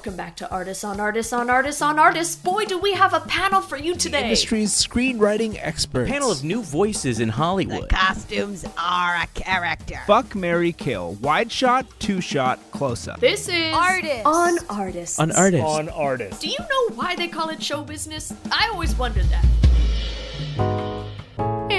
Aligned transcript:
Welcome 0.00 0.16
back 0.16 0.36
to 0.36 0.50
Artists 0.50 0.82
on 0.82 0.98
Artists 0.98 1.30
on 1.34 1.50
Artists 1.50 1.82
on 1.82 1.98
Artists. 1.98 2.34
Boy, 2.34 2.64
do 2.64 2.78
we 2.78 2.94
have 2.94 3.12
a 3.12 3.20
panel 3.20 3.60
for 3.60 3.76
you 3.76 3.94
today. 3.94 4.22
Industry's 4.22 4.72
screenwriting 4.72 5.58
experts. 5.60 6.10
Panel 6.10 6.32
of 6.32 6.42
new 6.42 6.62
voices 6.62 7.20
in 7.20 7.28
Hollywood. 7.28 7.82
The 7.82 7.88
Costumes 7.88 8.64
are 8.78 9.16
a 9.16 9.26
character. 9.34 10.00
Fuck, 10.06 10.34
Mary, 10.34 10.72
Kill. 10.72 11.16
Wide 11.20 11.52
shot, 11.52 11.84
two 11.98 12.22
shot, 12.22 12.58
close 12.70 13.08
up. 13.08 13.20
This 13.20 13.46
is 13.46 13.74
Artists. 13.74 14.22
on 14.24 14.56
Artists. 14.70 15.18
An 15.18 15.32
artist. 15.32 15.62
on 15.66 15.90
artist. 15.90 16.40
Do 16.40 16.48
you 16.48 16.58
know 16.58 16.94
why 16.94 17.14
they 17.14 17.28
call 17.28 17.50
it 17.50 17.62
show 17.62 17.82
business? 17.82 18.32
I 18.50 18.70
always 18.72 18.96
wondered 18.96 19.26
that. 19.26 19.44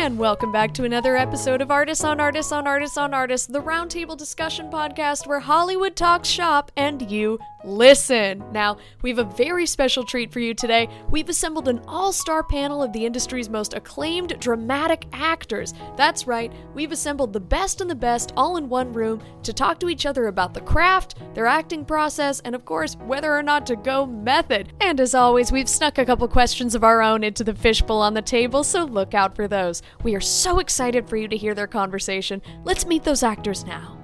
And 0.02 0.18
welcome 0.18 0.52
back 0.52 0.74
to 0.74 0.84
another 0.84 1.16
episode 1.16 1.62
of 1.62 1.70
Artists 1.70 2.04
on 2.04 2.20
Artists 2.20 2.52
on 2.52 2.66
Artists 2.66 2.98
on 2.98 3.14
Artists, 3.14 3.46
the 3.46 3.62
roundtable 3.62 4.18
discussion 4.18 4.72
podcast 4.72 5.28
where 5.28 5.40
Hollywood 5.40 5.96
talks 5.96 6.28
shop 6.28 6.72
and 6.76 7.12
you 7.12 7.38
listen. 7.64 8.44
Now, 8.52 8.78
we 9.04 9.12
have 9.12 9.20
a 9.20 9.36
very 9.36 9.68
special 9.68 10.04
treat 10.04 10.34
for 10.34 10.40
you 10.40 10.56
today. 10.56 10.90
We've 11.12 11.30
assembled 11.30 11.68
an 11.68 11.82
all 11.88 12.12
star 12.12 12.42
panel 12.42 12.82
of 12.82 12.92
the 12.94 13.06
industry's 13.06 13.48
most 13.48 13.76
acclaimed 13.76 14.40
dramatic 14.40 15.06
actors. 15.14 15.76
That's 15.98 16.26
right, 16.26 16.52
we've 16.74 16.92
assembled 16.92 17.32
the 17.32 17.40
best 17.40 17.80
and 17.80 17.90
the 17.90 17.94
best 17.94 18.34
all 18.36 18.58
in 18.58 18.70
one 18.70 18.92
room 18.94 19.22
to 19.44 19.54
talk 19.54 19.80
to 19.82 19.90
each 19.90 20.08
other 20.08 20.26
about 20.26 20.56
the 20.56 20.62
craft, 20.62 21.20
their 21.36 21.46
acting 21.46 21.86
process, 21.86 22.40
and 22.40 22.56
of 22.56 22.66
course, 22.66 22.96
whether 23.06 23.32
or 23.32 23.44
not 23.44 23.68
to 23.68 23.76
go 23.76 24.08
method. 24.08 24.74
And 24.82 25.00
as 25.00 25.14
always, 25.14 25.52
we've 25.52 25.70
snuck 25.70 26.00
a 26.00 26.06
couple 26.06 26.28
questions 26.28 26.74
of 26.74 26.84
our 26.84 27.04
own 27.04 27.24
into 27.24 27.44
the 27.44 27.54
fishbowl 27.54 28.02
on 28.02 28.16
the 28.16 28.22
table, 28.24 28.64
so 28.64 28.86
look 28.86 29.14
out 29.14 29.36
for 29.36 29.48
those. 29.48 29.84
We 30.04 30.16
are 30.16 30.22
so 30.22 30.60
excited 30.60 31.08
for 31.08 31.18
you 31.18 31.28
to 31.28 31.38
hear 31.38 31.54
their 31.54 31.68
conversation. 31.68 32.42
Let's 32.64 32.86
meet 32.86 33.04
those 33.04 33.24
actors 33.24 33.66
now. 33.66 33.98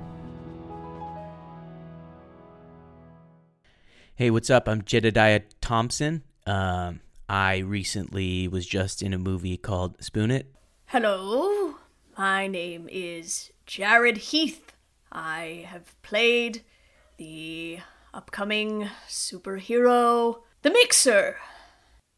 Hey, 4.15 4.31
what's 4.31 4.49
up? 4.49 4.67
I'm 4.67 4.81
Jedediah 4.81 5.41
Thompson. 5.61 6.23
Um, 6.47 7.01
I 7.29 7.57
recently 7.57 8.47
was 8.47 8.65
just 8.65 9.03
in 9.03 9.13
a 9.13 9.19
movie 9.19 9.57
called 9.57 10.01
Spoon 10.03 10.31
It. 10.31 10.53
Hello, 10.87 11.75
my 12.17 12.47
name 12.47 12.87
is 12.91 13.51
Jared 13.65 14.17
Heath. 14.17 14.73
I 15.11 15.65
have 15.67 16.01
played 16.01 16.63
the 17.17 17.79
upcoming 18.13 18.89
superhero, 19.07 20.39
The 20.61 20.71
Mixer. 20.71 21.37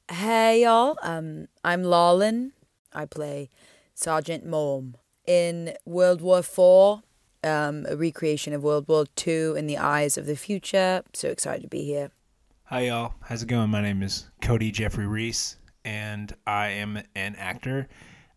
Hey 0.09 0.63
y'all, 0.63 0.97
um, 1.01 1.47
I'm 1.63 1.83
Lawlin. 1.83 2.53
I 2.93 3.05
play 3.05 3.49
Sergeant 3.93 4.45
Mom 4.45 4.95
in 5.27 5.73
World 5.85 6.21
War 6.21 6.41
Four, 6.41 7.03
um, 7.43 7.85
a 7.87 7.95
recreation 7.95 8.53
of 8.53 8.63
World 8.63 8.87
War 8.87 9.05
Two 9.15 9.55
in 9.57 9.67
the 9.67 9.77
eyes 9.77 10.17
of 10.17 10.25
the 10.25 10.35
future. 10.35 11.03
So 11.13 11.29
excited 11.29 11.61
to 11.63 11.67
be 11.67 11.83
here. 11.83 12.11
Hi, 12.65 12.81
y'all. 12.81 13.15
How's 13.21 13.43
it 13.43 13.47
going? 13.47 13.69
My 13.69 13.81
name 13.81 14.03
is 14.03 14.29
Cody 14.41 14.71
Jeffrey 14.71 15.07
Reese, 15.07 15.57
and 15.83 16.35
I 16.45 16.67
am 16.67 17.01
an 17.15 17.35
actor. 17.35 17.87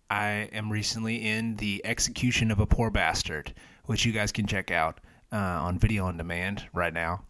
I 0.08 0.48
am 0.52 0.70
recently 0.70 1.16
in 1.16 1.56
The 1.56 1.80
Execution 1.84 2.50
of 2.50 2.58
a 2.58 2.66
Poor 2.66 2.90
Bastard, 2.90 3.54
which 3.86 4.04
you 4.04 4.12
guys 4.12 4.32
can 4.32 4.46
check 4.46 4.70
out 4.70 5.00
uh, 5.32 5.36
on 5.36 5.78
video 5.78 6.06
on 6.06 6.16
demand 6.16 6.66
right 6.74 6.92
now. 6.92 7.24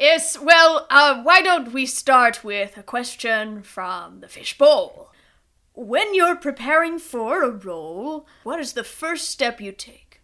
Yes, 0.00 0.38
well, 0.38 0.86
uh, 0.90 1.22
why 1.22 1.40
don't 1.40 1.72
we 1.72 1.86
start 1.86 2.42
with 2.42 2.76
a 2.76 2.82
question 2.82 3.62
from 3.62 4.20
the 4.20 4.28
fishbowl? 4.28 5.12
When 5.74 6.14
you're 6.14 6.36
preparing 6.36 7.00
for 7.00 7.42
a 7.42 7.50
role, 7.50 8.28
what 8.44 8.60
is 8.60 8.74
the 8.74 8.84
first 8.84 9.28
step 9.28 9.60
you 9.60 9.72
take? 9.72 10.20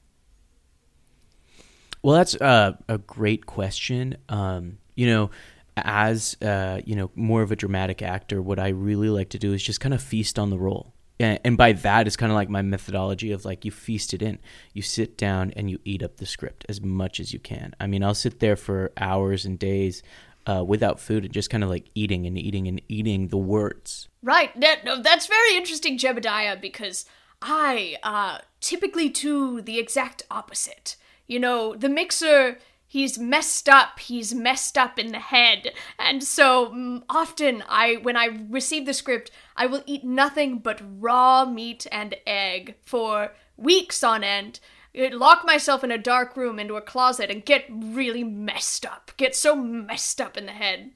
Well, 2.03 2.17
that's 2.17 2.37
uh, 2.37 2.77
a 2.89 2.99
great 2.99 3.47
question. 3.47 4.17
Um, 4.29 4.79
you 4.95 5.07
know, 5.07 5.31
as 5.77 6.37
uh, 6.41 6.81
you 6.85 6.95
know, 6.95 7.11
more 7.17 7.43
of 7.43 7.51
a 7.51 7.57
dramatic 7.57 8.01
actor, 8.01 8.41
what 8.41 8.61
I 8.61 8.69
really 8.69 9.09
like 9.09 9.31
to 9.31 9.39
do 9.39 9.53
is 9.53 9.63
just 9.63 9.81
kind 9.81 9.93
of 9.93 10.01
feast 10.01 10.39
on 10.39 10.51
the 10.51 10.59
role. 10.59 10.95
And, 11.19 11.39
and 11.45 11.57
by 11.57 11.73
that, 11.73 12.07
it's 12.07 12.17
kind 12.17 12.31
of 12.31 12.37
like 12.37 12.49
my 12.49 12.63
methodology 12.63 13.33
of 13.33 13.45
like 13.45 13.65
you 13.65 13.71
feast 13.71 14.15
it 14.15 14.23
in. 14.23 14.39
You 14.73 14.83
sit 14.83 15.19
down 15.19 15.53
and 15.57 15.69
you 15.69 15.81
eat 15.85 16.03
up 16.03 16.17
the 16.17 16.27
script 16.27 16.65
as 16.69 16.81
much 16.81 17.21
as 17.21 17.33
you 17.33 17.39
can. 17.39 17.75
I 17.81 17.87
mean, 17.87 18.03
I'll 18.03 18.15
sit 18.15 18.41
there 18.41 18.57
for 18.57 18.93
hours 18.97 19.45
and 19.45 19.59
days 19.59 20.03
uh, 20.47 20.65
without 20.67 21.01
food 21.01 21.25
and 21.25 21.33
just 21.33 21.51
kind 21.51 21.65
of 21.65 21.71
like 21.71 21.91
eating 21.95 22.27
and 22.27 22.39
eating 22.39 22.67
and 22.67 22.81
eating 22.89 23.29
the 23.29 23.39
words. 23.39 24.09
Right, 24.23 24.59
that, 24.61 24.85
no, 24.85 25.01
that's 25.01 25.27
very 25.27 25.57
interesting, 25.57 25.99
Jebediah, 25.99 26.61
because 26.61 27.05
I 27.43 27.97
uh, 28.03 28.39
typically 28.61 29.09
do 29.09 29.61
the 29.61 29.79
exact 29.79 30.23
opposite. 30.31 30.97
You 31.27 31.39
know, 31.39 31.75
the 31.75 31.89
mixer, 31.89 32.59
he's 32.87 33.19
messed 33.19 33.69
up, 33.69 34.01
he's 34.01 34.35
messed 34.35 34.77
up 34.77 34.99
in 34.99 35.13
the 35.13 35.21
head. 35.21 35.73
And 35.99 36.23
so 36.25 36.71
mm, 36.71 37.03
often 37.09 37.63
I 37.69 37.95
when 38.03 38.17
I 38.17 38.41
receive 38.49 38.85
the 38.85 38.95
script, 38.95 39.31
I 39.57 39.67
will 39.67 39.83
eat 39.87 40.05
nothing 40.05 40.59
but 40.59 40.83
raw 40.83 41.45
meat 41.45 41.87
and 41.93 42.17
egg 42.27 42.75
for 42.83 43.33
weeks 43.57 44.03
on 44.03 44.25
end. 44.25 44.61
Lock 44.95 45.45
myself 45.45 45.85
in 45.85 45.91
a 45.91 45.99
dark 45.99 46.37
room 46.37 46.59
into 46.59 46.77
a 46.77 46.81
closet 46.81 47.31
and 47.31 47.45
get 47.45 47.65
really 47.71 48.25
messed 48.25 48.85
up. 48.85 49.13
Get 49.17 49.37
so 49.37 49.55
messed 49.55 50.21
up 50.21 50.37
in 50.37 50.47
the 50.47 50.53
head. 50.53 50.91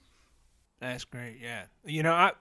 That's 0.81 1.05
great. 1.05 1.39
Yeah. 1.41 1.65
You 1.85 2.03
know, 2.03 2.13
I 2.13 2.33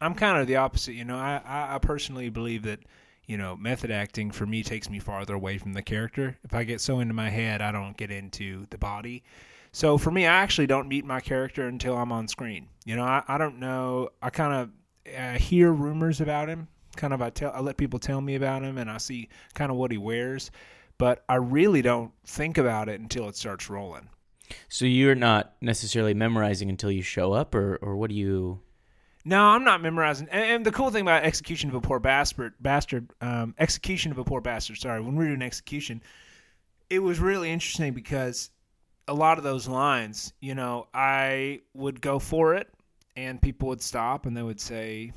I'm 0.00 0.14
kind 0.14 0.38
of 0.38 0.46
the 0.46 0.56
opposite. 0.56 0.92
You 0.92 1.04
know, 1.04 1.16
I 1.16 1.40
I, 1.44 1.78
personally 1.78 2.28
believe 2.28 2.64
that 2.64 2.80
you 3.26 3.36
know 3.36 3.56
method 3.56 3.90
acting 3.90 4.30
for 4.30 4.46
me 4.46 4.62
takes 4.62 4.90
me 4.90 4.98
farther 4.98 5.34
away 5.34 5.58
from 5.58 5.72
the 5.72 5.82
character. 5.82 6.36
If 6.44 6.54
I 6.54 6.64
get 6.64 6.80
so 6.80 7.00
into 7.00 7.14
my 7.14 7.30
head, 7.30 7.62
I 7.62 7.72
don't 7.72 7.96
get 7.96 8.10
into 8.10 8.66
the 8.70 8.78
body. 8.78 9.22
So 9.72 9.98
for 9.98 10.10
me, 10.10 10.26
I 10.26 10.34
actually 10.42 10.66
don't 10.66 10.88
meet 10.88 11.04
my 11.04 11.20
character 11.20 11.68
until 11.68 11.96
I'm 11.96 12.12
on 12.12 12.28
screen. 12.28 12.68
You 12.84 12.96
know, 12.96 13.04
I, 13.04 13.22
I 13.28 13.38
don't 13.38 13.58
know. 13.58 14.10
I 14.22 14.30
kind 14.30 14.70
of 15.06 15.40
hear 15.40 15.72
rumors 15.72 16.20
about 16.20 16.48
him. 16.48 16.68
Kind 16.96 17.12
of 17.12 17.20
I 17.20 17.30
tell 17.30 17.52
I 17.52 17.60
let 17.60 17.76
people 17.76 17.98
tell 17.98 18.20
me 18.20 18.34
about 18.34 18.62
him, 18.62 18.78
and 18.78 18.90
I 18.90 18.98
see 18.98 19.28
kind 19.54 19.70
of 19.70 19.76
what 19.76 19.90
he 19.90 19.98
wears. 19.98 20.50
But 20.98 21.24
I 21.28 21.36
really 21.36 21.82
don't 21.82 22.12
think 22.24 22.58
about 22.58 22.88
it 22.88 23.00
until 23.00 23.28
it 23.28 23.36
starts 23.36 23.68
rolling. 23.68 24.08
So 24.68 24.84
you're 24.84 25.14
not 25.14 25.54
necessarily 25.60 26.14
memorizing 26.14 26.70
until 26.70 26.90
you 26.90 27.02
show 27.02 27.32
up, 27.32 27.54
or 27.54 27.76
or 27.76 27.96
what 27.96 28.10
do 28.10 28.16
you? 28.16 28.60
No, 29.24 29.44
I'm 29.44 29.64
not 29.64 29.82
memorizing. 29.82 30.28
And, 30.30 30.44
and 30.44 30.66
the 30.66 30.70
cool 30.70 30.90
thing 30.90 31.02
about 31.02 31.24
execution 31.24 31.68
of 31.68 31.74
a 31.74 31.80
poor 31.80 31.98
bastard, 31.98 32.54
bastard, 32.60 33.10
um, 33.20 33.54
execution 33.58 34.12
of 34.12 34.18
a 34.18 34.24
poor 34.24 34.40
bastard. 34.40 34.78
Sorry, 34.78 35.00
when 35.00 35.16
we 35.16 35.24
were 35.24 35.30
doing 35.30 35.42
execution, 35.42 36.00
it 36.88 37.00
was 37.00 37.18
really 37.18 37.50
interesting 37.50 37.92
because 37.92 38.50
a 39.08 39.14
lot 39.14 39.38
of 39.38 39.44
those 39.44 39.66
lines, 39.66 40.32
you 40.40 40.54
know, 40.54 40.86
I 40.94 41.62
would 41.74 42.00
go 42.00 42.18
for 42.18 42.54
it, 42.54 42.68
and 43.16 43.42
people 43.42 43.68
would 43.68 43.82
stop 43.82 44.26
and 44.26 44.36
they 44.36 44.42
would 44.42 44.60
say, 44.60 45.12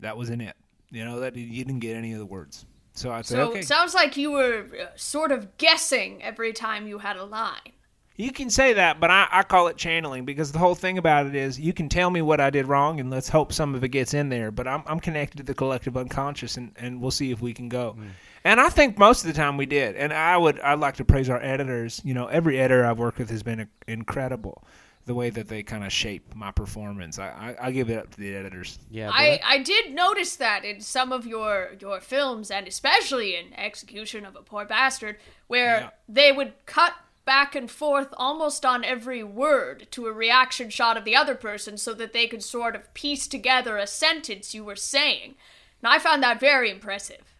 "That 0.00 0.16
wasn't 0.16 0.42
it." 0.42 0.56
You 0.90 1.04
know, 1.04 1.20
that 1.20 1.36
you 1.36 1.64
didn't 1.64 1.80
get 1.80 1.96
any 1.96 2.12
of 2.12 2.18
the 2.18 2.26
words. 2.26 2.66
So 2.98 3.12
I'd 3.12 3.26
say, 3.26 3.36
So 3.36 3.50
"Okay." 3.50 3.60
it 3.60 3.66
sounds 3.66 3.94
like 3.94 4.16
you 4.16 4.32
were 4.32 4.66
uh, 4.80 4.86
sort 4.96 5.32
of 5.32 5.56
guessing 5.56 6.22
every 6.22 6.52
time 6.52 6.86
you 6.86 6.98
had 6.98 7.16
a 7.16 7.24
line. 7.24 7.72
You 8.16 8.32
can 8.32 8.50
say 8.50 8.72
that, 8.72 8.98
but 8.98 9.12
I, 9.12 9.28
I 9.30 9.42
call 9.44 9.68
it 9.68 9.76
channeling 9.76 10.24
because 10.24 10.50
the 10.50 10.58
whole 10.58 10.74
thing 10.74 10.98
about 10.98 11.26
it 11.26 11.36
is 11.36 11.60
you 11.60 11.72
can 11.72 11.88
tell 11.88 12.10
me 12.10 12.20
what 12.20 12.40
I 12.40 12.50
did 12.50 12.66
wrong 12.66 12.98
and 12.98 13.10
let's 13.10 13.28
hope 13.28 13.52
some 13.52 13.76
of 13.76 13.84
it 13.84 13.90
gets 13.90 14.12
in 14.12 14.28
there. 14.28 14.50
But 14.50 14.66
I'm, 14.66 14.82
I'm 14.86 14.98
connected 14.98 15.36
to 15.36 15.42
the 15.44 15.54
collective 15.54 15.96
unconscious 15.96 16.56
and, 16.56 16.72
and 16.76 17.00
we'll 17.00 17.12
see 17.12 17.30
if 17.30 17.40
we 17.40 17.54
can 17.54 17.68
go. 17.68 17.96
And 18.42 18.60
I 18.60 18.70
think 18.70 18.98
most 18.98 19.24
of 19.24 19.28
the 19.28 19.34
time 19.40 19.56
we 19.56 19.66
did. 19.66 19.94
And 19.94 20.12
I 20.12 20.36
would 20.36 20.58
I'd 20.58 20.80
like 20.80 20.96
to 20.96 21.04
praise 21.04 21.30
our 21.30 21.40
editors. 21.40 22.02
You 22.04 22.14
know, 22.14 22.26
every 22.26 22.58
editor 22.58 22.84
I've 22.84 22.98
worked 22.98 23.18
with 23.18 23.30
has 23.30 23.44
been 23.44 23.68
incredible. 23.86 24.64
The 25.08 25.14
way 25.14 25.30
that 25.30 25.48
they 25.48 25.62
kind 25.62 25.84
of 25.84 25.90
shape 25.92 26.34
my 26.34 26.50
performance, 26.52 27.18
I, 27.18 27.28
I 27.60 27.66
I 27.68 27.70
give 27.72 27.88
it 27.88 27.96
up 27.98 28.10
to 28.10 28.20
the 28.20 28.36
editors. 28.36 28.78
Yeah, 28.90 29.10
I, 29.10 29.40
I 29.42 29.58
did 29.62 29.94
notice 29.94 30.36
that 30.36 30.66
in 30.66 30.82
some 30.82 31.12
of 31.12 31.26
your 31.26 31.70
your 31.80 31.98
films, 32.00 32.50
and 32.50 32.68
especially 32.68 33.34
in 33.34 33.54
Execution 33.58 34.26
of 34.26 34.36
a 34.36 34.42
Poor 34.42 34.66
Bastard, 34.66 35.16
where 35.46 35.78
Yeah. 35.80 35.90
they 36.08 36.30
would 36.30 36.52
cut 36.66 36.92
back 37.24 37.54
and 37.54 37.70
forth 37.70 38.08
almost 38.18 38.66
on 38.66 38.84
every 38.84 39.22
word 39.22 39.86
to 39.92 40.06
a 40.06 40.12
reaction 40.12 40.68
shot 40.70 40.96
of 40.98 41.04
the 41.04 41.16
other 41.16 41.34
person 41.34 41.78
so 41.78 41.94
that 41.94 42.12
they 42.12 42.26
could 42.26 42.42
sort 42.42 42.76
of 42.76 42.92
piece 42.92 43.26
together 43.26 43.78
a 43.78 43.86
sentence 43.86 44.54
you 44.54 44.62
were 44.62 44.76
saying. 44.76 45.34
And 45.82 45.90
I 45.92 45.98
found 45.98 46.22
that 46.22 46.38
very 46.40 46.70
impressive. 46.70 47.34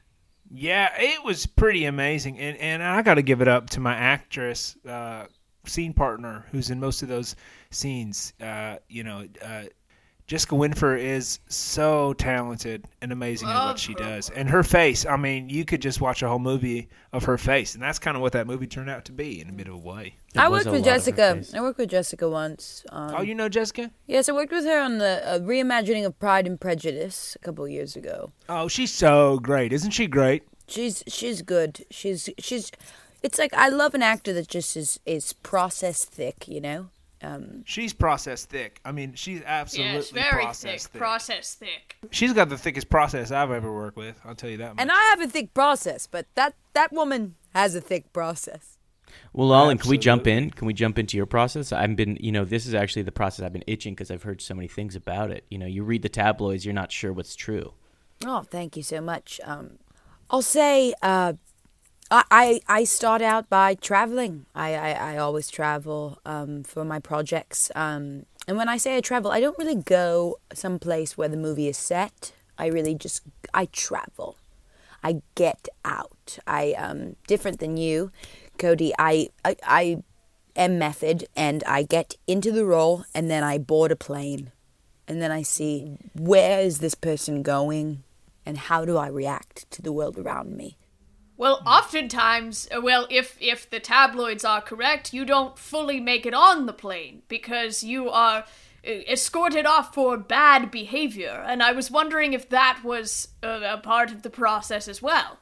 Yeah, 0.51 0.89
it 0.99 1.23
was 1.23 1.45
pretty 1.45 1.85
amazing, 1.85 2.39
and 2.39 2.57
and 2.57 2.83
I 2.83 3.03
got 3.03 3.17
to 3.17 3.23
give 3.23 3.43
it 3.43 3.49
up 3.49 3.69
to 3.71 3.81
my 3.81 3.95
actress, 3.95 4.75
uh, 4.89 5.27
scene 5.67 5.93
partner, 5.93 6.47
who's 6.51 6.71
in 6.71 6.81
most 6.81 7.03
of 7.03 7.09
those 7.09 7.37
scenes. 7.71 8.33
Uh, 8.41 8.77
you 8.89 9.05
know, 9.05 9.25
uh, 9.43 9.65
Jessica 10.29 10.55
Winfer 10.57 11.01
is 11.01 11.39
so 11.49 12.13
talented 12.13 12.85
and 13.01 13.13
amazing 13.13 13.49
at 13.49 13.65
what 13.65 13.79
she 13.79 13.95
her. 13.95 13.99
does, 13.99 14.29
and 14.29 14.47
her 14.51 14.63
face. 14.63 15.07
I 15.07 15.17
mean, 15.17 15.49
you 15.49 15.65
could 15.65 15.81
just 15.81 16.03
watch 16.03 16.23
a 16.23 16.29
whole 16.29 16.39
movie 16.39 16.91
of 17.15 17.25
her 17.25 17.39
face, 17.39 17.73
and 17.73 17.83
that's 17.83 17.99
kind 17.99 18.15
of 18.15 18.21
what 18.21 18.33
that 18.33 18.47
movie 18.47 18.67
turned 18.67 18.91
out 18.91 19.07
to 19.07 19.13
be 19.13 19.41
in 19.41 19.49
a 19.49 19.53
bit 19.53 19.69
of 19.69 19.75
a 19.75 19.79
way. 19.79 20.17
There 20.35 20.45
I 20.45 20.51
worked 20.51 20.67
with 20.67 20.75
lot 20.75 20.81
of 20.81 20.85
her 20.85 20.93
Jessica. 20.93 21.57
I 21.57 21.61
worked 21.63 21.79
with 21.79 21.89
Jessica 21.89 22.29
once. 22.29 22.85
Um, 22.91 23.15
oh, 23.17 23.23
you 23.23 23.35
know 23.35 23.49
Jessica? 23.49 23.91
yes, 24.07 24.29
I 24.29 24.33
worked 24.33 24.53
with 24.53 24.67
her 24.67 24.79
on 24.79 24.99
the 24.99 25.27
uh, 25.27 25.39
reimagining 25.39 26.05
of 26.05 26.19
Pride 26.19 26.47
and 26.47 26.61
Prejudice 26.61 27.35
a 27.35 27.39
couple 27.39 27.65
of 27.65 27.71
years 27.71 27.97
ago. 27.97 28.31
Oh, 28.51 28.69
she's 28.69 28.93
so 28.93 29.39
great, 29.39 29.73
isn't 29.73 29.93
she? 29.93 30.07
Great. 30.07 30.43
She's 30.67 31.03
she's 31.09 31.41
good. 31.41 31.87
She's 31.91 32.29
she's. 32.39 32.71
It's 33.23 33.39
like 33.39 33.55
I 33.55 33.71
love 33.71 33.95
an 33.95 34.03
actor 34.03 34.35
that 34.35 34.49
just 34.49 34.77
is 34.77 35.01
is 35.07 35.33
process 35.33 36.05
thick. 36.05 36.47
You 36.47 36.61
know. 36.61 36.91
Um, 37.23 37.65
She's 37.67 37.93
process 37.93 38.45
thick. 38.45 38.81
I 38.85 38.93
mean, 38.93 39.15
she's 39.15 39.43
absolutely 39.45 39.95
yes, 39.95 40.11
very 40.11 40.45
process 40.45 40.87
thick, 40.87 40.99
process 41.01 41.55
thick. 41.55 41.97
She's 42.11 42.33
got 42.33 42.49
the 42.49 42.59
thickest 42.59 42.89
process 42.89 43.33
I've 43.33 43.51
ever 43.51 43.73
worked 43.73 43.97
with. 43.97 44.21
I'll 44.25 44.35
tell 44.35 44.51
you 44.51 44.59
that. 44.59 44.77
Much. 44.77 44.83
and 44.83 44.93
I 44.93 45.01
have 45.11 45.21
a 45.21 45.27
thick 45.27 45.53
process, 45.53 46.07
but 46.07 46.27
that 46.37 46.55
that 46.75 46.93
woman 46.93 47.35
has 47.55 47.75
a 47.75 47.81
thick 47.81 48.13
process. 48.13 48.79
Well, 49.33 49.49
Lolin, 49.49 49.81
can 49.81 49.91
we 49.91 49.99
jump 49.99 50.27
in? 50.27 50.51
Can 50.51 50.67
we 50.67 50.75
jump 50.75 50.99
into 50.99 51.17
your 51.17 51.27
process? 51.27 51.73
I've 51.73 51.97
been, 51.97 52.17
you 52.21 52.31
know, 52.31 52.45
this 52.45 52.67
is 52.67 52.75
actually 52.75 53.03
the 53.03 53.13
process 53.13 53.45
I've 53.45 53.53
been 53.53 53.65
itching 53.67 53.95
because 53.95 54.11
I've 54.11 54.23
heard 54.23 54.41
so 54.41 54.55
many 54.55 54.69
things 54.69 54.95
about 54.97 55.31
it. 55.31 55.45
You 55.51 55.59
know, 55.59 55.67
you 55.67 55.83
read 55.83 56.03
the 56.03 56.09
tabloids, 56.09 56.65
you're 56.65 56.75
not 56.75 56.93
sure 56.93 57.13
what's 57.13 57.35
true. 57.35 57.73
Oh, 58.25 58.43
thank 58.43 58.77
you 58.77 58.83
so 58.83 59.01
much. 59.01 59.41
Um, 59.45 59.79
I'll 60.31 60.43
say 60.43 60.95
uh, 61.03 61.35
I, 62.11 62.61
I 62.69 62.85
start 62.85 63.21
out 63.21 63.51
by 63.51 63.75
traveling. 63.75 64.47
I, 64.55 64.75
I, 64.75 64.91
I 65.15 65.17
always 65.19 65.51
travel 65.51 66.19
um, 66.25 66.63
for 66.63 66.85
my 66.85 66.99
projects. 66.99 67.71
Um, 67.75 68.25
and 68.47 68.57
when 68.57 68.69
I 68.69 68.79
say 68.79 68.97
I 68.97 69.01
travel, 69.01 69.31
I 69.31 69.41
don't 69.41 69.59
really 69.59 69.75
go 69.75 70.39
someplace 70.55 71.19
where 71.19 71.29
the 71.29 71.37
movie 71.37 71.69
is 71.69 71.77
set. 71.77 72.33
I 72.57 72.67
really 72.67 72.95
just 72.95 73.23
I 73.53 73.67
travel. 73.67 74.37
I 75.03 75.23
get 75.35 75.69
out. 75.85 76.39
I 76.47 76.73
um 76.73 77.17
different 77.27 77.61
than 77.61 77.77
you, 77.77 78.11
Cody. 78.59 78.93
I 78.99 79.29
I, 79.45 79.57
I 79.63 80.03
am 80.57 80.79
method, 80.79 81.27
and 81.37 81.63
I 81.65 81.83
get 81.83 82.17
into 82.27 82.51
the 82.51 82.65
role, 82.65 83.05
and 83.15 83.31
then 83.31 83.45
I 83.45 83.59
board 83.59 83.93
a 83.93 83.97
plane, 83.97 84.51
and 85.07 85.23
then 85.23 85.31
I 85.31 85.43
see 85.43 85.99
where 86.15 86.61
is 86.61 86.79
this 86.79 86.97
person 86.97 87.43
going, 87.43 88.03
and 88.45 88.59
how 88.59 88.85
do 88.85 88.97
I 88.97 89.09
react 89.09 89.71
to 89.73 89.83
the 89.83 89.93
world 89.93 90.19
around 90.19 90.57
me. 90.57 90.77
Well, 91.39 91.63
oftentimes, 91.65 92.69
uh, 92.77 92.81
well, 92.81 93.07
if 93.09 93.39
if 93.41 93.71
the 93.71 93.79
tabloids 93.79 94.45
are 94.45 94.61
correct, 94.61 95.15
you 95.15 95.25
don't 95.25 95.57
fully 95.57 96.01
make 96.01 96.27
it 96.27 96.35
on 96.35 96.67
the 96.67 96.73
plane 96.73 97.23
because 97.29 97.85
you 97.85 98.11
are 98.11 98.39
uh, 98.85 98.91
escorted 99.09 99.65
off 99.65 99.95
for 99.95 100.17
bad 100.19 100.73
behavior, 100.73 101.45
and 101.47 101.63
I 101.63 101.71
was 101.71 101.93
wondering 101.93 102.33
if 102.33 102.49
that 102.49 102.81
was 102.83 103.29
uh, 103.45 103.61
a 103.63 103.79
part 103.79 104.11
of 104.11 104.23
the 104.23 104.31
process 104.31 104.89
as 104.89 105.01
well. 105.01 105.39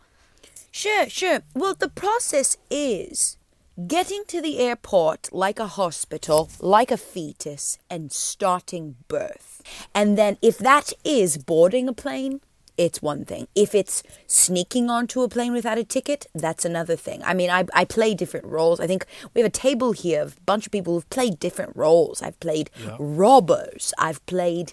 Sure, 0.71 1.09
sure. 1.09 1.41
Well, 1.55 1.73
the 1.73 1.89
process 1.89 2.59
is 2.71 3.39
getting 3.87 4.25
to 4.29 4.43
the 4.43 4.59
airport 4.59 5.31
like 5.33 5.59
a 5.59 5.67
hospital, 5.67 6.51
like 6.61 6.91
a 6.91 6.99
fetus, 6.99 7.79
and 7.89 8.13
starting 8.13 8.97
birth. 9.09 9.63
And 9.95 10.19
then, 10.19 10.37
if 10.43 10.59
that 10.59 10.93
is 11.05 11.39
boarding 11.39 11.89
a 11.89 11.95
plane, 11.95 12.43
it's 12.77 13.03
one 13.03 13.25
thing. 13.25 13.49
If 13.55 13.75
it's 13.75 14.03
sneaking 14.27 14.91
onto 14.91 15.23
a 15.23 15.29
plane 15.29 15.53
without 15.53 15.79
a 15.79 15.85
ticket, 15.85 16.27
that's 16.35 16.65
another 16.65 16.97
thing. 16.97 17.23
I 17.25 17.35
mean, 17.35 17.51
I, 17.51 17.65
I 17.75 17.85
play 17.85 18.15
different 18.15 18.47
roles. 18.47 18.81
I 18.81 18.87
think 18.87 19.07
we 19.35 19.41
have 19.41 19.49
a 19.49 19.53
table 19.53 19.93
here 19.93 20.23
of 20.23 20.37
a 20.37 20.41
bunch 20.43 20.67
of 20.67 20.73
people 20.73 20.95
who've 20.95 21.11
played 21.11 21.39
different 21.39 21.77
roles. 21.77 22.23
I've 22.23 22.39
played 22.41 22.71
robbers, 22.99 23.95
I've 23.99 24.25
played 24.27 24.73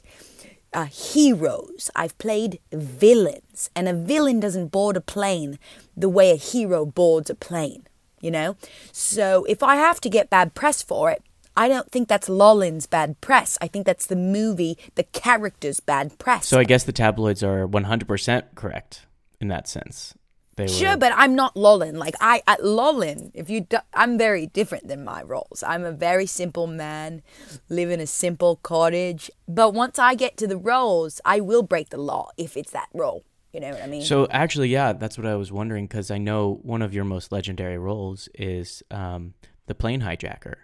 uh, 0.74 0.86
heroes. 0.86 1.90
I've 1.96 2.18
played 2.18 2.60
villains, 2.72 3.70
and 3.76 3.88
a 3.88 3.94
villain 3.94 4.40
doesn't 4.40 4.68
board 4.68 4.98
a 4.98 5.02
plane 5.02 5.60
the 5.96 6.10
way 6.10 6.32
a 6.32 6.36
hero 6.36 6.86
boards 6.86 7.30
a 7.30 7.36
plane, 7.36 7.86
you 8.20 8.32
know? 8.32 8.56
So 8.92 9.46
if 9.46 9.62
I 9.62 9.76
have 9.76 10.02
to 10.02 10.10
get 10.10 10.30
bad 10.30 10.54
press 10.56 10.82
for 10.82 11.12
it, 11.12 11.24
I 11.56 11.68
don't 11.68 11.92
think 11.92 12.08
that's 12.08 12.30
Lollin's 12.30 12.88
bad 12.88 13.20
press. 13.22 13.58
I 13.62 13.68
think 13.68 13.86
that's 13.86 14.06
the 14.06 14.16
movie, 14.16 14.78
the 14.96 15.04
character's 15.04 15.80
bad 15.80 16.18
press. 16.18 16.48
So 16.48 16.60
I 16.60 16.64
guess 16.64 16.84
the 16.84 16.92
tabloids 16.92 17.44
are 17.44 17.68
100% 17.68 18.44
correct 18.56 19.06
in 19.40 19.48
that 19.50 19.68
sense. 19.68 20.16
They 20.56 20.68
Sure, 20.68 20.92
were, 20.92 20.98
but 20.98 21.14
I'm 21.16 21.36
not 21.36 21.56
Lollin. 21.56 21.98
Like 21.98 22.14
I, 22.22 22.44
at 22.48 22.64
Lollin, 22.64 23.32
if 23.34 23.50
you, 23.50 23.62
do, 23.62 23.78
I'm 23.94 24.18
very 24.18 24.46
different 24.48 24.88
than 24.88 25.04
my 25.04 25.24
roles. 25.24 25.64
I'm 25.66 25.84
a 25.84 25.92
very 25.92 26.28
simple 26.28 26.68
man, 26.68 27.24
live 27.70 27.90
in 27.90 28.00
a 28.00 28.06
simple 28.08 28.58
cottage. 28.58 29.32
But 29.48 29.74
once 29.74 29.98
I 29.98 30.14
get 30.16 30.38
to 30.38 30.48
the 30.48 30.58
roles, 30.58 31.20
I 31.26 31.40
will 31.40 31.64
break 31.64 31.90
the 31.90 31.98
law 31.98 32.30
if 32.38 32.56
it's 32.56 32.72
that 32.72 32.90
role. 32.94 33.24
You 33.52 33.60
know 33.60 33.70
what 33.70 33.84
I 33.84 33.88
mean? 33.88 34.02
So 34.02 34.28
actually, 34.32 34.70
yeah, 34.70 34.94
that's 34.94 35.18
what 35.18 35.28
I 35.28 35.36
was 35.36 35.52
wondering 35.52 35.86
because 35.86 36.10
I 36.10 36.18
know 36.18 36.60
one 36.64 36.82
of 36.82 36.94
your 36.94 37.04
most 37.04 37.32
legendary 37.32 37.78
roles 37.78 38.28
is 38.34 38.82
um, 38.90 39.36
the 39.68 39.76
plane 39.76 40.02
hijacker, 40.02 40.56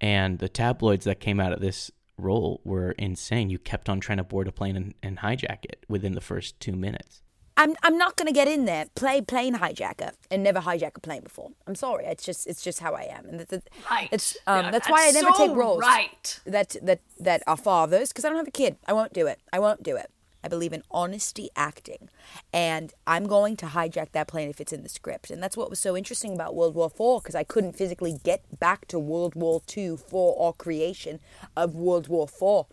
and 0.00 0.38
the 0.38 0.48
tabloids 0.48 1.04
that 1.04 1.20
came 1.20 1.40
out 1.40 1.52
of 1.52 1.60
this 1.60 1.90
role 2.18 2.60
were 2.64 2.92
insane. 2.92 3.50
You 3.50 3.58
kept 3.58 3.88
on 3.88 4.00
trying 4.00 4.18
to 4.18 4.24
board 4.24 4.48
a 4.48 4.52
plane 4.52 4.76
and, 4.76 4.94
and 5.02 5.18
hijack 5.18 5.64
it 5.64 5.84
within 5.88 6.12
the 6.14 6.20
first 6.20 6.58
two 6.60 6.72
minutes. 6.72 7.22
I'm 7.58 7.74
I'm 7.82 7.96
not 7.96 8.16
gonna 8.16 8.32
get 8.32 8.48
in 8.48 8.66
there, 8.66 8.84
play 8.94 9.22
plane 9.22 9.54
hijacker, 9.54 10.12
and 10.30 10.42
never 10.42 10.60
hijack 10.60 10.96
a 10.96 11.00
plane 11.00 11.22
before. 11.22 11.50
I'm 11.66 11.74
sorry. 11.74 12.04
It's 12.04 12.24
just 12.24 12.46
it's 12.46 12.62
just 12.62 12.80
how 12.80 12.92
I 12.92 13.04
am, 13.04 13.26
and 13.26 13.40
that's 13.40 13.66
Right. 13.90 14.08
It's 14.12 14.36
um 14.46 14.66
Yeah, 14.66 14.70
that's 14.72 14.90
why 14.90 15.08
I 15.08 15.10
never 15.12 15.32
so 15.32 15.46
take 15.46 15.56
roles 15.56 15.80
right. 15.80 16.40
that 16.44 16.76
that 16.82 17.00
that 17.18 17.42
are 17.46 17.56
fathers 17.56 18.08
because 18.08 18.26
I 18.26 18.28
don't 18.28 18.36
have 18.36 18.48
a 18.48 18.50
kid. 18.50 18.76
I 18.86 18.92
won't 18.92 19.14
do 19.14 19.26
it. 19.26 19.40
I 19.52 19.58
won't 19.58 19.82
do 19.82 19.96
it. 19.96 20.10
I 20.46 20.48
believe 20.48 20.72
in 20.72 20.84
honesty 20.92 21.50
acting, 21.56 22.08
and 22.52 22.94
I'm 23.04 23.26
going 23.26 23.56
to 23.56 23.66
hijack 23.66 24.12
that 24.12 24.28
plane 24.28 24.48
if 24.48 24.60
it's 24.60 24.72
in 24.72 24.84
the 24.84 24.88
script. 24.88 25.28
And 25.28 25.42
that's 25.42 25.56
what 25.56 25.68
was 25.70 25.80
so 25.80 25.96
interesting 25.96 26.34
about 26.34 26.54
World 26.54 26.76
War 26.76 26.88
Four 26.88 27.20
because 27.20 27.34
I 27.34 27.42
couldn't 27.42 27.72
physically 27.72 28.16
get 28.22 28.44
back 28.60 28.86
to 28.88 28.98
World 29.00 29.34
War 29.34 29.60
Two 29.66 29.96
for 29.96 30.40
our 30.40 30.52
creation 30.52 31.18
of 31.56 31.74
World 31.74 32.06
War 32.06 32.28
Four. 32.28 32.68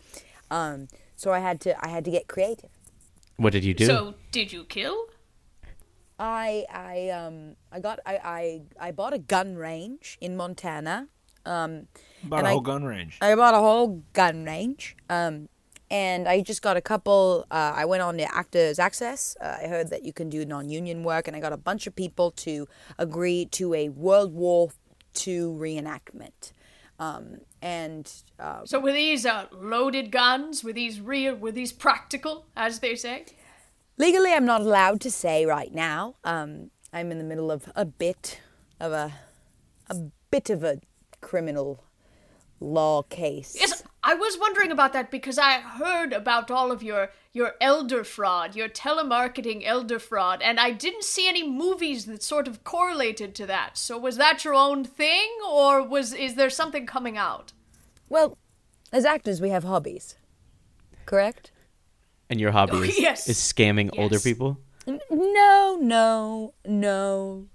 Um, 0.52 0.88
so 1.16 1.32
I 1.32 1.40
had 1.40 1.60
to 1.62 1.74
I 1.84 1.90
had 1.90 2.06
to 2.06 2.12
get 2.12 2.28
creative. 2.28 2.70
What 3.38 3.54
did 3.54 3.64
you 3.66 3.74
do? 3.74 3.88
So, 3.88 4.14
did 4.32 4.54
you 4.54 4.66
kill? 4.66 5.08
I 6.20 6.66
I 6.72 7.10
um 7.10 7.56
I 7.72 7.80
got 7.80 8.00
I 8.06 8.16
I, 8.24 8.62
I 8.88 8.92
bought 8.92 9.14
a 9.14 9.20
gun 9.20 9.56
range 9.56 10.20
in 10.22 10.38
Montana. 10.38 11.08
Um, 11.44 11.88
About 12.24 12.38
and 12.40 12.48
a 12.48 12.50
I- 12.50 12.54
whole 12.54 12.62
gun 12.62 12.84
range. 12.84 13.18
I 13.20 13.34
bought 13.34 13.56
a 13.56 13.58
whole 13.58 14.04
gun 14.14 14.46
range. 14.46 14.96
Um, 15.10 15.50
and 15.94 16.28
I 16.28 16.42
just 16.42 16.64
got 16.64 16.76
a 16.76 16.82
couple. 16.82 17.46
Uh, 17.52 17.74
I 17.76 17.86
went 17.86 18.02
on 18.02 18.18
the 18.18 18.24
Actors 18.24 18.80
Access. 18.80 19.38
Uh, 19.40 19.58
I 19.62 19.68
heard 19.68 19.92
that 19.92 20.04
you 20.04 20.12
can 20.12 20.28
do 20.28 20.44
non-union 20.44 21.04
work, 21.04 21.28
and 21.28 21.38
I 21.38 21.40
got 21.40 21.54
a 21.54 21.58
bunch 21.58 21.86
of 21.86 21.96
people 21.96 22.32
to 22.32 22.68
agree 22.98 23.46
to 23.52 23.76
a 23.76 23.90
World 23.90 24.34
War 24.34 24.72
II 25.16 25.42
reenactment. 25.66 26.52
Um, 26.98 27.38
and 27.62 28.12
uh, 28.40 28.66
So, 28.66 28.80
were 28.80 28.92
these 28.92 29.24
uh, 29.28 29.46
loaded 29.52 30.12
guns? 30.12 30.64
Were 30.64 30.74
these 30.74 31.00
real? 31.00 31.36
Were 31.36 31.52
these 31.52 31.72
practical, 31.72 32.48
as 32.58 32.80
they 32.80 32.96
say? 32.96 33.26
legally, 34.00 34.34
I'm 34.34 34.46
not 34.46 34.62
allowed 34.62 35.00
to 35.02 35.12
say 35.12 35.46
right 35.46 35.72
now. 35.72 36.16
Um, 36.24 36.72
I'm 36.92 37.12
in 37.12 37.20
the 37.20 37.24
middle 37.24 37.52
of 37.52 37.72
a 37.76 37.86
bit 37.86 38.40
of 38.80 38.92
a 38.92 39.14
a 39.92 39.96
bit 40.32 40.50
of 40.50 40.64
a 40.64 40.80
criminal 41.22 41.84
law 42.60 43.04
case. 43.04 43.56
Yes, 43.60 43.84
I 44.06 44.14
was 44.16 44.38
wondering 44.38 44.72
about 44.72 44.92
that 44.94 45.10
because 45.10 45.38
I 45.38 45.60
heard 45.62 46.12
about 46.14 46.52
all 46.52 46.72
of 46.72 46.84
your 46.84 47.12
your 47.32 47.54
elder 47.62 48.04
fraud, 48.04 48.56
your 48.56 48.70
telemarketing 48.70 49.64
elder 49.66 49.98
fraud, 49.98 50.42
and 50.42 50.60
I 50.60 50.72
didn't 50.72 51.04
see 51.04 51.28
any 51.28 51.48
movies 51.48 52.06
that 52.06 52.22
sort 52.22 52.48
of 52.48 52.64
correlated 52.64 53.34
to 53.36 53.46
that. 53.48 53.78
So 53.78 53.98
was 53.98 54.18
that 54.18 54.44
your 54.46 54.54
own 54.54 54.84
thing, 54.84 55.30
or 55.50 55.82
was 55.82 56.14
is 56.14 56.36
there 56.36 56.50
something 56.50 56.86
coming 56.86 57.18
out? 57.18 57.54
Well, 58.10 58.38
as 58.92 59.06
actors, 59.06 59.42
we 59.42 59.50
have 59.50 59.64
hobbies, 59.64 60.16
correct? 61.06 61.52
and 62.30 62.40
your 62.40 62.52
hobby 62.52 62.72
Oh, 62.78 62.82
is, 62.84 63.00
yes. 63.00 63.28
is 63.30 63.38
scamming 63.38 63.90
older 63.98 64.20
people? 64.20 64.58
No, 64.88 65.78
no, 65.82 66.54
no. 66.66 67.48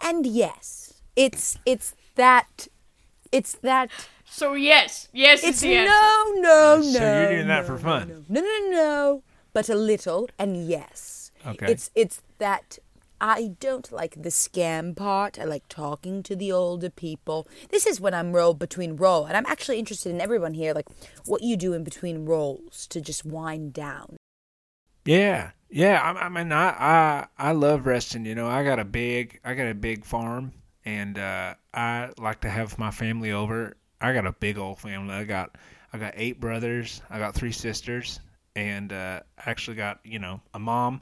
And 0.00 0.26
yes, 0.26 0.94
it's 1.14 1.58
it's 1.66 1.94
that 2.16 2.68
it's 3.32 3.52
that 3.62 3.90
So 4.28 4.54
yes, 4.54 5.08
yes, 5.12 5.42
is 5.42 5.50
it's 5.50 5.60
the 5.60 5.76
answer. 5.76 5.90
no, 5.90 6.32
no, 6.36 6.76
no. 6.76 6.82
So 6.82 6.98
you're 6.98 7.32
doing 7.32 7.48
that 7.48 7.60
no, 7.62 7.66
for 7.66 7.72
no, 7.72 7.78
fun? 7.78 8.24
No, 8.28 8.40
no, 8.40 8.46
no, 8.46 8.70
no, 8.70 9.22
but 9.52 9.68
a 9.68 9.74
little 9.74 10.28
and 10.38 10.68
yes. 10.68 11.30
Okay. 11.46 11.70
It's 11.70 11.90
it's 11.94 12.22
that 12.38 12.78
I 13.20 13.54
don't 13.60 13.90
like 13.90 14.20
the 14.20 14.28
scam 14.28 14.94
part. 14.94 15.38
I 15.38 15.44
like 15.44 15.68
talking 15.68 16.22
to 16.24 16.36
the 16.36 16.52
older 16.52 16.90
people. 16.90 17.46
This 17.70 17.86
is 17.86 18.00
when 18.00 18.12
I'm 18.12 18.32
role 18.32 18.52
between 18.52 18.96
role, 18.96 19.24
and 19.24 19.36
I'm 19.36 19.46
actually 19.46 19.78
interested 19.78 20.10
in 20.10 20.20
everyone 20.20 20.54
here, 20.54 20.74
like 20.74 20.88
what 21.24 21.42
you 21.42 21.56
do 21.56 21.72
in 21.72 21.84
between 21.84 22.26
roles 22.26 22.86
to 22.88 23.00
just 23.00 23.24
wind 23.24 23.72
down. 23.72 24.16
Yeah, 25.04 25.52
yeah. 25.70 26.00
I, 26.02 26.26
I 26.26 26.28
mean, 26.28 26.52
I, 26.52 26.68
I 26.68 27.26
I 27.38 27.52
love 27.52 27.86
resting. 27.86 28.26
You 28.26 28.34
know, 28.34 28.48
I 28.48 28.64
got 28.64 28.78
a 28.78 28.84
big 28.84 29.40
I 29.44 29.54
got 29.54 29.68
a 29.68 29.74
big 29.74 30.04
farm, 30.04 30.52
and 30.84 31.18
uh, 31.18 31.54
I 31.72 32.10
like 32.18 32.40
to 32.42 32.50
have 32.50 32.78
my 32.78 32.90
family 32.90 33.32
over. 33.32 33.76
I 34.00 34.12
got 34.12 34.26
a 34.26 34.32
big 34.32 34.58
old 34.58 34.78
family. 34.78 35.14
I 35.14 35.24
got 35.24 35.56
I 35.92 35.98
got 35.98 36.14
eight 36.16 36.40
brothers. 36.40 37.02
I 37.10 37.18
got 37.18 37.34
three 37.34 37.52
sisters, 37.52 38.20
and 38.54 38.92
uh, 38.92 39.20
I 39.38 39.50
actually 39.50 39.76
got 39.76 40.00
you 40.04 40.18
know 40.18 40.40
a 40.54 40.58
mom, 40.58 41.00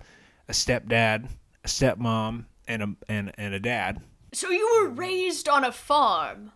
a 0.49 0.53
stepdad, 0.53 1.29
a 1.65 1.69
stepmom, 1.69 2.45
and 2.69 2.83
a 2.83 2.95
and 3.09 3.33
and 3.37 3.55
a 3.55 3.61
dad. 3.61 4.01
So 4.33 4.51
you 4.51 4.81
were 4.81 4.89
raised 4.91 5.49
on 5.49 5.65
a 5.65 5.73
farm. 5.73 6.53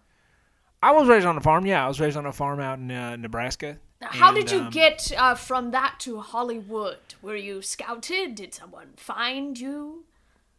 I 0.83 0.93
was 0.93 1.09
raised 1.09 1.27
on 1.27 1.37
a 1.37 1.41
farm. 1.41 1.67
Yeah, 1.67 1.85
I 1.85 1.89
was 1.89 1.99
raised 2.01 2.17
on 2.17 2.27
a 2.27 2.33
farm 2.33 2.61
out 2.61 2.79
in 2.79 2.91
uh, 2.91 3.17
Nebraska. 3.17 3.79
Now, 4.01 4.09
How 4.11 4.29
And, 4.29 4.37
did 4.37 4.51
you 4.53 4.61
um, 4.61 4.71
get 4.71 5.11
uh, 5.17 5.35
from 5.35 5.73
that 5.73 5.97
to 6.01 6.21
Hollywood? 6.21 6.99
Were 7.21 7.35
you 7.37 7.63
scouted? 7.63 8.37
Did 8.37 8.55
someone 8.55 8.91
find 8.97 9.59
you? 9.59 10.05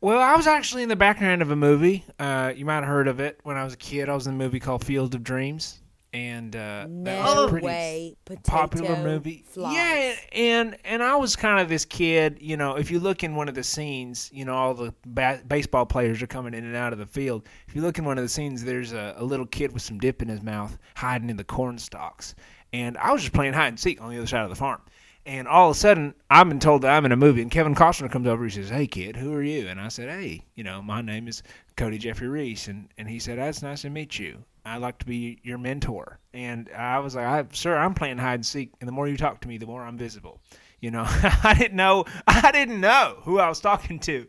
Well, 0.01 0.19
I 0.21 0.35
was 0.35 0.47
actually 0.47 0.83
in 0.83 0.89
the 0.89 0.95
background 0.95 1.41
of 1.41 1.51
a 1.51 1.55
movie. 1.55 2.05
Uh, 2.17 2.53
you 2.55 2.65
might 2.65 2.75
have 2.75 2.85
heard 2.85 3.07
of 3.07 3.19
it 3.19 3.39
when 3.43 3.57
I 3.57 3.63
was 3.65 3.73
a 3.73 3.77
kid. 3.77 4.07
I 4.07 4.15
was 4.15 4.27
in 4.27 4.33
a 4.33 4.37
movie 4.37 4.59
called 4.59 4.83
Field 4.85 5.13
of 5.13 5.23
Dreams. 5.23 5.81
and 6.13 6.55
uh, 6.55 6.59
that 6.87 6.87
No 6.87 7.21
was 7.43 7.49
pretty 7.51 7.65
way. 7.65 8.15
Popular 8.43 8.95
movie. 9.03 9.43
Yeah, 9.73 10.15
and 10.31 10.77
and 10.85 11.03
I 11.03 11.15
was 11.17 11.35
kind 11.35 11.59
of 11.59 11.67
this 11.67 11.83
kid. 11.83 12.37
You 12.39 12.55
know, 12.55 12.77
if 12.77 12.89
you 12.89 12.99
look 13.01 13.23
in 13.25 13.35
one 13.35 13.49
of 13.49 13.55
the 13.55 13.63
scenes, 13.63 14.29
you 14.33 14.45
know, 14.45 14.53
all 14.55 14.73
the 14.73 14.93
ba- 15.05 15.41
baseball 15.47 15.85
players 15.85 16.21
are 16.23 16.27
coming 16.27 16.53
in 16.53 16.63
and 16.63 16.75
out 16.77 16.93
of 16.93 16.99
the 16.99 17.05
field. 17.05 17.47
If 17.67 17.75
you 17.75 17.81
look 17.81 17.97
in 17.97 18.05
one 18.05 18.17
of 18.17 18.23
the 18.23 18.29
scenes, 18.29 18.63
there's 18.63 18.93
a, 18.93 19.15
a 19.17 19.23
little 19.25 19.45
kid 19.45 19.73
with 19.73 19.81
some 19.83 19.99
dip 19.99 20.21
in 20.21 20.29
his 20.29 20.41
mouth, 20.41 20.77
hiding 20.95 21.29
in 21.29 21.35
the 21.37 21.43
corn 21.43 21.77
stalks. 21.77 22.35
And 22.71 22.97
I 22.97 23.11
was 23.11 23.21
just 23.23 23.33
playing 23.33 23.53
hide 23.53 23.67
and 23.67 23.79
seek 23.79 23.99
on 24.01 24.09
the 24.11 24.17
other 24.17 24.27
side 24.27 24.43
of 24.43 24.49
the 24.49 24.55
farm. 24.55 24.79
And 25.25 25.47
all 25.47 25.69
of 25.69 25.75
a 25.75 25.79
sudden, 25.79 26.15
I've 26.29 26.47
been 26.47 26.59
told 26.59 26.81
that 26.81 26.95
I'm 26.95 27.05
in 27.05 27.11
a 27.11 27.17
movie. 27.17 27.41
And 27.41 27.51
Kevin 27.51 27.75
Costner 27.75 28.11
comes 28.11 28.27
over. 28.27 28.43
He 28.45 28.49
says, 28.49 28.69
"Hey, 28.69 28.87
kid, 28.87 29.15
who 29.15 29.33
are 29.33 29.43
you?" 29.43 29.67
And 29.67 29.79
I 29.79 29.89
said, 29.89 30.09
"Hey, 30.09 30.41
you 30.55 30.63
know, 30.63 30.81
my 30.81 31.01
name 31.01 31.27
is 31.27 31.43
Cody 31.75 31.97
Jeffrey 31.97 32.27
Reese." 32.27 32.67
And 32.67 32.89
and 32.97 33.07
he 33.07 33.19
said, 33.19 33.37
"That's 33.37 33.61
nice 33.61 33.81
to 33.83 33.89
meet 33.89 34.17
you. 34.17 34.43
I'd 34.65 34.77
like 34.81 34.97
to 34.99 35.05
be 35.05 35.39
your 35.43 35.57
mentor." 35.57 36.19
And 36.33 36.69
I 36.75 36.99
was 36.99 37.15
like, 37.15 37.25
I, 37.25 37.45
"Sir, 37.51 37.77
I'm 37.77 37.93
playing 37.93 38.17
hide 38.17 38.35
and 38.35 38.45
seek, 38.45 38.71
and 38.79 38.87
the 38.87 38.91
more 38.91 39.07
you 39.07 39.17
talk 39.17 39.41
to 39.41 39.47
me, 39.47 39.57
the 39.57 39.67
more 39.67 39.83
I'm 39.83 39.97
visible." 39.97 40.41
You 40.79 40.91
know, 40.91 41.03
I 41.43 41.55
didn't 41.57 41.77
know. 41.77 42.05
I 42.27 42.51
didn't 42.51 42.79
know 42.79 43.17
who 43.23 43.39
I 43.39 43.49
was 43.49 43.59
talking 43.59 43.99
to. 43.99 44.27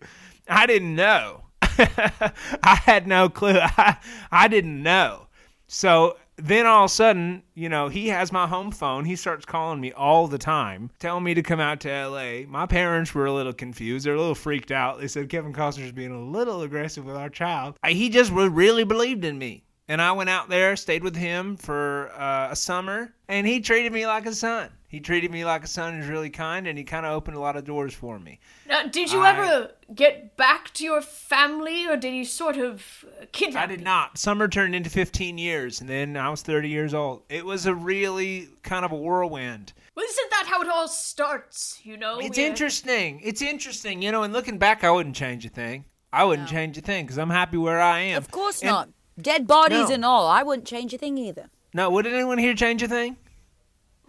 I 0.49 0.67
didn't 0.67 0.95
know. 0.95 1.45
I 1.63 2.81
had 2.85 3.07
no 3.07 3.29
clue. 3.29 3.59
I, 3.61 3.97
I 4.31 4.49
didn't 4.49 4.83
know. 4.83 5.29
So 5.69 6.17
then 6.43 6.67
all 6.67 6.85
of 6.85 6.91
a 6.91 6.95
sudden, 6.95 7.43
you 7.55 7.69
know, 7.69 7.89
he 7.89 8.09
has 8.09 8.33
my 8.33 8.47
home 8.47 8.71
phone. 8.71 9.05
He 9.05 9.17
starts 9.17 9.45
calling 9.45 9.81
me 9.81 9.93
all 9.93 10.27
the 10.27 10.39
time, 10.39 10.91
telling 10.99 11.25
me 11.25 11.35
to 11.35 11.43
come 11.43 11.61
out 11.61 11.81
to 11.81 12.09
LA. 12.09 12.47
My 12.47 12.67
parents 12.67 13.15
were 13.15 13.27
a 13.27 13.33
little 13.33 13.53
confused. 13.53 14.07
They're 14.07 14.15
a 14.15 14.19
little 14.19 14.35
freaked 14.35 14.71
out. 14.71 15.01
They 15.01 15.09
said 15.09 15.29
Kevin 15.29 15.53
Costner's 15.53 15.93
being 15.93 16.13
a 16.13 16.21
little 16.21 16.63
aggressive 16.63 17.05
with 17.05 17.17
our 17.17 17.31
child. 17.31 17.77
He 17.87 18.09
just 18.09 18.33
really 18.33 18.85
believed 18.85 19.25
in 19.25 19.39
me. 19.39 19.65
And 19.91 20.01
I 20.01 20.13
went 20.13 20.31
out 20.31 20.49
there, 20.49 20.77
stayed 20.77 21.03
with 21.03 21.17
him 21.17 21.57
for 21.57 22.13
uh, 22.17 22.47
a 22.53 22.55
summer, 22.55 23.13
and 23.29 23.45
he 23.45 23.59
treated 23.61 23.93
me 23.93 24.07
like 24.07 24.25
a 24.25 24.33
son. 24.33 24.71
He 24.87 25.01
treated 25.01 25.33
me 25.33 25.45
like 25.45 25.65
a 25.65 25.67
son. 25.67 25.95
He 25.95 25.99
was 25.99 26.09
really 26.09 26.31
kind, 26.31 26.69
and 26.69 26.79
he 26.79 26.85
kind 26.85 27.05
of 27.05 27.11
opened 27.13 27.37
a 27.37 27.41
lot 27.41 27.57
of 27.57 27.65
doors 27.65 27.93
for 27.93 28.21
me. 28.21 28.39
Now, 28.69 28.85
did 28.87 29.11
you 29.11 29.19
I- 29.23 29.31
ever 29.31 29.73
get 29.93 30.37
back 30.37 30.73
to 30.75 30.85
your 30.85 31.01
family, 31.03 31.89
or 31.89 31.97
did 31.97 32.15
you 32.15 32.25
sort 32.25 32.57
of 32.57 33.05
uh, 33.21 33.25
kidnap 33.33 33.65
I 33.65 33.67
did 33.67 33.81
you? 33.81 33.85
not. 33.85 34.17
Summer 34.17 34.47
turned 34.47 34.77
into 34.77 34.91
15 34.91 35.39
years, 35.39 35.81
and 35.81 35.91
then 35.91 36.17
I 36.17 36.29
was 36.31 36.43
30 36.43 36.69
years 36.69 36.95
old. 36.95 37.25
It 37.29 37.45
was 37.45 37.67
a 37.67 37.75
really 37.75 38.49
kind 38.63 38.85
of 38.85 38.93
a 38.93 38.97
whirlwind. 38.97 39.73
Well, 39.97 40.07
isn't 40.09 40.31
that 40.31 40.45
how 40.47 40.63
it 40.63 40.69
all 40.69 40.87
starts? 40.87 41.81
You 41.83 41.97
know, 41.97 42.21
It's 42.21 42.39
Yeah. 42.39 42.47
interesting. 42.47 43.21
It's 43.25 43.43
interesting, 43.43 44.03
you 44.03 44.13
know. 44.13 44.23
And 44.23 44.33
looking 44.33 44.57
back, 44.59 44.85
I 44.85 44.91
wouldn't 44.93 45.17
change 45.17 45.45
a 45.45 45.49
thing. 45.49 45.87
I 46.13 46.23
wouldn't 46.23 46.49
change 46.49 46.79
a 46.79 46.81
thing 46.81 47.07
because 47.07 47.19
I'm 47.19 47.31
happy 47.31 47.57
where 47.57 47.81
I 47.81 47.99
am. 48.01 48.19
Of 48.19 48.31
course 48.31 48.63
And- 48.63 48.71
not. 48.71 48.89
Dead 49.23 49.47
bodies 49.47 49.89
No. 49.89 49.95
and 49.95 50.05
all. 50.05 50.27
I 50.29 50.43
wouldn't 50.43 50.67
change 50.67 50.93
a 50.95 50.99
thing 50.99 51.19
either. 51.19 51.51
No, 51.73 51.91
would 51.91 52.07
anyone 52.07 52.39
here 52.39 52.55
change 52.55 52.83
a 52.83 52.89
thing? 52.89 53.17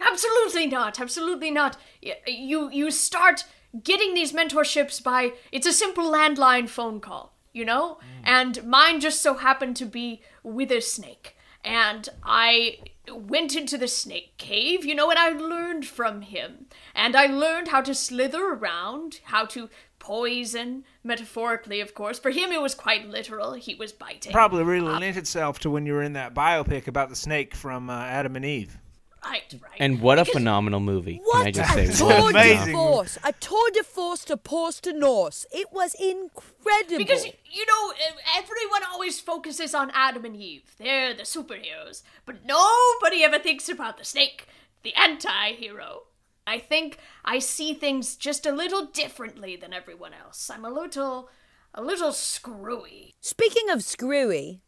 Absolutely 0.00 0.66
not. 0.66 1.00
Absolutely 1.00 1.50
not. 1.50 1.76
Y- 2.02 2.16
You 2.26 2.70
you 2.70 2.90
start 2.90 3.44
getting 3.82 4.14
these 4.14 4.32
mentorships 4.32 5.02
by 5.02 5.32
it's 5.50 5.66
a 5.66 5.72
simple 5.72 6.04
landline 6.10 6.68
phone 6.68 7.00
call, 7.00 7.34
you 7.52 7.64
know? 7.64 7.98
Mm. 8.00 8.22
And 8.24 8.64
mine 8.64 9.00
just 9.00 9.22
so 9.22 9.34
happened 9.34 9.76
to 9.76 9.86
be 9.86 10.22
with 10.42 10.70
a 10.72 10.80
snake. 10.80 11.36
And 11.64 12.08
I 12.24 12.78
went 13.08 13.54
into 13.56 13.78
the 13.78 13.88
snake 13.88 14.36
cave, 14.36 14.84
you 14.84 14.94
know, 14.94 15.10
and 15.10 15.18
I 15.18 15.30
learned 15.30 15.86
from 15.86 16.22
him. 16.22 16.66
And 16.94 17.14
I 17.16 17.26
learned 17.26 17.68
how 17.68 17.80
to 17.82 17.94
slither 17.94 18.44
around, 18.44 19.20
how 19.24 19.46
to 19.46 19.70
poison, 20.02 20.84
metaphorically, 21.04 21.80
of 21.80 21.94
course. 21.94 22.18
For 22.18 22.30
him, 22.32 22.50
it 22.50 22.60
was 22.60 22.74
quite 22.74 23.08
literal. 23.08 23.52
He 23.54 23.74
was 23.76 23.92
biting. 23.92 24.32
Probably 24.32 24.64
really 24.64 24.92
lent 24.92 25.16
itself 25.16 25.60
to 25.60 25.70
when 25.70 25.86
you 25.86 25.92
were 25.94 26.02
in 26.02 26.14
that 26.14 26.34
biopic 26.34 26.88
about 26.88 27.08
the 27.08 27.16
snake 27.16 27.54
from 27.54 27.88
uh, 27.88 27.94
Adam 28.18 28.34
and 28.36 28.44
Eve. 28.44 28.76
right, 29.24 29.54
right. 29.62 29.78
And 29.78 30.00
what 30.00 30.18
a 30.18 30.22
Because- 30.22 30.32
phenomenal 30.34 30.80
movie. 30.80 31.20
What 31.22 31.38
Can 31.38 31.46
I 31.46 31.50
just 31.52 31.76
a 31.78 31.92
say? 31.92 32.04
tour 32.04 32.32
de 32.32 32.72
force! 32.72 33.16
A 33.22 33.32
tour 33.34 33.70
de 33.72 33.84
force 33.84 34.24
to 34.24 34.36
Pause 34.36 34.80
to 34.80 34.92
Norse. 34.92 35.46
It 35.52 35.68
was 35.72 35.94
incredible. 35.94 36.98
Because 36.98 37.24
you 37.24 37.64
know, 37.66 37.92
everyone 38.36 38.82
always 38.92 39.20
focuses 39.20 39.72
on 39.74 39.92
Adam 39.94 40.24
and 40.24 40.34
Eve. 40.36 40.64
They're 40.78 41.14
the 41.14 41.22
superheroes, 41.22 42.02
but 42.26 42.44
nobody 42.44 43.22
ever 43.22 43.38
thinks 43.38 43.68
about 43.68 43.98
the 43.98 44.04
snake, 44.04 44.48
the 44.82 44.94
anti-hero. 44.94 46.02
I 46.46 46.58
think 46.58 46.98
I 47.24 47.38
see 47.38 47.72
things 47.74 48.16
just 48.16 48.46
a 48.46 48.52
little 48.52 48.86
differently 48.86 49.56
than 49.56 49.72
everyone 49.72 50.12
else. 50.12 50.50
I'm 50.50 50.64
a 50.64 50.70
little, 50.70 51.28
a 51.74 51.82
little 51.82 52.12
screwy. 52.12 53.14
Speaking 53.20 53.70
of 53.70 53.82
screwy, 53.84 54.60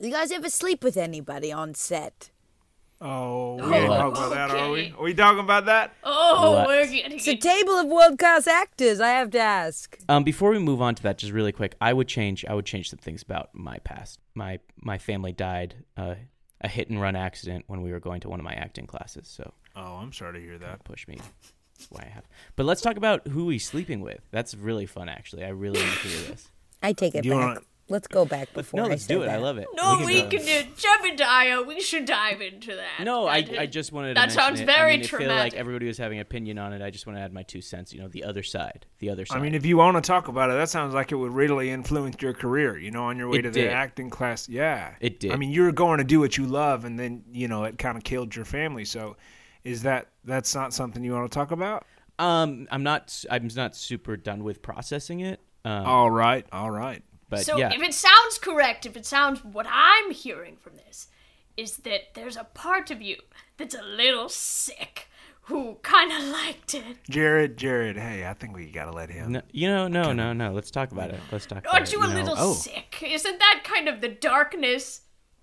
you 0.00 0.10
guys 0.10 0.30
ever 0.32 0.50
sleep 0.50 0.82
with 0.82 0.96
anybody 0.96 1.52
on 1.52 1.74
set? 1.74 2.30
Oh, 3.00 3.54
we 3.54 3.62
Oh, 3.62 3.74
ain't 3.74 3.86
talking 3.86 4.16
about 4.16 4.30
that, 4.34 4.50
are 4.50 4.70
we? 4.72 4.92
Are 4.98 5.04
we 5.04 5.14
talking 5.14 5.38
about 5.38 5.66
that? 5.66 5.92
Oh, 6.02 6.52
What? 6.54 6.66
we're 6.66 6.86
getting 6.86 7.12
It's 7.12 7.28
a 7.28 7.36
table 7.36 7.74
of 7.74 7.86
world 7.86 8.18
class 8.18 8.48
actors. 8.48 8.98
I 9.00 9.10
have 9.10 9.30
to 9.30 9.38
ask. 9.38 9.96
Um, 10.08 10.24
before 10.24 10.50
we 10.50 10.58
move 10.58 10.82
on 10.82 10.96
to 10.96 11.02
that, 11.04 11.18
just 11.18 11.32
really 11.32 11.52
quick, 11.52 11.76
I 11.80 11.92
would 11.92 12.08
change. 12.08 12.44
I 12.46 12.54
would 12.54 12.66
change 12.66 12.90
some 12.90 12.98
things 12.98 13.22
about 13.22 13.50
my 13.52 13.78
past. 13.78 14.18
My 14.34 14.58
my 14.80 14.98
family 14.98 15.30
died 15.30 15.76
uh, 15.96 16.16
a 16.60 16.68
hit 16.68 16.90
and 16.90 17.00
run 17.00 17.14
accident 17.14 17.66
when 17.68 17.82
we 17.82 17.92
were 17.92 18.00
going 18.00 18.20
to 18.22 18.28
one 18.28 18.40
of 18.40 18.44
my 18.44 18.54
acting 18.54 18.86
classes. 18.88 19.28
So 19.28 19.54
Oh, 19.78 19.96
I'm 20.02 20.12
sorry 20.12 20.34
to 20.34 20.40
hear 20.44 20.58
that. 20.58 20.66
that 20.78 20.84
pushed 20.84 21.08
me. 21.08 21.18
That's 21.78 21.90
why 21.90 22.02
I 22.06 22.08
have. 22.08 22.24
But 22.56 22.66
let's 22.66 22.80
talk 22.80 22.96
about 22.96 23.28
who 23.28 23.48
he's 23.50 23.64
sleeping 23.64 24.00
with. 24.00 24.20
That's 24.32 24.54
really 24.54 24.86
fun, 24.86 25.08
actually. 25.08 25.44
I 25.44 25.50
really 25.50 25.80
want 25.80 25.92
to 26.00 26.08
hear 26.08 26.30
this. 26.30 26.48
I 26.82 26.92
take 26.92 27.14
it 27.14 27.22
Do 27.22 27.28
you 27.28 27.34
back. 27.36 27.40
wanna- 27.46 27.60
Let's 27.90 28.06
go 28.06 28.26
back 28.26 28.52
before 28.52 28.82
no, 28.82 28.86
let's 28.86 29.04
say 29.06 29.14
do 29.14 29.22
it. 29.22 29.26
that. 29.28 29.38
I 29.38 29.42
love 29.42 29.56
it. 29.56 29.66
No, 29.74 30.02
we 30.04 30.20
go. 30.20 30.28
can 30.28 30.40
do 30.44 30.62
Jebediah. 30.76 31.66
We 31.66 31.80
should 31.80 32.04
dive 32.04 32.42
into 32.42 32.76
that. 32.76 33.02
No, 33.02 33.26
I, 33.26 33.40
That 33.40 33.58
I 33.60 33.64
just 33.64 33.92
wanted 33.92 34.08
to 34.08 34.14
That 34.14 34.20
mention 34.28 34.38
sounds 34.38 34.60
it. 34.60 34.66
very 34.66 34.92
I 34.92 34.96
mean, 34.96 35.04
I 35.04 35.06
feel 35.06 35.18
like 35.20 35.26
traumatic. 35.28 35.54
everybody 35.54 35.86
was 35.86 35.96
having 35.96 36.18
an 36.18 36.22
opinion 36.22 36.58
on 36.58 36.74
it. 36.74 36.82
I 36.82 36.90
just 36.90 37.06
want 37.06 37.16
to 37.18 37.22
add 37.22 37.32
my 37.32 37.44
two 37.44 37.62
cents. 37.62 37.94
You 37.94 38.00
know, 38.02 38.08
the 38.08 38.24
other 38.24 38.42
side, 38.42 38.84
the 38.98 39.08
other 39.08 39.24
side. 39.24 39.38
I 39.38 39.40
mean, 39.40 39.54
if 39.54 39.64
you 39.64 39.78
want 39.78 39.96
to 39.96 40.06
talk 40.06 40.28
about 40.28 40.50
it, 40.50 40.54
that 40.54 40.68
sounds 40.68 40.92
like 40.92 41.12
it 41.12 41.14
would 41.14 41.32
really 41.32 41.70
influence 41.70 42.16
your 42.20 42.34
career. 42.34 42.76
You 42.76 42.90
know, 42.90 43.04
on 43.04 43.16
your 43.16 43.28
way 43.30 43.38
It 43.38 43.42
to 43.42 43.50
did. 43.52 43.70
the 43.70 43.72
acting 43.72 44.10
class. 44.10 44.50
Yeah, 44.50 44.92
It 45.00 45.18
did. 45.18 45.32
I 45.32 45.36
mean, 45.36 45.50
you 45.50 45.62
were 45.62 45.72
going 45.72 45.96
to 45.96 46.04
do 46.04 46.20
what 46.20 46.36
you 46.36 46.44
love, 46.44 46.84
and 46.84 47.00
then 47.00 47.24
you 47.32 47.48
know 47.48 47.64
it 47.64 47.78
kind 47.78 47.96
of 47.96 48.04
killed 48.04 48.36
your 48.36 48.44
family. 48.44 48.84
So, 48.84 49.16
is 49.64 49.82
that 49.82 50.08
that's 50.24 50.54
not 50.54 50.72
something 50.72 51.02
you 51.02 51.12
want 51.12 51.30
to 51.30 51.34
talk 51.34 51.50
about? 51.50 51.84
um, 52.18 52.66
I'm 52.70 52.82
not. 52.82 53.24
I'm 53.30 53.48
not 53.54 53.76
super 53.76 54.16
done 54.16 54.44
with 54.44 54.62
processing 54.62 55.20
it. 55.20 55.40
Um, 55.64 55.86
All 55.86 56.10
right, 56.10 56.46
all 56.52 56.70
right. 56.70 57.02
but 57.28 57.44
so 57.44 57.56
yeah, 57.56 57.72
if 57.72 57.82
it 57.82 57.94
sounds 57.94 58.38
correct, 58.38 58.86
if 58.86 58.96
it 58.96 59.04
sounds 59.04 59.44
what 59.44 59.66
I'm 59.68 60.10
hearing 60.10 60.56
from 60.56 60.76
this, 60.76 61.08
is 61.56 61.78
that 61.78 62.14
there's 62.14 62.36
a 62.36 62.44
part 62.44 62.90
of 62.90 63.02
you 63.02 63.16
that's 63.56 63.74
a 63.74 63.82
little 63.82 64.28
sick 64.28 65.08
who 65.42 65.74
kind 65.82 66.12
of 66.12 66.22
liked 66.28 66.74
it. 66.74 66.96
Jared, 67.08 67.56
Jared, 67.56 67.96
hey, 67.96 68.26
I 68.26 68.34
think 68.34 68.54
we 68.54 68.70
gotta 68.70 68.92
let 68.92 69.10
him. 69.10 69.32
no, 69.32 69.42
you 69.52 69.68
know, 69.68 69.88
no, 69.88 70.12
no, 70.12 70.32
no. 70.32 70.52
Let's 70.52 70.70
talk 70.70 70.92
about 70.92 71.10
it. 71.10 71.20
Let's 71.30 71.46
talk. 71.46 71.58
about 71.58 71.70
it. 71.70 71.74
Aren't 71.74 71.88
it, 71.88 71.92
you 71.92 72.02
a 72.02 72.08
know. 72.08 72.14
little 72.14 72.34
oh, 72.36 72.52
sick? 72.54 73.02
Isn't 73.06 73.38
that 73.38 73.62
kind 73.64 73.88
of 73.88 74.00
the 74.00 74.08
darkness? 74.08 75.02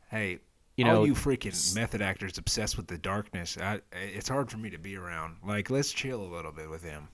Hey, 0.09 0.39
You 0.77 0.85
all 0.85 0.93
know, 0.93 1.03
you 1.05 1.13
freaking 1.13 1.75
method 1.75 2.01
actors 2.01 2.37
obsessed 2.37 2.75
with 2.75 2.87
the 2.87 2.97
darkness. 2.97 3.57
I, 3.59 3.79
it's 3.91 4.27
hard 4.27 4.51
for 4.51 4.57
me 4.57 4.69
to 4.71 4.77
be 4.77 4.97
around. 4.97 5.37
Like, 5.45 5.69
let's 5.69 5.91
chill 5.91 6.21
a 6.21 6.27
little 6.27 6.51
bit 6.51 6.69
with 6.69 6.83
him. 6.83 7.07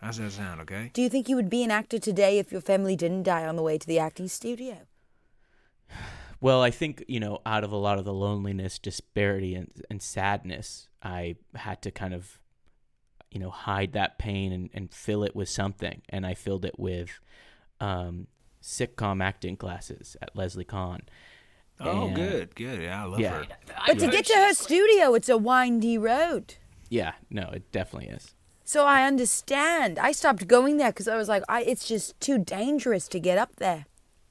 How's 0.00 0.16
that 0.18 0.32
sound? 0.32 0.60
Okay. 0.62 0.90
Do 0.94 1.02
you 1.02 1.08
think 1.08 1.28
you 1.28 1.36
would 1.36 1.50
be 1.50 1.62
an 1.62 1.70
actor 1.70 1.98
today 1.98 2.38
if 2.38 2.52
your 2.52 2.60
family 2.60 2.96
didn't 2.96 3.24
die 3.24 3.46
on 3.46 3.56
the 3.56 3.62
way 3.62 3.76
to 3.78 3.86
the 3.86 3.98
acting 3.98 4.28
studio? 4.28 4.86
Well, 6.42 6.62
I 6.62 6.70
think 6.70 7.04
you 7.06 7.20
know, 7.20 7.42
out 7.44 7.64
of 7.64 7.70
a 7.72 7.76
lot 7.76 7.98
of 7.98 8.06
the 8.06 8.14
loneliness, 8.14 8.78
disparity, 8.78 9.54
and, 9.54 9.70
and 9.90 10.00
sadness, 10.00 10.88
I 11.02 11.36
had 11.54 11.82
to 11.82 11.90
kind 11.90 12.14
of, 12.14 12.38
you 13.30 13.38
know, 13.38 13.50
hide 13.50 13.92
that 13.92 14.18
pain 14.18 14.50
and, 14.50 14.70
and 14.72 14.90
fill 14.90 15.22
it 15.22 15.36
with 15.36 15.50
something, 15.50 16.00
and 16.08 16.24
I 16.24 16.32
filled 16.32 16.64
it 16.64 16.78
with 16.78 17.10
um, 17.78 18.26
sitcom 18.62 19.22
acting 19.22 19.58
classes 19.58 20.16
at 20.22 20.34
Leslie 20.34 20.64
Kahn. 20.64 21.02
Oh, 21.80 22.06
And- 22.08 22.16
good, 22.16 22.54
good. 22.54 22.82
Yeah, 22.82 23.02
I 23.02 23.06
love 23.06 23.20
Yeah. 23.20 23.30
her. 23.38 23.46
But 23.86 23.98
to 24.00 24.08
get 24.08 24.26
to 24.26 24.34
her 24.34 24.52
studio, 24.54 25.14
it's 25.14 25.28
a 25.28 25.38
windy 25.38 25.96
road. 25.96 26.54
Yeah, 26.88 27.12
no, 27.30 27.50
it 27.54 27.70
definitely 27.72 28.08
is. 28.10 28.34
So 28.64 28.84
I 28.84 29.04
understand. 29.06 29.98
I 29.98 30.12
stopped 30.12 30.46
going 30.46 30.76
there 30.76 30.90
because 30.92 31.08
I 31.08 31.16
was 31.16 31.28
like, 31.28 31.42
I, 31.48 31.62
it's 31.62 31.88
just 31.88 32.18
too 32.20 32.38
dangerous 32.38 33.08
to 33.08 33.18
get 33.18 33.38
up 33.38 33.56
there. 33.56 33.86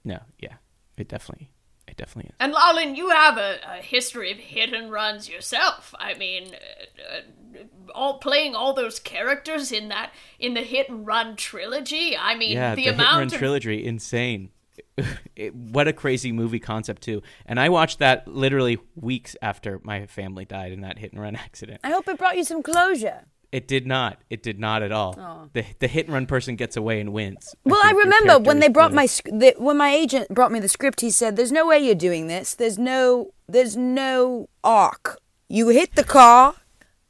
No, 0.05 0.19
yeah, 0.39 0.55
it 0.97 1.07
definitely, 1.09 1.51
it 1.87 1.97
definitely 1.97 2.29
is. 2.29 2.35
And 2.39 2.53
Lolin, 2.53 2.95
you 2.95 3.09
have 3.09 3.37
a, 3.37 3.57
a 3.67 3.81
history 3.81 4.31
of 4.31 4.37
hit 4.37 4.73
and 4.73 4.91
runs 4.91 5.27
yourself. 5.27 5.93
I 5.99 6.13
mean, 6.13 6.53
uh, 6.53 7.17
uh, 7.59 7.63
all 7.93 8.19
playing 8.19 8.55
all 8.55 8.73
those 8.73 8.99
characters 8.99 9.71
in 9.71 9.89
that 9.89 10.11
in 10.39 10.53
the 10.53 10.61
hit 10.61 10.87
and 10.89 11.05
run 11.05 11.35
trilogy. 11.35 12.15
I 12.15 12.35
mean, 12.35 12.51
yeah, 12.51 12.75
the, 12.75 12.75
the, 12.75 12.81
Hit 12.83 12.93
and 12.93 13.01
Run 13.01 13.23
of 13.23 13.33
trilogy, 13.33 13.83
insane. 13.85 14.51
it, 15.35 15.55
what 15.55 15.87
a 15.87 15.93
crazy 15.93 16.31
movie 16.31 16.59
concept 16.59 17.01
too. 17.01 17.21
And 17.45 17.59
I 17.59 17.69
watched 17.69 17.99
that 17.99 18.27
literally 18.27 18.77
weeks 18.95 19.35
after 19.41 19.79
my 19.83 20.05
family 20.05 20.45
died 20.45 20.71
in 20.71 20.81
that 20.81 20.99
hit 20.99 21.13
and 21.13 21.21
run 21.21 21.35
accident. 21.47 21.81
I 21.83 21.91
hope 21.91 22.07
it 22.07 22.17
brought 22.17 22.37
you 22.37 22.43
some 22.43 22.63
closure. 22.63 23.25
It 23.51 23.67
did 23.67 23.87
not. 23.87 24.21
It 24.29 24.43
did 24.43 24.59
not 24.59 24.83
at 24.83 24.91
all. 24.91 25.49
The 25.53 25.65
the 25.79 25.87
hit 25.87 26.05
and 26.05 26.13
run 26.13 26.27
person 26.27 26.55
gets 26.55 26.77
away 26.77 26.99
and 27.01 27.11
wins. 27.11 27.55
Well, 27.63 27.81
I 27.83 27.91
your 27.91 28.01
remember 28.01 28.37
when 28.37 28.59
they 28.59 28.67
brought 28.67 28.93
my 28.93 29.07
the, 29.25 29.55
when 29.57 29.77
my 29.77 29.89
agent 29.89 30.29
brought 30.29 30.51
me 30.51 30.59
the 30.59 30.69
script. 30.69 31.01
He 31.01 31.09
said, 31.09 31.35
"There's 31.35 31.51
no 31.51 31.65
way 31.65 31.79
you're 31.79 31.95
doing 31.95 32.27
this. 32.27 32.53
There's 32.53 32.77
no 32.77 33.33
there's 33.47 33.75
no 33.75 34.49
arc. 34.63 35.19
You 35.47 35.69
hit 35.69 35.95
the 35.95 36.03
car, 36.03 36.57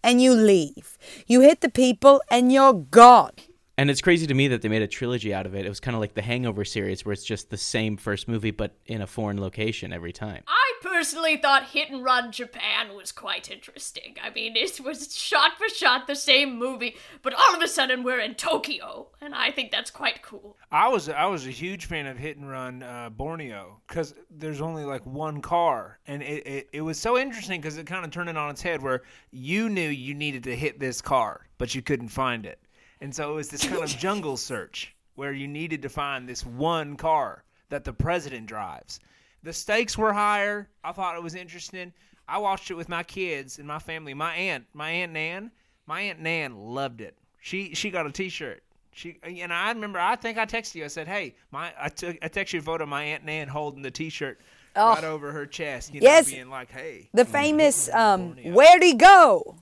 and 0.01 0.21
you 0.21 0.33
leave. 0.33 0.97
You 1.27 1.41
hit 1.41 1.59
the 1.59 1.69
people, 1.69 2.21
and 2.31 2.53
you're 2.53 2.73
gone." 2.73 3.33
And 3.79 3.89
it's 3.89 4.01
crazy 4.01 4.27
to 4.27 4.33
me 4.33 4.49
that 4.49 4.61
they 4.61 4.67
made 4.67 4.81
a 4.81 4.87
trilogy 4.87 5.33
out 5.33 5.45
of 5.45 5.55
it. 5.55 5.65
It 5.65 5.69
was 5.69 5.79
kind 5.79 5.95
of 5.95 6.01
like 6.01 6.13
the 6.13 6.21
Hangover 6.21 6.65
series, 6.65 7.05
where 7.05 7.13
it's 7.13 7.23
just 7.23 7.49
the 7.49 7.55
same 7.55 7.95
first 7.95 8.27
movie, 8.27 8.51
but 8.51 8.75
in 8.87 9.01
a 9.01 9.07
foreign 9.07 9.39
location 9.39 9.93
every 9.93 10.11
time. 10.11 10.43
I 10.47 10.73
personally 10.81 11.37
thought 11.37 11.63
Hit 11.63 11.89
and 11.89 12.03
Run 12.03 12.33
Japan 12.33 12.93
was 12.93 13.13
quite 13.13 13.49
interesting. 13.49 14.17
I 14.21 14.31
mean, 14.31 14.57
it 14.57 14.81
was 14.81 15.15
shot 15.15 15.57
for 15.57 15.69
shot 15.69 16.07
the 16.07 16.15
same 16.17 16.59
movie, 16.59 16.97
but 17.21 17.33
all 17.33 17.55
of 17.55 17.61
a 17.61 17.69
sudden 17.69 18.03
we're 18.03 18.19
in 18.19 18.35
Tokyo, 18.35 19.11
and 19.21 19.33
I 19.33 19.49
think 19.49 19.71
that's 19.71 19.91
quite 19.91 20.23
cool. 20.23 20.57
I 20.73 20.89
was 20.89 21.07
I 21.07 21.27
was 21.27 21.47
a 21.47 21.51
huge 21.51 21.85
fan 21.85 22.05
of 22.05 22.17
Hit 22.17 22.35
and 22.35 22.49
Run 22.49 22.83
uh, 22.83 23.09
Borneo 23.09 23.79
because 23.87 24.13
there's 24.29 24.59
only 24.59 24.83
like 24.83 25.05
one 25.05 25.41
car, 25.41 25.99
and 26.05 26.21
it, 26.21 26.45
it, 26.45 26.69
it 26.73 26.81
was 26.81 26.99
so 26.99 27.17
interesting 27.17 27.61
because 27.61 27.77
it 27.77 27.87
kind 27.87 28.03
of 28.03 28.11
turned 28.11 28.29
it 28.29 28.35
on 28.35 28.49
its 28.49 28.61
head 28.61 28.81
where 28.81 29.03
you 29.31 29.69
knew 29.69 29.87
you 29.87 30.13
needed 30.15 30.43
to 30.43 30.53
hit 30.53 30.81
this 30.81 31.01
car, 31.01 31.47
but 31.57 31.73
you 31.73 31.81
couldn't 31.81 32.09
find 32.09 32.45
it, 32.45 32.59
and 33.01 33.13
so 33.13 33.31
it 33.31 33.35
was 33.35 33.49
this 33.49 33.63
kind 33.65 33.81
of 33.83 33.89
jungle 33.97 34.37
search 34.37 34.95
where 35.15 35.31
you 35.33 35.47
needed 35.47 35.81
to 35.81 35.89
find 35.89 36.27
this 36.27 36.45
one 36.45 36.95
car 36.95 37.43
that 37.69 37.83
the 37.83 37.93
president 37.93 38.45
drives. 38.47 38.99
The 39.43 39.53
stakes 39.53 39.97
were 39.97 40.13
higher. 40.13 40.69
I 40.83 40.91
thought 40.91 41.15
it 41.15 41.23
was 41.23 41.35
interesting. 41.35 41.93
I 42.27 42.37
watched 42.37 42.69
it 42.71 42.75
with 42.75 42.89
my 42.89 43.03
kids 43.03 43.57
and 43.59 43.67
my 43.67 43.79
family. 43.79 44.13
My 44.13 44.33
aunt, 44.35 44.65
my 44.73 44.89
aunt 44.89 45.13
Nan, 45.13 45.51
my 45.87 46.01
aunt 46.01 46.19
Nan 46.19 46.55
loved 46.57 47.01
it. 47.01 47.15
She 47.41 47.73
she 47.73 47.89
got 47.89 48.05
a 48.05 48.11
T-shirt. 48.11 48.61
She 48.91 49.17
and 49.23 49.53
I 49.53 49.69
remember. 49.71 49.97
I 49.99 50.15
think 50.15 50.37
I 50.37 50.45
texted 50.45 50.75
you. 50.75 50.83
I 50.83 50.87
said, 50.87 51.07
"Hey, 51.07 51.35
my 51.51 51.71
I 51.79 51.89
took 51.89 52.17
I 52.21 52.27
texted 52.27 52.53
you 52.53 52.59
a 52.59 52.63
photo 52.63 52.83
of 52.83 52.89
my 52.89 53.03
aunt 53.03 53.23
Nan 53.25 53.47
holding 53.47 53.81
the 53.81 53.91
T-shirt 53.91 54.39
Oh. 54.75 54.89
right 54.93 55.03
over 55.03 55.31
her 55.31 55.45
chest. 55.47 55.93
You 55.93 56.01
Yes. 56.03 56.27
know, 56.27 56.33
being 56.35 56.49
like, 56.49 56.69
"Hey, 56.71 57.09
The 57.13 57.25
famous 57.25 57.89
um, 57.93 58.35
"Where'd 58.43 58.83
he 58.83 58.93
go?" 58.93 59.55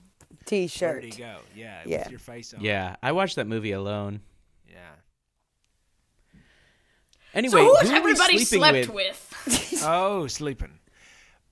T-shirt. 0.48 1.02
where'd 1.02 1.04
he 1.04 1.10
go?" 1.10 1.38
Yeah, 1.54 1.80
Yeah. 1.86 1.98
with 2.00 2.10
your 2.10 2.18
face 2.20 2.52
on. 2.54 2.60
Yeah, 2.60 2.96
I 3.02 3.12
watched 3.12 3.36
that 3.36 3.46
movie 3.46 3.72
alone. 3.72 4.20
yeah. 4.68 4.76
Anyway, 7.34 7.60
so 7.60 7.76
who 7.76 7.86
who 7.88 7.94
everybody 7.94 8.38
sleeping 8.38 8.58
slept 8.84 8.88
with? 8.88 9.34
with? 9.46 9.82
Oh, 9.84 10.26
sleeping. 10.26 10.78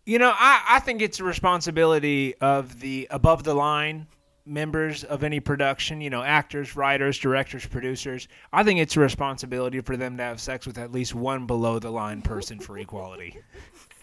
You 0.05 0.19
know, 0.19 0.33
I, 0.35 0.63
I 0.69 0.81
think 0.81 1.03
it's 1.03 1.21
a 1.21 1.25
responsibility 1.25 2.35
of 2.41 2.81
the 2.81 3.07
above 3.11 3.43
the 3.45 3.55
line 3.55 4.07
members 4.45 5.03
of 5.05 5.25
any 5.25 5.41
production, 5.41 6.01
you 6.01 6.09
know, 6.11 6.23
actors, 6.23 6.77
writers, 6.77 7.19
directors, 7.19 7.67
producers. 7.67 8.29
I 8.53 8.63
think 8.63 8.79
it's 8.81 8.97
a 8.97 9.01
responsibility 9.01 9.81
for 9.81 9.97
them 9.97 10.17
to 10.19 10.23
have 10.23 10.41
sex 10.41 10.67
with 10.67 10.79
at 10.79 10.93
least 10.93 11.15
one 11.15 11.47
below 11.47 11.79
the 11.81 11.91
line 11.91 12.23
person 12.23 12.61
for 12.61 12.79
equality. 12.79 13.37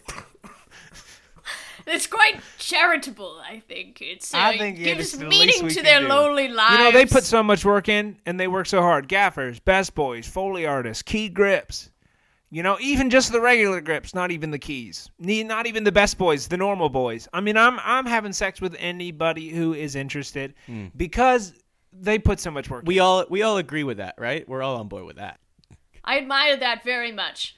It's 1.85 2.07
quite 2.07 2.39
charitable, 2.57 3.41
I 3.45 3.59
think. 3.59 4.01
It's 4.01 4.33
uh, 4.33 4.37
I 4.37 4.57
think 4.57 4.79
it 4.79 4.81
it 4.81 4.85
gives 4.95 5.13
is 5.13 5.19
the 5.19 5.25
meaning 5.25 5.63
least 5.63 5.77
to 5.77 5.83
their 5.83 6.01
do. 6.01 6.07
lonely 6.07 6.47
lives. 6.47 6.77
You 6.77 6.83
know, 6.85 6.91
they 6.91 7.05
put 7.05 7.23
so 7.23 7.43
much 7.43 7.65
work 7.65 7.89
in 7.89 8.17
and 8.25 8.39
they 8.39 8.47
work 8.47 8.67
so 8.67 8.81
hard. 8.81 9.07
Gaffers, 9.07 9.59
best 9.59 9.93
boys, 9.95 10.27
foley 10.27 10.65
artists, 10.65 11.03
key 11.03 11.29
grips. 11.29 11.89
You 12.49 12.61
know, 12.61 12.77
even 12.79 13.09
just 13.09 13.31
the 13.31 13.41
regular 13.41 13.81
grips, 13.81 14.13
not 14.13 14.29
even 14.29 14.51
the 14.51 14.59
keys. 14.59 15.09
Not 15.17 15.65
even 15.65 15.83
the 15.83 15.91
best 15.91 16.19
boys, 16.19 16.47
the 16.47 16.57
normal 16.57 16.87
boys. 16.87 17.27
I 17.33 17.41
mean, 17.41 17.57
I'm 17.57 17.79
I'm 17.79 18.05
having 18.05 18.31
sex 18.31 18.61
with 18.61 18.75
anybody 18.77 19.49
who 19.49 19.73
is 19.73 19.95
interested 19.95 20.53
because 20.95 21.53
they 21.91 22.19
put 22.19 22.39
so 22.39 22.51
much 22.51 22.69
work. 22.69 22.83
We 22.85 22.97
in. 22.97 23.01
all 23.01 23.25
we 23.29 23.41
all 23.41 23.57
agree 23.57 23.83
with 23.83 23.97
that, 23.97 24.15
right? 24.19 24.47
We're 24.47 24.61
all 24.61 24.77
on 24.77 24.87
board 24.87 25.05
with 25.05 25.15
that. 25.17 25.39
I 26.03 26.17
admire 26.19 26.57
that 26.57 26.83
very 26.83 27.11
much. 27.11 27.55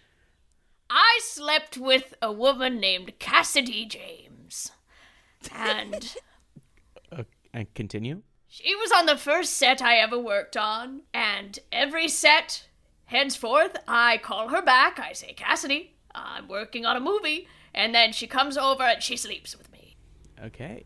I 0.90 1.20
slept 1.24 1.78
with 1.78 2.14
a 2.22 2.32
woman 2.32 2.80
named 2.80 3.18
Cassidy 3.20 3.86
James. 3.86 4.72
And 5.54 6.16
Uh, 7.12 7.24
and 7.54 7.72
continue. 7.76 8.22
she 8.48 8.76
was 8.76 8.92
on 8.92 9.06
the 9.06 9.16
first 9.16 9.54
set 9.54 9.82
I 9.82 9.98
ever 9.98 10.18
worked 10.20 10.58
on. 10.58 11.02
And 11.14 11.58
every 11.72 12.08
set, 12.08 12.68
henceforth, 13.06 13.78
I 13.88 14.18
call 14.18 14.50
her 14.50 14.62
back. 14.62 15.00
I 15.00 15.14
say, 15.14 15.34
Cassidy, 15.34 15.96
I'm 16.14 16.48
working 16.48 16.86
on 16.86 16.98
a 16.98 17.00
movie. 17.00 17.48
And 17.74 17.94
then 17.94 18.12
she 18.12 18.26
comes 18.28 18.58
over 18.58 18.84
and 18.84 19.04
she 19.04 19.16
sleeps 19.18 19.56
with 19.58 19.72
me. 19.72 19.96
Okay. 20.44 20.86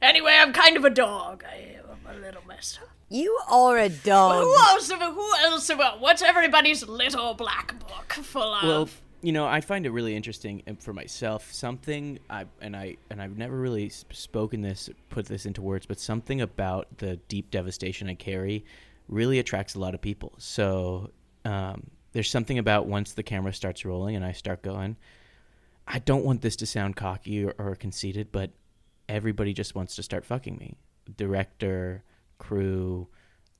Anyway, 0.00 0.36
I'm 0.38 0.52
kind 0.52 0.76
of 0.76 0.84
a 0.84 0.90
dog. 0.90 1.44
I 1.48 1.78
am 1.78 2.06
a 2.06 2.18
little 2.18 2.42
messed 2.46 2.80
up. 2.82 2.88
You 3.12 3.38
are 3.50 3.76
a 3.78 3.90
But 3.90 4.04
dog. 4.04 4.42
who 4.42 4.56
else? 4.56 4.90
Who 4.90 5.32
else? 5.44 5.70
What's 5.98 6.22
everybody's 6.22 6.86
little 6.88 7.34
black 7.34 7.78
book 7.78 8.12
full 8.14 8.54
of? 8.54 8.62
Well, 8.64 8.88
you 9.20 9.32
know, 9.32 9.46
I 9.46 9.60
find 9.60 9.84
it 9.84 9.90
really 9.90 10.16
interesting 10.16 10.62
and 10.66 10.82
for 10.82 10.94
myself. 10.94 11.52
Something 11.52 12.18
I 12.30 12.46
and 12.62 12.74
I 12.74 12.96
and 13.10 13.20
I've 13.20 13.36
never 13.36 13.56
really 13.56 13.90
spoken 13.90 14.62
this, 14.62 14.88
put 15.10 15.26
this 15.26 15.44
into 15.44 15.60
words, 15.60 15.84
but 15.84 16.00
something 16.00 16.40
about 16.40 16.88
the 16.98 17.16
deep 17.28 17.50
devastation 17.50 18.08
I 18.08 18.14
carry 18.14 18.64
really 19.08 19.38
attracts 19.38 19.74
a 19.74 19.78
lot 19.78 19.94
of 19.94 20.00
people. 20.00 20.32
So 20.38 21.10
um, 21.44 21.90
there's 22.12 22.30
something 22.30 22.58
about 22.58 22.86
once 22.86 23.12
the 23.12 23.22
camera 23.22 23.52
starts 23.52 23.84
rolling 23.84 24.16
and 24.16 24.24
I 24.24 24.32
start 24.32 24.62
going. 24.62 24.96
I 25.86 25.98
don't 25.98 26.24
want 26.24 26.40
this 26.40 26.56
to 26.56 26.66
sound 26.66 26.96
cocky 26.96 27.44
or, 27.44 27.54
or 27.58 27.74
conceited, 27.74 28.32
but 28.32 28.52
everybody 29.06 29.52
just 29.52 29.74
wants 29.74 29.96
to 29.96 30.02
start 30.02 30.24
fucking 30.24 30.56
me. 30.56 30.76
Director, 31.16 32.04
crew, 32.42 33.08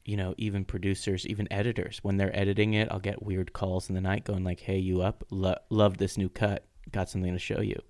you 0.04 0.16
know, 0.16 0.34
even 0.36 0.64
producers, 0.64 1.26
even 1.26 1.46
editors. 1.52 2.00
When 2.02 2.16
they're 2.16 2.36
editing 2.36 2.74
it, 2.74 2.88
I'll 2.90 2.98
get 2.98 3.22
weird 3.22 3.52
calls 3.52 3.88
in 3.88 3.94
the 3.94 4.00
night 4.00 4.24
going 4.24 4.42
like, 4.44 4.60
"Hey, 4.60 4.78
you 4.78 5.00
up? 5.02 5.24
Lo- 5.30 5.58
love 5.70 5.98
this 5.98 6.16
new 6.18 6.28
cut. 6.28 6.64
Got 6.90 7.08
something 7.08 7.32
to 7.32 7.38
show 7.38 7.60
you." 7.60 7.80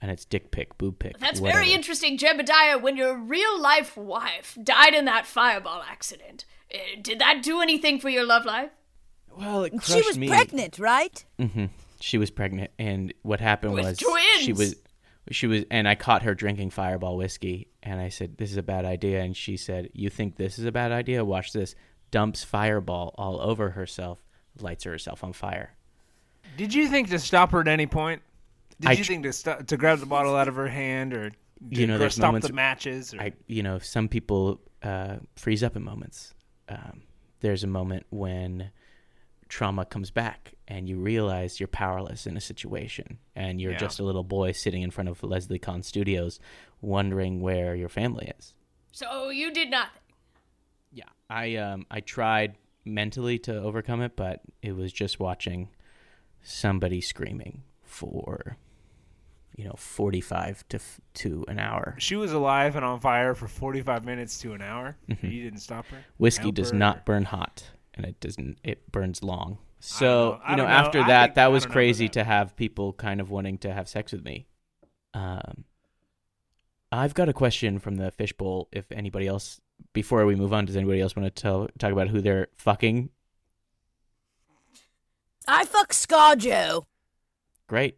And 0.00 0.10
it's 0.10 0.24
dick 0.24 0.50
pic, 0.50 0.76
boob 0.78 0.98
pic. 0.98 1.16
That's 1.18 1.40
whatever. 1.40 1.60
very 1.60 1.72
interesting, 1.72 2.18
Jebediah. 2.18 2.82
When 2.82 2.96
your 2.96 3.16
real 3.16 3.60
life 3.60 3.96
wife 3.96 4.58
died 4.62 4.94
in 4.94 5.04
that 5.04 5.26
fireball 5.26 5.82
accident, 5.88 6.44
uh, 6.74 6.78
did 7.00 7.20
that 7.20 7.42
do 7.44 7.60
anything 7.60 8.00
for 8.00 8.08
your 8.08 8.24
love 8.24 8.44
life? 8.44 8.70
Well, 9.38 9.62
it 9.62 9.70
crushed 9.70 9.92
She 9.92 10.02
was 10.02 10.18
me. 10.18 10.26
pregnant, 10.26 10.78
right? 10.80 11.24
Mm-hmm. 11.38 11.66
She 12.00 12.18
was 12.18 12.30
pregnant, 12.30 12.72
and 12.80 13.14
what 13.22 13.38
happened 13.40 13.74
With 13.74 13.84
was 13.84 13.98
she 14.40 14.52
was 14.52 14.74
she 15.30 15.46
was, 15.46 15.64
and 15.70 15.86
I 15.88 15.94
caught 15.94 16.22
her 16.22 16.34
drinking 16.34 16.70
Fireball 16.70 17.16
whiskey, 17.16 17.68
and 17.82 18.00
I 18.00 18.08
said, 18.08 18.36
"This 18.38 18.50
is 18.50 18.56
a 18.56 18.62
bad 18.62 18.84
idea," 18.84 19.20
and 19.22 19.36
she 19.36 19.56
said, 19.56 19.88
"You 19.92 20.10
think 20.10 20.36
this 20.36 20.58
is 20.58 20.64
a 20.64 20.72
bad 20.72 20.92
idea? 20.92 21.24
Watch 21.24 21.52
this." 21.52 21.74
Dumps 22.10 22.44
Fireball 22.44 23.14
all 23.16 23.40
over 23.40 23.70
herself, 23.70 24.22
lights 24.60 24.84
herself 24.84 25.24
on 25.24 25.32
fire. 25.32 25.74
Did 26.56 26.74
you 26.74 26.88
think 26.88 27.08
to 27.10 27.18
stop 27.18 27.52
her 27.52 27.60
at 27.60 27.68
any 27.68 27.86
point? 27.86 28.20
Did 28.80 28.90
I 28.90 28.92
you 28.94 29.04
think 29.04 29.22
to 29.22 29.32
st- 29.32 29.68
to 29.68 29.76
grab 29.76 30.00
the 30.00 30.06
bottle 30.06 30.34
out 30.36 30.48
of 30.48 30.56
her 30.56 30.68
hand 30.68 31.14
or 31.14 31.32
You 31.70 31.86
know, 31.86 31.96
there's 31.98 32.14
stop 32.16 32.26
moments- 32.28 32.48
the 32.48 32.52
matches? 32.52 33.14
Or, 33.14 33.20
I, 33.22 33.32
you 33.46 33.62
know, 33.62 33.78
some 33.78 34.08
people 34.08 34.60
uh, 34.82 35.16
freeze 35.36 35.62
up 35.62 35.76
in 35.76 35.84
moments. 35.84 36.34
Um, 36.68 37.02
there's 37.40 37.64
a 37.64 37.68
moment 37.68 38.04
when 38.10 38.70
trauma 39.52 39.84
comes 39.84 40.10
back 40.10 40.54
and 40.66 40.88
you 40.88 40.96
realize 40.96 41.60
you're 41.60 41.66
powerless 41.66 42.26
in 42.26 42.38
a 42.38 42.40
situation 42.40 43.18
and 43.36 43.60
you're 43.60 43.72
Yeah. 43.72 43.78
just 43.86 44.00
a 44.00 44.02
little 44.02 44.24
boy 44.24 44.52
sitting 44.52 44.80
in 44.80 44.90
front 44.90 45.10
of 45.10 45.22
Leslie 45.22 45.58
Kahn 45.58 45.82
Studios 45.82 46.40
wondering 46.80 47.42
where 47.42 47.74
your 47.74 47.90
family 47.90 48.32
is. 48.38 48.54
So 48.92 49.28
you 49.28 49.52
did 49.52 49.70
nothing. 49.70 50.00
Yeah, 50.90 51.10
I 51.28 51.56
um 51.56 51.84
I 51.90 52.00
tried 52.00 52.56
mentally 52.86 53.38
to 53.40 53.54
overcome 53.60 54.00
it, 54.00 54.16
but 54.16 54.40
it 54.62 54.74
was 54.74 54.90
just 54.90 55.20
watching 55.20 55.68
somebody 56.42 57.02
screaming 57.02 57.62
for 57.84 58.56
you 59.54 59.64
know 59.64 59.74
45 59.76 60.66
to 60.70 60.76
f- 60.78 60.98
to 61.14 61.44
an 61.48 61.58
hour. 61.58 61.94
she 61.98 62.16
was 62.16 62.32
alive 62.32 62.74
and 62.74 62.84
on 62.86 63.00
fire 63.00 63.34
for 63.34 63.48
45 63.48 64.06
minutes 64.06 64.38
to 64.40 64.54
an 64.54 64.62
hour. 64.62 64.96
Mm-hmm. 65.10 65.26
You 65.26 65.42
didn't 65.44 65.60
stop 65.60 65.86
her. 65.88 65.98
Whiskey 66.16 66.44
Help 66.44 66.54
does 66.54 66.70
her? 66.70 66.76
not 66.78 67.04
burn 67.04 67.24
hot, 67.24 67.64
and 67.94 68.06
it 68.06 68.20
doesn't. 68.20 68.58
It 68.64 68.90
burns 68.92 69.22
long. 69.22 69.58
So 69.80 70.40
I 70.44 70.52
you 70.52 70.56
know, 70.58 70.62
know. 70.64 70.68
after 70.68 71.00
I 71.00 71.06
that, 71.08 71.24
think- 71.26 71.34
that 71.36 71.46
was 71.52 71.64
don't 71.64 71.70
know 71.70 71.72
about 71.72 71.74
crazy 71.74 72.06
that. 72.06 72.12
to 72.14 72.24
have 72.24 72.56
people 72.56 72.92
kind 72.92 73.20
of 73.20 73.30
wanting 73.30 73.58
to 73.58 73.72
have 73.72 73.88
sex 73.88 74.12
with 74.12 74.24
me. 74.24 74.46
Um, 75.14 75.64
I've 76.92 77.14
got 77.14 77.28
a 77.28 77.32
question 77.32 77.78
from 77.78 77.96
the 77.96 78.10
fishbowl. 78.10 78.68
If 78.70 78.90
anybody 78.92 79.26
else, 79.26 79.60
before 79.92 80.24
we 80.26 80.34
move 80.36 80.52
on, 80.52 80.66
does 80.66 80.76
anybody 80.76 81.00
else 81.00 81.16
want 81.16 81.34
to 81.34 81.42
tell 81.42 81.68
talk 81.78 81.90
about 81.92 82.08
who 82.08 82.20
they're 82.20 82.48
fucking? 82.56 83.10
I 85.48 85.64
fuck 85.64 85.92
Scarjo 85.92 86.84
Great, 87.66 87.96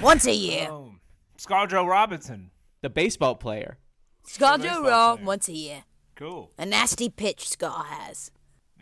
once 0.00 0.26
a 0.26 0.32
year. 0.34 0.68
Oh, 0.70 0.92
Scarjo 1.38 1.86
Robinson. 1.86 2.50
the 2.82 2.90
baseball 2.90 3.34
player. 3.34 3.78
Scarjo 4.26 4.62
baseball 4.62 4.82
Raw 4.82 5.14
player. 5.16 5.26
once 5.26 5.48
a 5.48 5.52
year. 5.52 5.84
Cool. 6.14 6.50
A 6.58 6.66
nasty 6.66 7.08
pitch 7.08 7.48
Scar 7.48 7.84
has. 7.86 8.30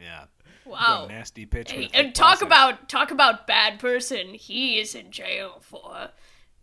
Yeah. 0.01 0.25
Wow. 0.65 1.07
A 1.07 1.13
nasty 1.13 1.47
pitch. 1.47 1.71
Hey, 1.71 1.89
and 1.95 2.15
talk 2.15 2.39
process. 2.39 2.47
about 2.47 2.89
talk 2.89 3.11
about 3.11 3.47
bad 3.47 3.79
person. 3.79 4.35
He 4.35 4.79
is 4.79 4.95
in 4.95 5.11
jail 5.11 5.59
for, 5.61 6.11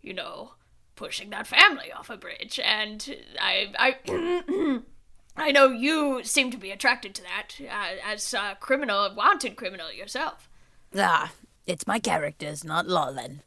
you 0.00 0.14
know, 0.14 0.52
pushing 0.94 1.30
that 1.30 1.46
family 1.46 1.92
off 1.92 2.08
a 2.10 2.16
bridge, 2.16 2.60
and 2.62 3.16
I 3.40 3.72
I. 3.78 4.80
I 5.38 5.50
know 5.50 5.68
you 5.68 6.24
seem 6.24 6.50
to 6.50 6.56
be 6.56 6.70
attracted 6.70 7.14
to 7.16 7.22
that 7.22 7.48
uh, 7.60 8.10
as 8.10 8.32
a 8.32 8.56
criminal, 8.58 9.00
a 9.00 9.14
wanted 9.14 9.54
criminal 9.54 9.92
yourself. 9.92 10.48
Ah, 10.96 11.30
it's 11.66 11.86
my 11.86 11.98
characters, 11.98 12.64
not 12.64 12.86
Lawlin. 12.88 13.42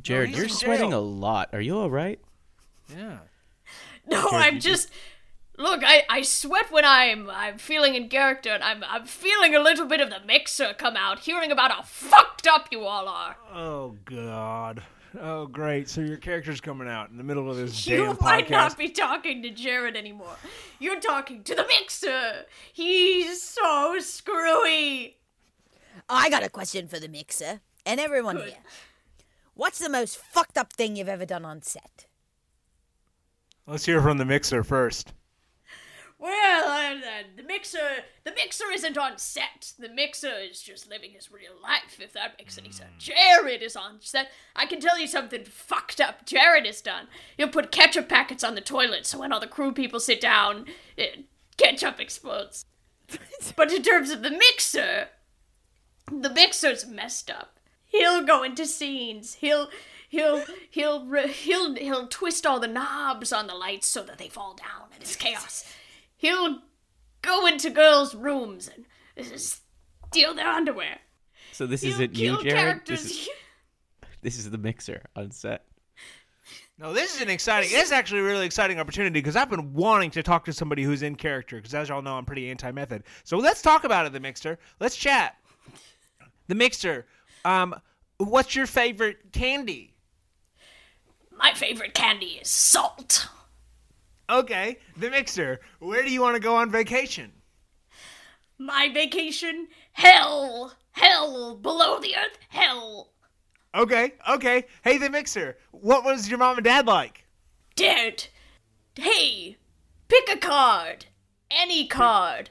Jared, 0.00 0.28
he's 0.30 0.38
you're 0.38 0.48
sweating 0.50 0.90
jail. 0.90 0.98
a 0.98 1.00
lot. 1.00 1.48
Are 1.54 1.62
you 1.62 1.78
all 1.78 1.90
right? 1.90 2.20
Yeah. 2.94 3.18
No, 4.04 4.30
I'm 4.32 4.58
just 4.58 4.90
look. 5.58 5.82
I, 5.84 6.04
I 6.08 6.22
sweat 6.22 6.70
when 6.70 6.84
I'm 6.84 7.28
I'm 7.30 7.58
feeling 7.58 7.94
in 7.94 8.08
character, 8.08 8.50
and 8.50 8.62
I'm 8.62 8.82
I'm 8.84 9.04
feeling 9.06 9.54
a 9.54 9.60
little 9.60 9.86
bit 9.86 10.00
of 10.00 10.10
the 10.10 10.20
mixer 10.26 10.74
come 10.76 10.96
out, 10.96 11.20
hearing 11.20 11.50
about 11.52 11.70
how 11.70 11.82
fucked 11.82 12.46
up 12.46 12.68
you 12.70 12.84
all 12.84 13.08
are. 13.08 13.36
Oh 13.52 13.96
God. 14.04 14.82
Oh 15.20 15.46
great. 15.46 15.88
So 15.88 16.00
your 16.00 16.16
character's 16.16 16.60
coming 16.60 16.88
out 16.88 17.10
in 17.10 17.16
the 17.18 17.22
middle 17.24 17.50
of 17.50 17.56
this 17.56 17.86
You 17.86 17.98
damn 17.98 18.16
might 18.20 18.46
podcast. 18.46 18.50
not 18.50 18.78
be 18.78 18.88
talking 18.88 19.42
to 19.42 19.50
Jared 19.50 19.94
anymore. 19.96 20.36
You're 20.78 21.00
talking 21.00 21.42
to 21.44 21.54
the 21.54 21.66
mixer. 21.66 22.46
He's 22.72 23.42
so 23.42 23.96
screwy. 24.00 25.18
I 26.08 26.30
got 26.30 26.42
a 26.42 26.48
question 26.48 26.88
for 26.88 26.98
the 26.98 27.08
mixer 27.08 27.60
and 27.84 28.00
everyone 28.00 28.36
Good. 28.36 28.48
here. 28.50 28.58
What's 29.54 29.78
the 29.78 29.90
most 29.90 30.16
fucked 30.16 30.56
up 30.56 30.72
thing 30.72 30.96
you've 30.96 31.08
ever 31.10 31.26
done 31.26 31.44
on 31.44 31.60
set? 31.60 32.06
Let's 33.66 33.84
hear 33.84 34.00
from 34.00 34.16
the 34.18 34.24
mixer 34.24 34.64
first. 34.64 35.12
Well, 36.22 37.00
uh, 37.02 37.24
the 37.36 37.42
mixer, 37.42 38.04
the 38.22 38.30
mixer 38.30 38.70
isn't 38.72 38.96
on 38.96 39.18
set. 39.18 39.72
The 39.76 39.88
mixer 39.88 40.30
is 40.30 40.62
just 40.62 40.88
living 40.88 41.10
his 41.10 41.32
real 41.32 41.60
life, 41.60 41.98
if 42.00 42.12
that 42.12 42.38
makes 42.38 42.56
any 42.56 42.70
sense. 42.70 42.92
Jared 42.96 43.60
is 43.60 43.74
on 43.74 43.96
set. 43.98 44.28
I 44.54 44.66
can 44.66 44.78
tell 44.78 45.00
you 45.00 45.08
something 45.08 45.44
fucked 45.44 46.00
up 46.00 46.24
Jared 46.24 46.64
has 46.64 46.80
done. 46.80 47.08
He'll 47.36 47.48
put 47.48 47.72
ketchup 47.72 48.08
packets 48.08 48.44
on 48.44 48.54
the 48.54 48.60
toilet, 48.60 49.04
so 49.04 49.18
when 49.18 49.32
all 49.32 49.40
the 49.40 49.48
crew 49.48 49.72
people 49.72 49.98
sit 49.98 50.20
down, 50.20 50.66
it, 50.96 51.24
ketchup 51.56 51.98
explodes. 51.98 52.64
but 53.56 53.72
in 53.72 53.82
terms 53.82 54.10
of 54.10 54.22
the 54.22 54.30
mixer, 54.30 55.08
the 56.06 56.30
mixer's 56.30 56.86
messed 56.86 57.32
up. 57.32 57.58
He'll 57.84 58.22
go 58.22 58.44
into 58.44 58.64
scenes. 58.64 59.34
He'll 59.34 59.70
he'll 60.08 60.44
he'll 60.70 61.04
he'll 61.26 61.74
he'll 61.74 62.06
twist 62.06 62.46
all 62.46 62.60
the 62.60 62.68
knobs 62.68 63.32
on 63.32 63.48
the 63.48 63.56
lights 63.56 63.88
so 63.88 64.04
that 64.04 64.18
they 64.18 64.28
fall 64.28 64.54
down 64.54 64.88
and 64.94 65.02
it's 65.02 65.16
chaos. 65.16 65.64
He'll 66.22 66.60
go 67.20 67.46
into 67.46 67.68
girls' 67.68 68.14
rooms 68.14 68.70
and 69.16 69.26
steal 69.40 70.34
their 70.34 70.46
underwear. 70.46 71.00
So 71.50 71.66
this 71.66 71.82
He'll 71.82 71.94
isn't 71.94 72.16
you, 72.16 72.36
Jared. 72.36 72.54
characters. 72.54 73.02
This 73.02 73.10
is, 73.10 73.28
this 74.22 74.38
is 74.38 74.50
the 74.50 74.56
mixer 74.56 75.02
on 75.16 75.32
set. 75.32 75.64
No, 76.78 76.92
this 76.92 77.16
is 77.16 77.22
an 77.22 77.28
exciting. 77.28 77.70
This 77.70 77.86
is 77.86 77.92
actually 77.92 78.20
a 78.20 78.24
really 78.24 78.46
exciting 78.46 78.78
opportunity 78.78 79.12
because 79.12 79.34
I've 79.34 79.50
been 79.50 79.72
wanting 79.72 80.12
to 80.12 80.22
talk 80.22 80.44
to 80.44 80.52
somebody 80.52 80.84
who's 80.84 81.02
in 81.02 81.16
character. 81.16 81.56
Because 81.56 81.74
as 81.74 81.88
y'all 81.88 82.02
know, 82.02 82.14
I'm 82.14 82.24
pretty 82.24 82.48
anti-method. 82.48 83.02
So 83.24 83.38
let's 83.38 83.60
talk 83.60 83.82
about 83.82 84.06
it. 84.06 84.12
The 84.12 84.20
mixer. 84.20 84.60
Let's 84.78 84.94
chat. 84.94 85.34
The 86.46 86.54
mixer. 86.54 87.06
Um, 87.44 87.74
what's 88.18 88.54
your 88.54 88.66
favorite 88.66 89.32
candy? 89.32 89.96
My 91.36 91.52
favorite 91.52 91.94
candy 91.94 92.38
is 92.40 92.48
salt. 92.48 93.26
Okay, 94.32 94.78
the 94.96 95.10
mixer. 95.10 95.60
Where 95.78 96.02
do 96.02 96.10
you 96.10 96.22
want 96.22 96.36
to 96.36 96.40
go 96.40 96.56
on 96.56 96.70
vacation? 96.70 97.32
My 98.58 98.88
vacation, 98.88 99.68
hell, 99.92 100.72
hell, 100.92 101.54
below 101.56 102.00
the 102.00 102.16
earth, 102.16 102.38
hell. 102.48 103.12
Okay, 103.74 104.14
okay. 104.30 104.64
Hey, 104.84 104.96
the 104.96 105.10
mixer. 105.10 105.58
What 105.72 106.02
was 106.02 106.30
your 106.30 106.38
mom 106.38 106.56
and 106.56 106.64
dad 106.64 106.86
like? 106.86 107.26
Dead. 107.76 108.26
Hey, 108.94 109.58
pick 110.08 110.30
a 110.30 110.38
card. 110.38 111.04
Any 111.50 111.86
card. 111.86 112.50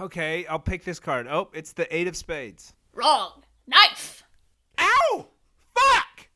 Okay, 0.00 0.46
I'll 0.46 0.58
pick 0.58 0.82
this 0.82 0.98
card. 0.98 1.28
Oh, 1.28 1.48
it's 1.52 1.72
the 1.72 1.94
eight 1.94 2.08
of 2.08 2.16
spades. 2.16 2.74
Wrong. 2.92 3.44
Knife. 3.68 4.24
Ow! 4.78 5.28
Fuck! 5.74 6.28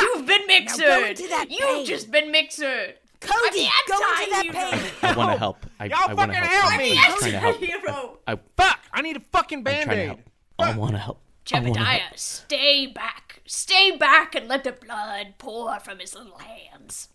You've 0.00 0.26
been 0.26 0.46
mixered. 0.46 0.84
go 0.86 1.04
into 1.04 1.28
that 1.28 1.46
You've 1.50 1.60
pain. 1.60 1.86
just 1.86 2.10
been 2.10 2.30
mixered. 2.30 2.94
Cody, 3.20 3.68
go 3.88 3.94
into 3.94 4.30
that 4.30 4.42
anti-hero. 4.46 4.70
pain. 4.70 4.90
I 5.02 5.16
want 5.16 5.32
to 5.32 5.38
help. 5.38 5.66
I, 5.80 5.84
Y'all 5.86 5.96
I 6.08 6.14
want 6.14 6.32
to 6.32 6.36
fucking 6.36 6.50
help. 6.50 6.62
help 6.62 6.72
I'm 6.72 6.78
me. 6.78 6.94
trying 6.94 7.32
to 7.32 7.38
help. 7.38 7.54
Anti-hero. 7.62 8.18
I, 8.26 8.38
Fuck! 8.56 8.80
I 8.92 9.00
need 9.02 9.16
a 9.16 9.20
fucking 9.32 9.58
I'm 9.58 9.64
trying 9.64 9.80
to 9.82 9.86
band-aid. 9.88 10.24
I 10.58 10.76
want 10.76 10.92
to 10.92 10.98
help. 10.98 11.20
I 11.52 11.60
wanna 11.60 11.68
help. 11.76 11.76
Jebediah, 11.76 12.18
stay 12.18 12.86
back. 12.86 13.40
Stay 13.46 13.96
back 13.96 14.34
and 14.34 14.48
let 14.48 14.64
the 14.64 14.72
blood 14.72 15.34
pour 15.38 15.78
from 15.80 15.98
his 15.98 16.14
little 16.14 16.38
hands. 16.38 17.08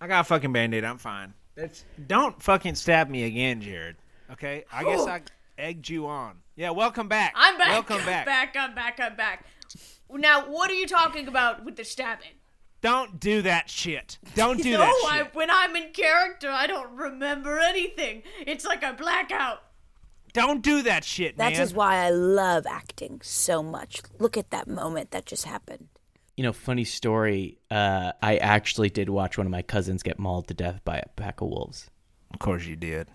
I 0.00 0.06
got 0.06 0.20
a 0.20 0.24
fucking 0.24 0.52
band-aid. 0.52 0.84
I'm 0.84 0.98
fine. 0.98 1.34
That's, 1.54 1.84
don't 2.06 2.40
fucking 2.42 2.74
stab 2.76 3.08
me 3.08 3.24
again, 3.24 3.60
Jared. 3.60 3.96
Okay? 4.32 4.64
I 4.72 4.84
guess 4.84 5.06
I 5.06 5.22
egged 5.56 5.88
you 5.88 6.06
on. 6.06 6.36
Yeah, 6.56 6.70
welcome 6.70 7.08
back. 7.08 7.32
I'm 7.36 7.56
back. 7.58 7.68
Welcome 7.68 7.98
I'm 8.00 8.06
back. 8.06 8.26
back. 8.26 8.56
I'm 8.56 8.74
back. 8.74 9.00
I'm 9.00 9.16
back. 9.16 9.44
Now, 10.10 10.48
what 10.48 10.70
are 10.70 10.74
you 10.74 10.86
talking 10.86 11.28
about 11.28 11.64
with 11.64 11.76
the 11.76 11.84
stabbing? 11.84 12.32
Don't 12.80 13.18
do 13.18 13.42
that 13.42 13.68
shit. 13.68 14.18
Don't 14.34 14.62
do 14.62 14.72
no, 14.72 14.78
that 14.78 15.04
I, 15.10 15.16
shit. 15.18 15.34
when 15.34 15.50
I'm 15.50 15.74
in 15.76 15.92
character, 15.92 16.48
I 16.50 16.66
don't 16.66 16.90
remember 16.96 17.58
anything. 17.58 18.22
It's 18.46 18.64
like 18.64 18.82
a 18.82 18.92
blackout. 18.92 19.62
Don't 20.32 20.62
do 20.62 20.82
that 20.82 21.04
shit, 21.04 21.38
That 21.38 21.54
man. 21.54 21.62
is 21.62 21.74
why 21.74 21.96
I 21.96 22.10
love 22.10 22.66
acting 22.66 23.20
so 23.24 23.62
much. 23.62 24.02
Look 24.18 24.36
at 24.36 24.50
that 24.50 24.68
moment 24.68 25.10
that 25.10 25.26
just 25.26 25.44
happened. 25.46 25.88
You 26.36 26.44
know, 26.44 26.52
funny 26.52 26.84
story. 26.84 27.58
Uh, 27.70 28.12
I 28.22 28.36
actually 28.36 28.90
did 28.90 29.08
watch 29.08 29.36
one 29.36 29.46
of 29.46 29.50
my 29.50 29.62
cousins 29.62 30.02
get 30.04 30.18
mauled 30.18 30.46
to 30.48 30.54
death 30.54 30.80
by 30.84 30.98
a 30.98 31.08
pack 31.16 31.40
of 31.40 31.48
wolves. 31.48 31.90
Of 32.32 32.38
course 32.38 32.64
you 32.66 32.76
did. 32.76 33.08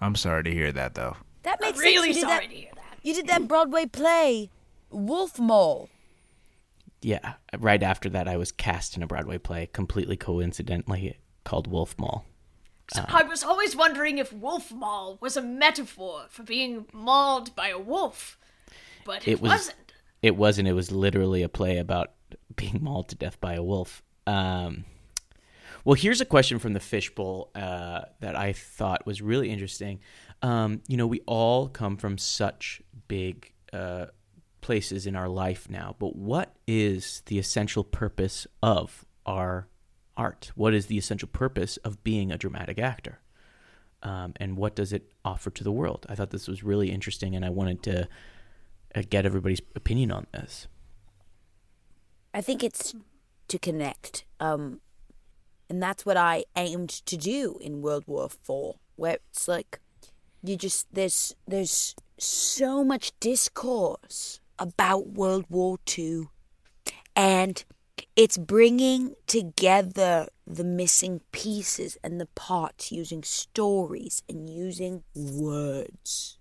I'm 0.00 0.14
sorry 0.14 0.44
to 0.44 0.50
hear 0.52 0.70
that, 0.70 0.94
though. 0.94 1.16
That 1.42 1.58
I'm 1.60 1.68
makes 1.68 1.78
really 1.80 2.12
sense. 2.12 2.16
You 2.16 2.22
did 2.22 2.28
sorry 2.28 2.46
that, 2.46 2.50
to 2.52 2.56
hear 2.60 2.70
that. 2.76 2.98
you 3.02 3.14
did 3.14 3.26
that 3.26 3.48
Broadway 3.48 3.86
play, 3.86 4.50
Wolf 4.94 5.38
Mole. 5.38 5.88
Yeah, 7.02 7.34
right 7.58 7.82
after 7.82 8.08
that, 8.10 8.26
I 8.28 8.36
was 8.38 8.50
cast 8.50 8.96
in 8.96 9.02
a 9.02 9.06
Broadway 9.06 9.36
play, 9.38 9.68
completely 9.72 10.16
coincidentally 10.16 11.18
called 11.44 11.66
Wolf 11.66 11.94
Maul. 11.98 12.24
I 13.08 13.22
was 13.24 13.42
always 13.42 13.74
wondering 13.74 14.18
if 14.18 14.30
wolf 14.32 14.70
maul 14.70 15.16
was 15.20 15.38
a 15.38 15.42
metaphor 15.42 16.26
for 16.28 16.42
being 16.42 16.84
mauled 16.92 17.54
by 17.56 17.68
a 17.68 17.78
wolf, 17.78 18.38
but 19.06 19.26
it, 19.26 19.32
It 19.32 19.40
was- 19.40 19.50
wasn't. 19.50 19.78
It 20.22 20.36
wasn't. 20.36 20.68
It 20.68 20.72
was 20.72 20.90
literally 20.90 21.42
a 21.42 21.48
play 21.50 21.76
about 21.78 22.12
being 22.56 22.78
mauled 22.82 23.08
to 23.10 23.14
death 23.16 23.38
by 23.40 23.54
a 23.54 23.62
wolf. 23.62 24.02
Um, 24.26 24.84
well, 25.84 25.94
here's 25.94 26.20
a 26.22 26.26
question 26.26 26.58
from 26.58 26.72
the 26.72 26.80
fishbowl 26.80 27.50
uh, 27.54 28.02
that 28.20 28.34
I 28.36 28.52
thought 28.54 29.04
was 29.06 29.20
really 29.20 29.50
interesting. 29.50 30.00
Um, 30.40 30.80
you 30.88 30.96
know, 30.96 31.06
we 31.06 31.20
all 31.26 31.68
come 31.68 31.96
from 31.98 32.16
such 32.16 32.80
big 33.08 33.52
uh, 33.72 34.06
places 34.64 35.06
in 35.06 35.14
our 35.14 35.28
life 35.28 35.68
now, 35.68 35.94
but 35.98 36.16
what 36.16 36.56
is 36.66 37.22
the 37.26 37.38
essential 37.38 37.84
purpose 37.84 38.46
of 38.62 39.04
our 39.26 39.68
art? 40.16 40.52
What 40.54 40.72
is 40.72 40.86
the 40.86 40.96
essential 40.96 41.28
purpose 41.28 41.76
of 41.78 42.02
being 42.02 42.32
a 42.32 42.38
dramatic 42.38 42.78
actor? 42.78 43.20
Um, 44.02 44.32
and 44.36 44.56
what 44.56 44.74
does 44.74 44.90
it 44.90 45.12
offer 45.22 45.50
to 45.50 45.62
the 45.62 45.70
world? 45.70 46.06
I 46.08 46.14
thought 46.14 46.30
this 46.30 46.48
was 46.48 46.64
really 46.64 46.90
interesting, 46.90 47.36
and 47.36 47.44
I 47.44 47.50
wanted 47.50 47.82
to 47.82 48.08
uh, 48.94 49.02
get 49.10 49.26
everybody's 49.26 49.60
opinion 49.76 50.10
on 50.10 50.26
this. 50.32 50.66
I 52.32 52.40
think 52.40 52.64
it's 52.64 52.94
to 53.48 53.58
connect. 53.58 54.24
Um, 54.40 54.80
and 55.68 55.82
that's 55.82 56.06
what 56.06 56.16
I 56.16 56.44
aimed 56.56 56.88
to 57.04 57.18
do 57.18 57.58
in 57.60 57.82
World 57.82 58.04
War 58.06 58.30
Four, 58.30 58.76
where 58.96 59.18
it's 59.30 59.46
like 59.46 59.80
you 60.42 60.56
just 60.56 60.86
there's 60.90 61.34
there's 61.46 61.94
so 62.18 62.82
much 62.82 63.12
discourse 63.20 64.40
about 64.58 65.08
World 65.08 65.46
War 65.48 65.78
Two, 65.84 66.30
and 67.14 67.64
it's 68.16 68.36
bringing 68.36 69.14
together 69.26 70.28
the 70.46 70.64
missing 70.64 71.20
pieces 71.32 71.96
and 72.04 72.20
the 72.20 72.26
parts 72.26 72.92
using 72.92 73.22
stories 73.22 74.22
and 74.28 74.48
using 74.48 75.02
words. 75.14 76.38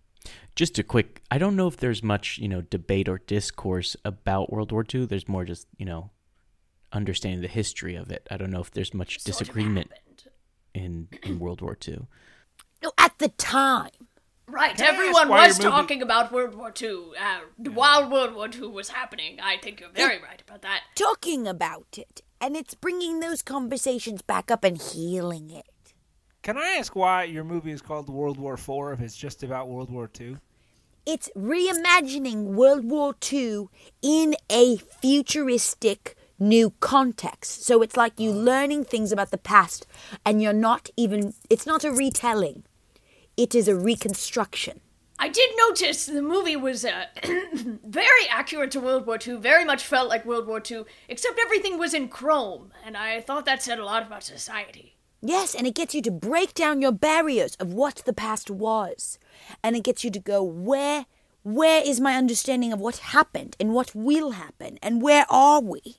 Just 0.56 0.78
a 0.78 0.84
quick, 0.84 1.22
I 1.32 1.38
don't 1.38 1.56
know 1.56 1.68
if 1.68 1.78
there's 1.78 2.04
much, 2.04 2.38
you 2.38 2.48
know, 2.48 2.62
debate 2.62 3.10
or 3.10 3.18
discourse 3.18 3.96
about 4.06 4.52
World 4.52 4.72
War 4.72 4.86
II. 4.94 5.06
There's 5.06 5.28
more 5.28 5.46
just, 5.46 5.68
you 5.78 5.86
know, 5.86 6.12
understanding 6.92 7.42
the 7.42 7.48
history 7.48 7.96
of 7.96 8.12
it. 8.12 8.28
I 8.30 8.38
don't 8.38 8.52
know 8.52 8.62
if 8.62 8.72
there's 8.72 8.94
much 8.94 9.20
Sort 9.20 9.22
of 9.22 9.40
disagreement 9.40 9.92
in, 10.74 11.08
in 11.24 11.40
World 11.40 11.62
War 11.62 11.78
II. 11.86 12.08
No, 12.84 12.92
at 12.98 13.18
the 13.18 13.30
time. 13.30 13.90
Right, 14.48 14.76
Can 14.76 14.86
everyone 14.94 15.30
was 15.30 15.58
your 15.60 15.72
movie- 15.72 15.82
talking 15.82 16.02
about 16.02 16.32
World 16.32 16.54
War 16.56 16.74
II 16.80 17.12
uh, 17.20 17.40
while 17.72 18.10
World 18.10 18.36
War 18.36 18.50
II 18.54 18.68
was 18.68 18.90
happening. 18.90 19.40
I 19.42 19.58
think 19.58 19.80
you're 19.80 19.90
very 19.90 20.22
right 20.22 20.42
about 20.48 20.62
that. 20.64 20.82
talking 20.96 21.48
about 21.48 21.98
it 21.98 22.22
and 22.42 22.58
it's 22.58 22.74
bringing 22.74 23.22
those 23.22 23.42
conversations 23.42 24.22
back 24.22 24.52
up 24.52 24.64
and 24.66 24.80
healing 24.82 25.50
it. 25.50 25.66
Can 26.42 26.58
I 26.58 26.76
ask 26.78 26.94
why 26.94 27.24
your 27.24 27.46
movie 27.46 27.72
is 27.72 27.82
called 27.82 28.10
World 28.10 28.38
War 28.38 28.58
Four 28.58 28.92
if 28.92 29.00
it's 29.00 29.16
just 29.16 29.44
about 29.44 29.70
World 29.70 29.90
War 29.90 30.08
Two? 30.10 30.40
It's 31.06 31.30
reimagining 31.38 32.44
World 32.54 32.84
War 32.84 33.16
II 33.32 33.68
in 34.02 34.36
a 34.52 34.76
futuristic 34.78 36.16
new 36.38 36.72
context. 36.82 37.64
So 37.66 37.82
it's 37.82 37.96
like 37.98 38.20
you 38.20 38.32
learning 38.32 38.86
things 38.86 39.12
about 39.14 39.32
the 39.32 39.38
past 39.38 39.86
and 40.26 40.42
you're 40.42 40.54
not 40.54 40.90
even, 40.98 41.34
it's 41.50 41.66
not 41.66 41.84
a 41.86 41.92
retelling, 41.92 42.64
it 43.38 43.56
is 43.56 43.68
a 43.68 43.76
reconstruction. 43.76 44.82
I 45.20 45.30
did 45.30 45.50
notice 45.58 46.06
the 46.06 46.22
movie 46.22 46.56
was 46.56 46.84
uh, 46.84 47.06
very 47.24 48.28
accurate 48.30 48.72
to 48.72 48.80
World 48.80 49.06
War 49.06 49.18
II, 49.26 49.38
very 49.38 49.64
much 49.64 49.86
felt 49.86 50.10
like 50.10 50.26
World 50.26 50.48
War 50.48 50.62
II, 50.70 50.84
except 51.08 51.40
everything 51.40 51.78
was 51.78 51.94
in 51.94 52.10
chrome, 52.10 52.74
and 52.86 52.98
I 52.98 53.22
thought 53.22 53.46
that 53.46 53.64
said 53.64 53.80
a 53.80 53.86
lot 53.86 54.06
about 54.06 54.24
society. 54.24 54.98
Yes, 55.26 55.56
and 55.56 55.66
it 55.66 55.76
gets 55.76 55.96
you 55.96 56.02
to 56.02 56.12
break 56.12 56.54
down 56.54 56.82
your 56.82 56.92
barriers 56.92 57.56
of 57.56 57.74
what 57.74 58.02
the 58.06 58.12
past 58.12 58.52
was. 58.52 59.18
And 59.64 59.74
it 59.78 59.84
gets 59.84 60.04
you 60.04 60.12
to 60.12 60.20
go, 60.20 60.44
where 60.44 61.06
where 61.44 61.82
is 61.86 62.00
my 62.00 62.16
understanding 62.16 62.74
of 62.74 62.80
what 62.80 62.98
happened 62.98 63.56
and 63.60 63.74
what 63.74 63.94
will 63.94 64.32
happen 64.32 64.80
and 64.82 65.02
where 65.02 65.26
are 65.30 65.62
we? 65.62 65.98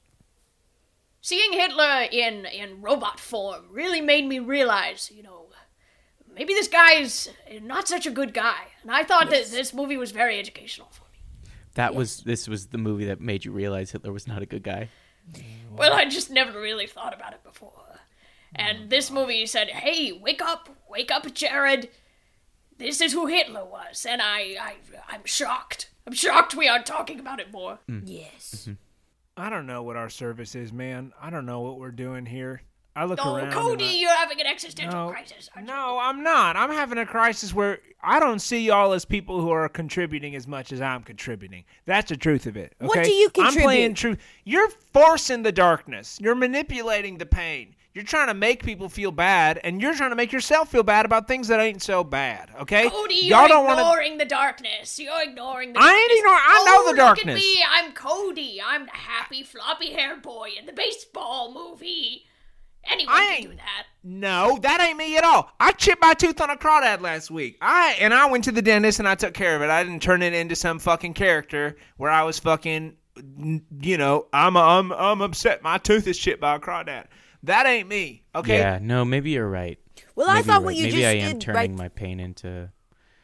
Seeing 1.22 1.52
Hitler 1.54 2.06
in 2.12 2.44
in 2.44 2.82
robot 2.82 3.18
form 3.18 3.64
really 3.70 4.02
made 4.02 4.26
me 4.26 4.38
realize, 4.40 5.10
you 5.14 5.22
know, 5.22 5.46
maybe 6.34 6.54
this 6.54 6.68
guy's 6.68 7.28
not 7.62 7.88
such 7.88 8.06
a 8.06 8.10
good 8.10 8.34
guy. 8.34 8.68
And 8.82 8.90
I 8.90 9.04
thought 9.04 9.30
that 9.30 9.46
this 9.46 9.72
movie 9.72 9.96
was 9.96 10.10
very 10.10 10.38
educational 10.38 10.88
for 10.90 11.04
me. 11.04 11.50
That 11.74 11.94
was 11.94 12.20
this 12.22 12.48
was 12.48 12.66
the 12.66 12.78
movie 12.78 13.06
that 13.06 13.20
made 13.20 13.44
you 13.44 13.52
realize 13.52 13.90
Hitler 13.90 14.12
was 14.12 14.26
not 14.26 14.42
a 14.42 14.46
good 14.46 14.62
guy. 14.62 14.90
Well, 15.74 15.92
I 15.92 16.04
just 16.04 16.30
never 16.30 16.60
really 16.60 16.86
thought 16.86 17.14
about 17.14 17.32
it 17.32 17.42
before. 17.42 18.00
And 18.54 18.78
oh, 18.82 18.86
this 18.88 19.10
movie 19.10 19.46
said, 19.46 19.68
"Hey, 19.68 20.12
wake 20.12 20.42
up, 20.42 20.68
wake 20.88 21.10
up, 21.10 21.32
Jared. 21.34 21.88
This 22.78 23.00
is 23.00 23.12
who 23.12 23.26
Hitler 23.26 23.64
was." 23.64 24.06
And 24.08 24.22
I, 24.22 24.56
I, 24.60 24.74
I'm 25.08 25.24
shocked. 25.24 25.90
I'm 26.06 26.12
shocked 26.12 26.54
we 26.54 26.68
aren't 26.68 26.86
talking 26.86 27.18
about 27.18 27.40
it 27.40 27.50
more. 27.50 27.80
Mm. 27.90 28.02
Yes. 28.04 28.62
Mm-hmm. 28.62 28.72
I 29.36 29.50
don't 29.50 29.66
know 29.66 29.82
what 29.82 29.96
our 29.96 30.08
service 30.08 30.54
is, 30.54 30.72
man. 30.72 31.12
I 31.20 31.30
don't 31.30 31.46
know 31.46 31.60
what 31.60 31.80
we're 31.80 31.90
doing 31.90 32.26
here. 32.26 32.62
I 32.96 33.04
look 33.07 33.18
Oh, 33.22 33.35
around. 33.37 33.52
Cody, 33.52 33.85
I- 33.87 33.92
you're 33.92 34.14
having 34.14 34.40
an 34.40 34.46
existential 34.46 35.07
no, 35.07 35.11
crisis. 35.11 35.50
aren't 35.54 35.66
you? 35.68 35.74
no, 35.74 35.98
I'm 36.00 36.22
not. 36.22 36.57
I'm 36.57 36.70
having 36.70 36.98
a 36.98 37.07
crisis 37.07 37.52
where 37.52 37.80
I 38.02 38.20
don't 38.20 38.38
see 38.38 38.61
y'all 38.66 38.92
as 38.92 39.04
people 39.04 39.40
who 39.40 39.50
are 39.50 39.68
contributing 39.68 40.37
as 40.37 40.46
much 40.46 40.70
as 40.72 40.80
I'm 40.80 41.02
contributing. 41.02 41.64
That's 41.87 42.11
the 42.11 42.16
truth 42.16 42.46
of 42.46 42.57
it. 42.57 42.74
What 42.78 43.02
do 43.02 43.11
you 43.11 43.30
contribute? 43.30 43.59
I'm 43.61 43.64
playing 43.64 43.94
truth. 43.94 44.18
You're 44.44 44.68
forcing 44.92 45.42
the 45.42 45.50
darkness. 45.52 46.18
You're 46.20 46.35
manipulating 46.37 47.18
the 47.18 47.26
pain. 47.26 47.74
You're 47.94 48.04
trying 48.04 48.26
to 48.26 48.35
make 48.35 48.64
people 48.64 48.88
feel 48.88 49.12
bad, 49.12 49.61
and 49.62 49.80
you're 49.80 49.94
trying 49.94 50.11
to 50.11 50.16
make 50.16 50.33
yourself 50.33 50.68
feel 50.68 50.83
bad 50.83 51.04
about 51.04 51.28
things 51.28 51.46
that 51.46 51.61
ain't 51.61 51.80
so 51.80 52.02
bad. 52.02 52.50
Okay? 52.61 52.90
Cody, 52.90 53.14
y'all 53.14 53.40
you're 53.42 53.48
don't 53.48 53.70
ignoring 53.70 54.18
the 54.18 54.24
darkness. 54.24 54.98
You're 54.98 55.22
ignoring 55.22 55.72
the 55.74 55.78
I 55.78 55.83
darkness. 55.83 56.02
ain't 56.02 56.18
ignoring- 56.18 56.40
I 56.44 56.64
know 56.66 56.80
oh, 56.88 56.90
the 56.90 56.96
darkness. 56.96 57.26
Look 57.26 57.37
at 57.37 57.40
me. 57.40 57.64
I'm 57.70 57.92
Cody. 57.92 58.61
I'm 58.64 58.87
the 58.87 58.92
happy 58.92 59.42
floppy 59.44 59.92
haired 59.92 60.22
boy 60.22 60.50
in 60.59 60.66
the 60.66 60.72
baseball 60.72 61.52
movie. 61.54 62.26
Anyone 62.90 63.14
I 63.14 63.20
can 63.26 63.34
ain't- 63.36 63.50
do 63.50 63.56
that. 63.56 63.84
No, 64.06 64.58
that 64.60 64.80
ain't 64.82 64.98
me 64.98 65.16
at 65.16 65.24
all. 65.24 65.50
I 65.58 65.72
chipped 65.72 66.02
my 66.02 66.12
tooth 66.12 66.38
on 66.40 66.50
a 66.50 66.56
crawdad 66.56 67.00
last 67.00 67.30
week. 67.30 67.56
I 67.62 67.96
and 68.00 68.12
I 68.12 68.26
went 68.26 68.44
to 68.44 68.52
the 68.52 68.60
dentist 68.60 68.98
and 68.98 69.08
I 69.08 69.14
took 69.14 69.32
care 69.32 69.56
of 69.56 69.62
it. 69.62 69.70
I 69.70 69.82
didn't 69.82 70.02
turn 70.02 70.20
it 70.22 70.34
into 70.34 70.54
some 70.54 70.78
fucking 70.78 71.14
character 71.14 71.76
where 71.96 72.10
I 72.10 72.22
was 72.22 72.38
fucking, 72.38 72.96
you 73.80 73.96
know, 73.96 74.26
I'm 74.32 74.58
I'm 74.58 74.92
I'm 74.92 75.22
upset. 75.22 75.62
My 75.62 75.78
tooth 75.78 76.06
is 76.06 76.18
chipped 76.18 76.40
by 76.42 76.56
a 76.56 76.58
crawdad. 76.58 77.06
That 77.44 77.64
ain't 77.66 77.88
me. 77.88 78.24
Okay. 78.34 78.58
Yeah, 78.58 78.78
no, 78.82 79.04
maybe 79.06 79.30
you're 79.30 79.48
right. 79.48 79.78
Well, 80.16 80.28
I 80.28 80.34
Maybe 80.34 80.46
thought 80.46 80.52
you're 80.52 80.60
what 80.60 80.66
right. 80.68 80.76
you 80.76 80.82
maybe 80.84 80.96
just 80.96 81.06
I 81.06 81.10
am 81.16 81.32
did 81.32 81.40
turning 81.40 81.56
right 81.56 81.70
my 81.70 81.88
pain 81.88 82.20
into 82.20 82.70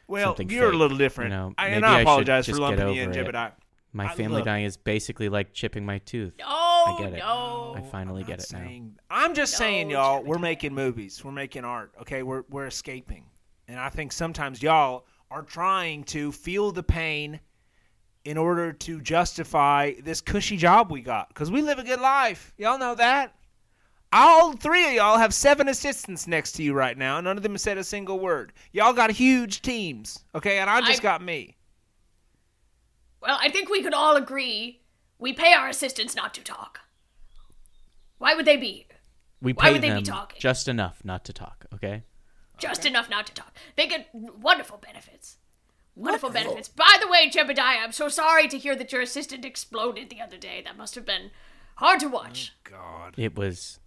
Well, 0.07 0.29
something 0.29 0.49
you're 0.49 0.71
a 0.71 0.75
little 0.75 0.97
different. 0.97 1.31
you 1.31 1.37
know. 1.37 1.53
I, 1.59 1.67
and 1.67 1.85
I 1.85 1.99
I 1.99 2.01
apologize 2.01 2.47
for 2.47 2.55
lumping 2.55 2.87
get 2.87 2.95
you 2.95 3.01
in, 3.03 3.09
over 3.09 3.19
it. 3.19 3.25
Jebediah. 3.35 3.51
My 3.93 4.05
I- 4.05 4.15
family 4.15 4.37
look. 4.37 4.45
dying 4.45 4.65
is 4.65 4.77
basically 4.77 5.29
like 5.29 5.53
chipping 5.53 5.85
my 5.85 5.97
tooth. 5.99 6.33
No, 6.39 6.45
I 6.47 6.85
oh, 6.87 6.97
get 7.03 7.13
it. 7.13 7.19
no. 7.19 7.75
I 7.77 7.81
finally 7.81 8.23
get 8.23 8.39
not 8.51 8.61
it 8.61 8.81
now. 8.81 8.91
I'm 9.09 9.33
just 9.33 9.57
saying, 9.57 9.89
y'all, 9.89 10.23
we're 10.23 10.39
making 10.39 10.73
movies. 10.73 11.23
We're 11.23 11.31
making 11.31 11.65
art. 11.65 11.93
Okay, 12.01 12.23
we're 12.23 12.43
we're 12.49 12.67
escaping, 12.67 13.25
and 13.67 13.79
I 13.79 13.89
think 13.89 14.11
sometimes 14.11 14.61
y'all 14.63 15.05
are 15.29 15.43
trying 15.43 16.03
to 16.05 16.31
feel 16.31 16.71
the 16.71 16.83
pain 16.83 17.39
in 18.23 18.37
order 18.37 18.71
to 18.71 19.01
justify 19.01 19.93
this 20.03 20.21
cushy 20.21 20.55
job 20.57 20.91
we 20.91 21.01
got 21.01 21.29
because 21.29 21.49
we 21.49 21.61
live 21.61 21.79
a 21.79 21.83
good 21.83 21.99
life. 22.01 22.53
Y'all 22.57 22.77
know 22.77 22.95
that. 22.95 23.35
All 24.13 24.51
three 24.53 24.85
of 24.87 24.93
y'all 24.93 25.17
have 25.17 25.33
seven 25.33 25.69
assistants 25.69 26.27
next 26.27 26.51
to 26.53 26.63
you 26.63 26.73
right 26.73 26.97
now. 26.97 27.21
None 27.21 27.37
of 27.37 27.43
them 27.43 27.57
said 27.57 27.77
a 27.77 27.83
single 27.83 28.19
word. 28.19 28.51
Y'all 28.73 28.91
got 28.91 29.09
huge 29.09 29.61
teams, 29.61 30.25
okay, 30.35 30.59
and 30.59 30.69
I 30.69 30.81
just 30.81 30.99
I- 30.99 31.03
got 31.03 31.21
me. 31.23 31.55
Well, 33.21 33.37
I 33.39 33.49
think 33.49 33.69
we 33.69 33.83
could 33.83 33.93
all 33.93 34.15
agree 34.15 34.81
we 35.19 35.33
pay 35.33 35.53
our 35.53 35.69
assistants 35.69 36.15
not 36.15 36.33
to 36.33 36.43
talk. 36.43 36.81
Why 38.17 38.35
would 38.35 38.45
they 38.45 38.57
be 38.57 38.71
here? 38.71 38.97
We 39.41 39.53
Why 39.53 39.65
pay 39.65 39.73
would 39.73 39.81
they 39.81 39.89
be 39.89 39.95
them 39.95 40.03
talking? 40.03 40.39
just 40.39 40.67
enough 40.67 41.03
not 41.03 41.25
to 41.25 41.33
talk. 41.33 41.65
Okay. 41.73 42.03
Just 42.57 42.85
enough 42.85 43.09
not 43.09 43.25
to 43.27 43.33
talk. 43.33 43.55
They 43.75 43.87
get 43.87 44.09
wonderful 44.13 44.77
benefits. 44.77 45.37
Wonderful 45.95 46.29
benefits. 46.29 46.69
By 46.69 46.97
the 47.01 47.07
way, 47.07 47.29
Jebediah, 47.29 47.83
I'm 47.83 47.91
so 47.91 48.07
sorry 48.07 48.47
to 48.47 48.57
hear 48.57 48.75
that 48.75 48.91
your 48.91 49.01
assistant 49.01 49.43
exploded 49.43 50.09
the 50.09 50.21
other 50.21 50.37
day. 50.37 50.61
That 50.63 50.77
must 50.77 50.95
have 50.95 51.05
been 51.05 51.31
hard 51.75 51.99
to 52.01 52.07
watch. 52.07 52.53
Oh, 52.67 52.77
God. 52.77 53.15
It 53.17 53.35
was, 53.35 53.79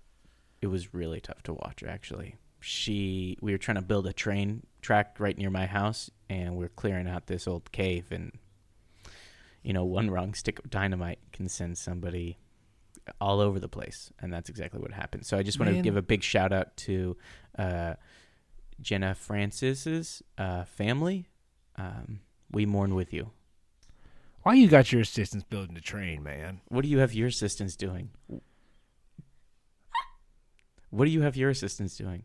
it 0.60 0.66
was 0.66 0.92
really 0.92 1.20
tough 1.20 1.42
to 1.44 1.54
watch. 1.54 1.82
Actually, 1.82 2.36
she 2.60 3.38
we 3.40 3.52
were 3.52 3.58
trying 3.58 3.76
to 3.76 3.82
build 3.82 4.06
a 4.06 4.12
train 4.12 4.66
track 4.82 5.16
right 5.18 5.38
near 5.38 5.50
my 5.50 5.66
house, 5.66 6.10
and 6.28 6.56
we 6.56 6.64
are 6.64 6.70
clearing 6.70 7.08
out 7.08 7.26
this 7.26 7.46
old 7.46 7.70
cave, 7.72 8.10
and 8.10 8.32
you 9.64 9.72
know, 9.72 9.84
one 9.84 10.10
wrong 10.10 10.34
stick 10.34 10.58
of 10.60 10.70
dynamite 10.70 11.18
can 11.32 11.48
send 11.48 11.76
somebody 11.78 12.38
all 13.20 13.40
over 13.40 13.58
the 13.58 13.68
place, 13.68 14.12
and 14.20 14.32
that's 14.32 14.48
exactly 14.48 14.80
what 14.80 14.92
happened. 14.92 15.26
So 15.26 15.36
I 15.36 15.42
just 15.42 15.58
want 15.58 15.74
to 15.74 15.82
give 15.82 15.96
a 15.96 16.02
big 16.02 16.22
shout 16.22 16.52
out 16.52 16.76
to 16.78 17.16
uh, 17.58 17.94
Jenna 18.80 19.14
Francis's 19.14 20.22
uh, 20.38 20.64
family. 20.64 21.28
Um, 21.76 22.20
we 22.50 22.66
mourn 22.66 22.94
with 22.94 23.12
you. 23.12 23.30
Why 24.42 24.54
you 24.54 24.68
got 24.68 24.92
your 24.92 25.00
assistants 25.00 25.44
building 25.48 25.74
the 25.74 25.80
train, 25.80 26.22
man? 26.22 26.60
What 26.68 26.82
do 26.82 26.88
you 26.88 26.98
have 26.98 27.14
your 27.14 27.28
assistants 27.28 27.76
doing? 27.76 28.10
What 30.90 31.06
do 31.06 31.10
you 31.10 31.22
have 31.22 31.36
your 31.36 31.50
assistants 31.50 31.96
doing? 31.96 32.24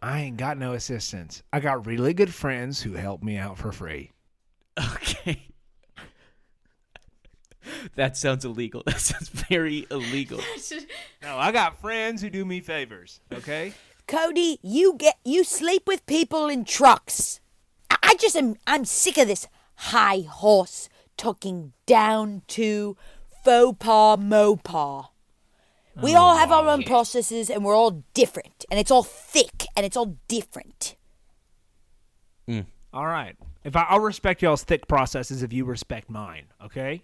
I 0.00 0.20
ain't 0.20 0.36
got 0.36 0.56
no 0.56 0.72
assistants. 0.72 1.42
I 1.52 1.60
got 1.60 1.86
really 1.86 2.14
good 2.14 2.32
friends 2.32 2.80
who 2.80 2.92
help 2.92 3.22
me 3.22 3.36
out 3.36 3.58
for 3.58 3.72
free. 3.72 4.12
Okay. 4.94 5.47
That 7.96 8.16
sounds 8.16 8.44
illegal. 8.44 8.82
That 8.86 9.00
sounds 9.00 9.28
very 9.28 9.86
illegal. 9.90 10.40
No, 11.22 11.36
I 11.36 11.50
got 11.50 11.80
friends 11.80 12.22
who 12.22 12.30
do 12.30 12.44
me 12.44 12.60
favors. 12.60 13.20
Okay. 13.32 13.72
Cody, 14.06 14.60
you 14.62 14.94
get 14.96 15.18
you 15.24 15.42
sleep 15.42 15.82
with 15.86 16.06
people 16.06 16.46
in 16.46 16.64
trucks. 16.64 17.40
I, 17.90 17.96
I 18.02 18.14
just 18.14 18.36
am 18.36 18.56
I'm 18.66 18.84
sick 18.84 19.18
of 19.18 19.26
this 19.26 19.48
high 19.74 20.20
horse 20.20 20.88
talking 21.16 21.72
down 21.86 22.42
to 22.48 22.96
faux 23.44 23.76
pas 23.78 24.16
mopar. 24.16 25.08
We 26.00 26.14
all 26.14 26.36
have 26.36 26.52
our 26.52 26.68
own 26.68 26.84
processes 26.84 27.50
and 27.50 27.64
we're 27.64 27.74
all 27.74 28.04
different 28.14 28.64
and 28.70 28.78
it's 28.78 28.90
all 28.90 29.02
thick 29.02 29.66
and 29.76 29.84
it's 29.84 29.96
all 29.96 30.16
different. 30.28 30.94
Mm. 32.48 32.66
All 32.92 33.06
right. 33.06 33.36
If 33.64 33.74
I, 33.76 33.82
I'll 33.88 34.00
respect 34.00 34.40
y'all's 34.40 34.62
thick 34.62 34.86
processes 34.86 35.42
if 35.42 35.52
you 35.52 35.64
respect 35.64 36.08
mine. 36.08 36.44
Okay. 36.64 37.02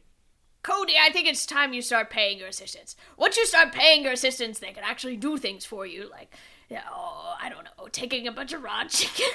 Cody, 0.65 0.95
I 0.99 1.11
think 1.13 1.29
it's 1.29 1.45
time 1.45 1.75
you 1.75 1.83
start 1.83 2.09
paying 2.09 2.39
your 2.39 2.49
assistants. 2.49 2.97
Once 3.19 3.37
you 3.37 3.45
start 3.47 3.73
paying 3.73 4.03
your 4.03 4.15
assistants, 4.15 4.59
they 4.59 4.73
can 4.73 4.83
actually 4.83 5.19
do 5.19 5.37
things 5.37 5.67
for 5.67 5.85
you, 5.85 6.09
like, 6.11 6.35
yeah, 6.71 6.85
oh, 6.91 7.35
I 7.39 7.51
don't 7.51 7.65
know, 7.65 7.87
taking 7.93 8.27
a 8.27 8.33
bunch 8.33 8.55
of 8.55 8.63
raw 8.63 8.85
chicken. 8.89 9.27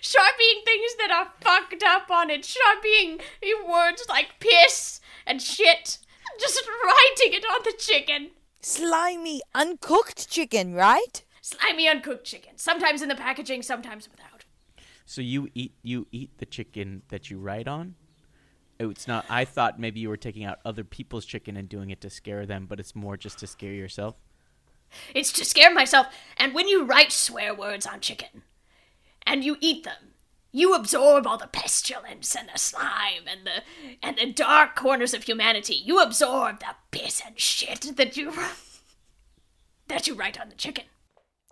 Sharpieing 0.00 0.64
things 0.64 0.94
that 0.98 1.10
are 1.10 1.32
fucked 1.40 1.82
up 1.82 2.08
on 2.12 2.30
it. 2.30 2.42
Sharpieing 2.42 3.20
words 3.68 4.06
like 4.08 4.38
piss 4.38 5.00
and 5.26 5.42
shit. 5.42 5.98
Just 6.38 6.62
writing 6.84 7.34
it 7.34 7.44
on 7.44 7.62
the 7.64 7.74
chicken. 7.76 8.30
Slimy 8.60 9.42
uncooked 9.52 10.30
chicken, 10.30 10.74
right? 10.74 11.24
Slimy 11.40 11.88
uncooked 11.88 12.24
chicken. 12.24 12.52
Sometimes 12.56 13.02
in 13.02 13.08
the 13.08 13.16
packaging, 13.16 13.62
sometimes 13.62 14.08
without. 14.08 14.44
So 15.04 15.20
you 15.20 15.48
eat 15.52 15.74
you 15.82 16.06
eat 16.12 16.38
the 16.38 16.46
chicken 16.46 17.02
that 17.08 17.28
you 17.28 17.38
write 17.38 17.66
on? 17.66 17.96
Oh, 18.82 18.90
It's 18.90 19.06
not. 19.06 19.24
I 19.28 19.44
thought 19.44 19.78
maybe 19.78 20.00
you 20.00 20.08
were 20.08 20.16
taking 20.16 20.44
out 20.44 20.58
other 20.64 20.82
people's 20.82 21.24
chicken 21.24 21.56
and 21.56 21.68
doing 21.68 21.90
it 21.90 22.00
to 22.00 22.10
scare 22.10 22.46
them, 22.46 22.66
but 22.66 22.80
it's 22.80 22.96
more 22.96 23.16
just 23.16 23.38
to 23.38 23.46
scare 23.46 23.72
yourself. 23.72 24.16
It's 25.14 25.32
to 25.32 25.44
scare 25.44 25.72
myself. 25.72 26.08
And 26.36 26.52
when 26.52 26.66
you 26.66 26.84
write 26.84 27.12
swear 27.12 27.54
words 27.54 27.86
on 27.86 28.00
chicken 28.00 28.42
and 29.24 29.44
you 29.44 29.56
eat 29.60 29.84
them, 29.84 30.14
you 30.50 30.74
absorb 30.74 31.26
all 31.26 31.38
the 31.38 31.46
pestilence 31.46 32.34
and 32.34 32.48
the 32.52 32.58
slime 32.58 33.26
and 33.26 33.46
the 33.46 33.62
and 34.02 34.18
the 34.18 34.32
dark 34.32 34.74
corners 34.74 35.14
of 35.14 35.22
humanity. 35.22 35.74
You 35.74 36.00
absorb 36.02 36.60
the 36.60 36.74
piss 36.90 37.22
and 37.24 37.38
shit 37.38 37.96
that 37.96 38.16
you 38.16 38.34
that 39.86 40.06
you 40.06 40.14
write 40.14 40.40
on 40.40 40.48
the 40.48 40.56
chicken. 40.56 40.84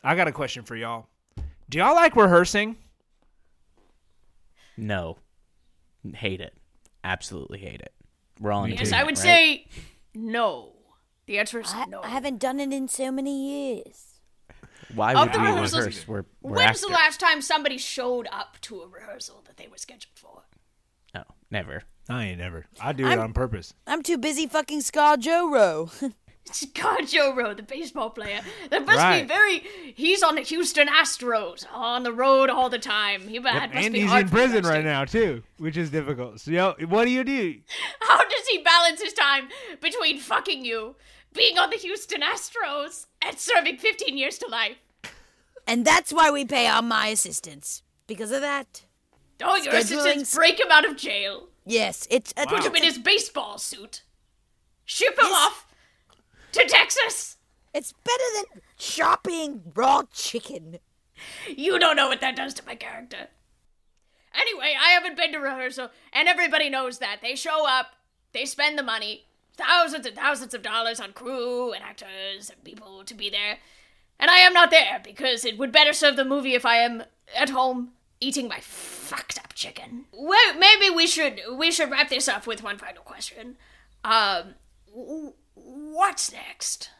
I 0.03 0.17
got 0.17 0.29
a 0.29 0.33
question 0.33 0.65
for 0.65 0.77
y'all. 0.77 1.07
Do 1.69 1.79
y'all 1.79 1.95
like 1.95 2.17
rehearsing? 2.17 2.77
No, 4.77 5.17
hate 6.15 6.41
it. 6.41 6.55
Absolutely 7.05 7.59
hate 7.59 7.81
it. 7.81 7.93
We're 8.41 8.53
all 8.53 8.65
in 8.65 8.73
Yes, 8.73 8.93
I 8.93 9.03
would 9.05 9.17
right? 9.17 9.19
say 9.19 9.67
no. 10.15 10.73
The 11.27 11.39
answer 11.39 11.61
is 11.61 11.73
I, 11.73 11.85
no. 11.87 12.01
I 12.03 12.09
haven't 12.09 12.39
done 12.39 12.59
it 12.61 12.73
in 12.73 12.89
so 12.89 13.11
many 13.13 13.75
years. 13.77 14.07
Why 14.95 15.13
Of 15.15 15.21
would 15.21 15.33
the 15.33 15.39
we 15.39 15.47
rehearsals- 15.47 15.87
rehearse? 15.87 16.09
We're, 16.09 16.25
we're 16.43 16.57
When's 16.57 16.81
the 16.81 16.89
last 16.89 17.21
time 17.21 17.41
somebody 17.43 17.79
showed 17.79 18.27
up 18.33 18.59
to 18.63 18.81
a 18.81 18.89
rehearsal 18.89 19.43
that 19.47 19.57
they 19.57 19.69
were 19.69 19.77
scheduled 19.79 20.17
for? 20.19 20.43
No, 21.15 21.23
never. 21.51 21.83
I 22.09 22.27
ain't 22.27 22.39
never. 22.39 22.67
I 22.81 22.93
do 22.93 23.07
it 23.07 23.11
I'm- 23.11 23.21
on 23.21 23.33
purpose. 23.33 23.73
I'm 23.87 24.03
too 24.03 24.19
busy 24.19 24.47
fucking 24.47 24.81
Scar 24.81 25.17
Joro. 25.17 25.91
Scott 26.55 27.07
Joro, 27.07 27.55
the 27.55 27.63
baseball 27.63 28.11
player. 28.11 28.41
That 28.71 28.85
must 28.87 28.99
Right. 28.99 29.23
be 29.23 29.29
very. 29.29 29.59
He's 29.95 30.23
on 30.23 30.35
the 30.35 30.43
Houston 30.43 30.89
Astros, 30.89 31.67
on 31.73 32.03
the 32.03 32.13
road 32.13 32.51
all 32.51 32.69
the 32.69 32.79
time. 32.79 33.29
He 33.29 33.39
that 33.39 33.55
Yep, 33.55 33.75
must 33.75 33.85
and 33.87 33.95
be 33.95 34.01
he's 34.01 34.11
hard 34.11 34.23
in 34.25 34.29
prison 34.31 34.65
right 34.65 34.85
now 34.85 35.05
too, 35.05 35.43
which 35.59 35.77
is 35.77 35.91
difficult. 35.91 36.41
So, 36.41 36.51
yo, 36.51 36.75
what 36.89 37.05
do 37.05 37.11
you 37.11 37.25
do? 37.25 37.57
How 38.01 38.19
does 38.19 38.47
he 38.49 38.59
balance 38.63 39.01
his 39.03 39.13
time 39.13 39.49
between 39.81 40.19
fucking 40.19 40.65
you, 40.65 40.97
being 41.33 41.59
on 41.59 41.71
the 41.71 41.77
Houston 41.77 42.23
Astros, 42.23 43.07
and 43.23 43.39
serving 43.39 43.79
15 43.79 44.17
years 44.19 44.39
to 44.39 44.49
life? 44.49 44.77
and 45.67 45.85
that's 45.85 46.13
why 46.13 46.31
we 46.31 46.45
pay 46.45 46.67
all 46.69 46.83
my 46.83 47.09
assistants. 47.09 47.83
Because 48.07 48.33
of 48.33 48.41
that. 48.41 48.83
Oh, 49.43 49.55
your 49.57 49.73
Scheduling 49.73 49.79
assistants 49.79 50.23
s- 50.31 50.35
break 50.35 50.59
him 50.59 50.67
out 50.71 50.85
of 50.85 50.97
jail, 50.97 51.47
Yes, 51.65 52.09
it's 52.11 52.35
a 52.37 52.47
put 52.47 52.65
him 52.65 52.75
in 52.75 52.83
his 52.83 52.99
baseball 52.99 53.57
suit, 53.59 54.03
ship 54.85 55.17
him 55.17 55.27
off 55.33 55.67
to 56.53 56.65
Texas. 56.67 57.37
It's 57.73 57.93
better 57.93 58.25
than 58.37 58.63
shopping 58.79 59.63
raw 59.75 60.03
chicken. 60.13 60.79
You 61.49 61.79
don't 61.79 61.97
know 61.97 62.09
what 62.09 62.21
that 62.21 62.37
does 62.37 62.55
to 62.55 62.67
my 62.67 62.75
character. 62.75 63.29
Anyway, 64.35 64.75
I 64.81 64.91
haven't 64.91 65.17
been 65.17 65.33
to 65.33 65.39
rehearsal, 65.39 65.91
and 66.13 66.29
everybody 66.29 66.71
knows 66.71 66.99
that. 66.99 67.19
They 67.21 67.35
show 67.35 67.69
up, 67.69 67.89
they 68.33 68.45
spend 68.45 68.79
the 68.79 68.83
money, 68.83 69.27
thousands 69.57 70.07
and 70.07 70.17
thousands 70.17 70.55
of 70.55 70.63
dollars 70.63 71.01
on 71.01 71.13
crew 71.13 71.73
and 71.73 71.83
actors 71.83 72.51
and 72.51 72.63
people 72.65 73.05
to 73.05 73.15
be 73.15 73.29
there. 73.29 73.59
And 74.19 74.31
I 74.31 74.39
am 74.39 74.53
not 74.53 74.71
there 74.71 75.01
because 75.03 75.45
it 75.45 75.59
would 75.59 75.73
better 75.73 75.93
serve 75.93 76.17
the 76.17 76.25
movie 76.25 76.55
if 76.55 76.65
I 76.65 76.77
am 76.77 77.05
at 77.37 77.51
home 77.51 77.93
eating 78.21 78.49
my 78.49 78.61
fucked 78.61 79.39
up 79.39 79.55
chicken. 79.55 80.05
Well, 80.13 80.55
maybe 80.59 80.91
we 80.95 81.07
should 81.07 81.41
we 81.57 81.71
should 81.71 81.91
wrap 81.91 82.11
this 82.11 82.29
up 82.29 82.47
with 82.47 82.63
one 82.63 82.79
final 82.79 83.03
question. 83.03 83.57
Um, 84.05 84.55
what's 85.71 86.33
next? 86.33 86.91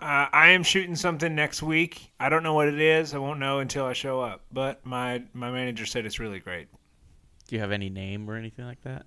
Uh, 0.00 0.26
I 0.32 0.48
am 0.50 0.62
shooting 0.62 0.94
something 0.94 1.34
next 1.34 1.62
week. 1.62 2.12
I 2.20 2.28
don't 2.28 2.42
know 2.42 2.54
what 2.54 2.68
it 2.68 2.80
is. 2.80 3.14
I 3.14 3.18
won't 3.18 3.40
know 3.40 3.58
until 3.58 3.84
I 3.84 3.92
show 3.92 4.20
up. 4.20 4.42
But 4.52 4.84
my 4.86 5.22
my 5.32 5.50
manager 5.50 5.86
said 5.86 6.06
it's 6.06 6.20
really 6.20 6.38
great. 6.38 6.68
Do 7.48 7.56
you 7.56 7.60
have 7.60 7.72
any 7.72 7.90
name 7.90 8.28
or 8.30 8.36
anything 8.36 8.64
like 8.66 8.82
that? 8.82 9.06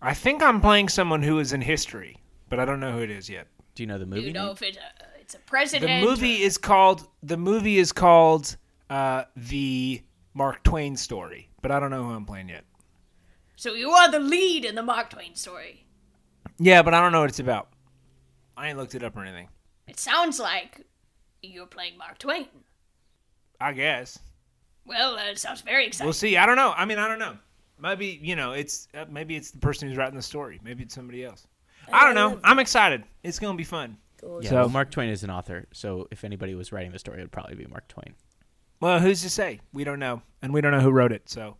I 0.00 0.14
think 0.14 0.42
I'm 0.42 0.60
playing 0.60 0.88
someone 0.88 1.22
who 1.22 1.38
is 1.38 1.52
in 1.52 1.60
history, 1.60 2.16
but 2.48 2.58
I 2.58 2.64
don't 2.64 2.80
know 2.80 2.92
who 2.92 3.00
it 3.02 3.10
is 3.10 3.28
yet. 3.28 3.46
Do 3.74 3.82
you 3.82 3.86
know 3.86 3.98
the 3.98 4.04
Do 4.04 4.10
movie? 4.10 4.22
you 4.28 4.32
know 4.32 4.46
name? 4.46 4.52
if 4.52 4.62
it's 4.62 4.76
a, 4.78 4.80
it's 5.20 5.34
a 5.34 5.38
president? 5.40 6.00
The 6.02 6.06
movie 6.06 6.42
is 6.42 6.58
called 6.58 7.06
the 7.22 7.36
movie 7.36 7.78
is 7.78 7.92
called 7.92 8.56
uh, 8.90 9.24
the 9.36 10.02
Mark 10.34 10.62
Twain 10.62 10.96
story, 10.96 11.50
but 11.60 11.70
I 11.70 11.78
don't 11.80 11.90
know 11.90 12.04
who 12.04 12.12
I'm 12.12 12.24
playing 12.24 12.48
yet. 12.48 12.64
So 13.56 13.74
you 13.74 13.90
are 13.90 14.10
the 14.10 14.18
lead 14.20 14.64
in 14.64 14.74
the 14.74 14.82
Mark 14.82 15.10
Twain 15.10 15.34
story. 15.34 15.86
Yeah, 16.58 16.82
but 16.82 16.94
I 16.94 17.00
don't 17.00 17.12
know 17.12 17.20
what 17.20 17.30
it's 17.30 17.38
about. 17.38 17.68
I 18.56 18.68
ain't 18.68 18.78
looked 18.78 18.94
it 18.94 19.02
up 19.02 19.16
or 19.16 19.22
anything. 19.24 19.48
It 19.88 19.98
sounds 19.98 20.38
like 20.38 20.80
you're 21.42 21.66
playing 21.66 21.98
Mark 21.98 22.18
Twain. 22.18 22.46
I 23.60 23.72
guess 23.72 24.18
Well, 24.84 25.16
uh, 25.16 25.24
it 25.30 25.38
sounds 25.38 25.60
very 25.60 25.86
exciting. 25.86 26.06
we'll 26.06 26.12
see. 26.14 26.36
I 26.36 26.46
don't 26.46 26.56
know. 26.56 26.72
I 26.76 26.84
mean, 26.84 26.98
I 26.98 27.08
don't 27.08 27.18
know. 27.18 27.36
Maybe 27.80 28.18
you 28.22 28.36
know, 28.36 28.52
it's 28.52 28.88
uh, 28.94 29.04
maybe 29.10 29.36
it's 29.36 29.50
the 29.50 29.58
person 29.58 29.88
who's 29.88 29.96
writing 29.96 30.16
the 30.16 30.22
story. 30.22 30.60
Maybe 30.62 30.82
it's 30.84 30.94
somebody 30.94 31.24
else. 31.24 31.46
I 31.92 32.04
don't 32.04 32.14
know. 32.14 32.40
I'm 32.44 32.58
excited. 32.60 33.02
It's 33.22 33.38
gonna 33.38 33.56
be 33.58 33.64
fun. 33.64 33.96
Yeah, 34.40 34.50
So- 34.50 34.54
well, 34.56 34.68
Mark 34.68 34.90
Twain 34.92 35.08
is 35.08 35.24
an 35.24 35.30
author, 35.30 35.66
so 35.72 36.06
if 36.12 36.22
anybody 36.22 36.54
was 36.54 36.70
writing 36.70 36.92
the 36.92 36.98
story, 36.98 37.18
it 37.18 37.22
would 37.22 37.32
probably 37.32 37.56
be 37.56 37.66
Mark 37.66 37.88
Twain. 37.88 38.14
Well, 38.80 39.00
who's 39.00 39.22
to 39.22 39.30
say? 39.30 39.60
We 39.72 39.82
don't 39.84 39.98
know, 39.98 40.22
and 40.42 40.52
we 40.52 40.60
don't 40.60 40.70
know 40.72 40.80
who 40.80 40.90
wrote 40.90 41.10
it. 41.12 41.28
So, 41.28 41.56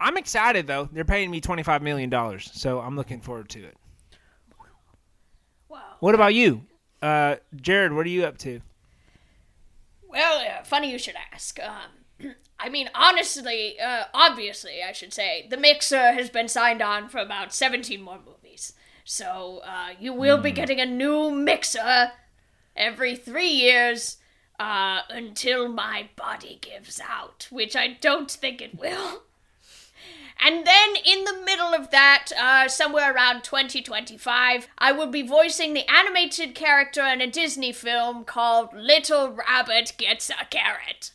I'm 0.00 0.16
excited 0.16 0.66
though. 0.66 0.88
They're 0.92 1.04
paying 1.04 1.30
me 1.30 1.40
25 1.40 1.82
million 1.82 2.10
dollars, 2.10 2.50
so 2.52 2.80
I'm 2.80 2.96
looking 2.96 3.20
forward 3.20 3.48
to 3.50 3.62
it. 3.64 3.76
What 6.00 6.14
about 6.14 6.34
you, 6.34 6.66
uh, 7.02 7.36
Jared? 7.54 7.92
What 7.92 8.06
are 8.06 8.10
you 8.10 8.24
up 8.24 8.38
to? 8.38 8.60
Well, 10.08 10.40
uh, 10.40 10.64
funny 10.64 10.90
you 10.90 10.98
should 10.98 11.14
ask. 11.32 11.58
Um, 11.60 12.34
I 12.58 12.68
mean, 12.68 12.90
honestly, 12.94 13.78
uh, 13.78 14.04
obviously, 14.12 14.82
I 14.86 14.92
should 14.92 15.12
say, 15.12 15.46
the 15.48 15.56
mixer 15.56 16.12
has 16.12 16.30
been 16.30 16.48
signed 16.48 16.82
on 16.82 17.08
for 17.08 17.18
about 17.18 17.52
17 17.52 18.00
more 18.02 18.18
movies. 18.18 18.72
So 19.04 19.60
uh, 19.64 19.90
you 19.98 20.12
will 20.12 20.38
be 20.38 20.52
getting 20.52 20.80
a 20.80 20.86
new 20.86 21.30
mixer 21.30 22.12
every 22.76 23.16
three 23.16 23.50
years 23.50 24.16
uh, 24.58 25.00
until 25.08 25.68
my 25.68 26.08
body 26.16 26.58
gives 26.60 27.00
out, 27.00 27.48
which 27.50 27.76
I 27.76 27.98
don't 28.00 28.30
think 28.30 28.60
it 28.60 28.78
will. 28.78 29.22
And 30.42 30.66
then 30.66 30.96
in 31.04 31.24
the 31.24 31.42
middle 31.44 31.74
of 31.74 31.90
that, 31.90 32.28
uh, 32.38 32.66
somewhere 32.68 33.12
around 33.12 33.44
2025, 33.44 34.68
I 34.78 34.92
will 34.92 35.06
be 35.06 35.22
voicing 35.22 35.74
the 35.74 35.88
animated 35.90 36.54
character 36.54 37.02
in 37.02 37.20
a 37.20 37.26
Disney 37.26 37.72
film 37.72 38.24
called 38.24 38.72
Little 38.72 39.30
Rabbit 39.30 39.92
Gets 39.98 40.30
a 40.30 40.46
Carrot. 40.48 41.12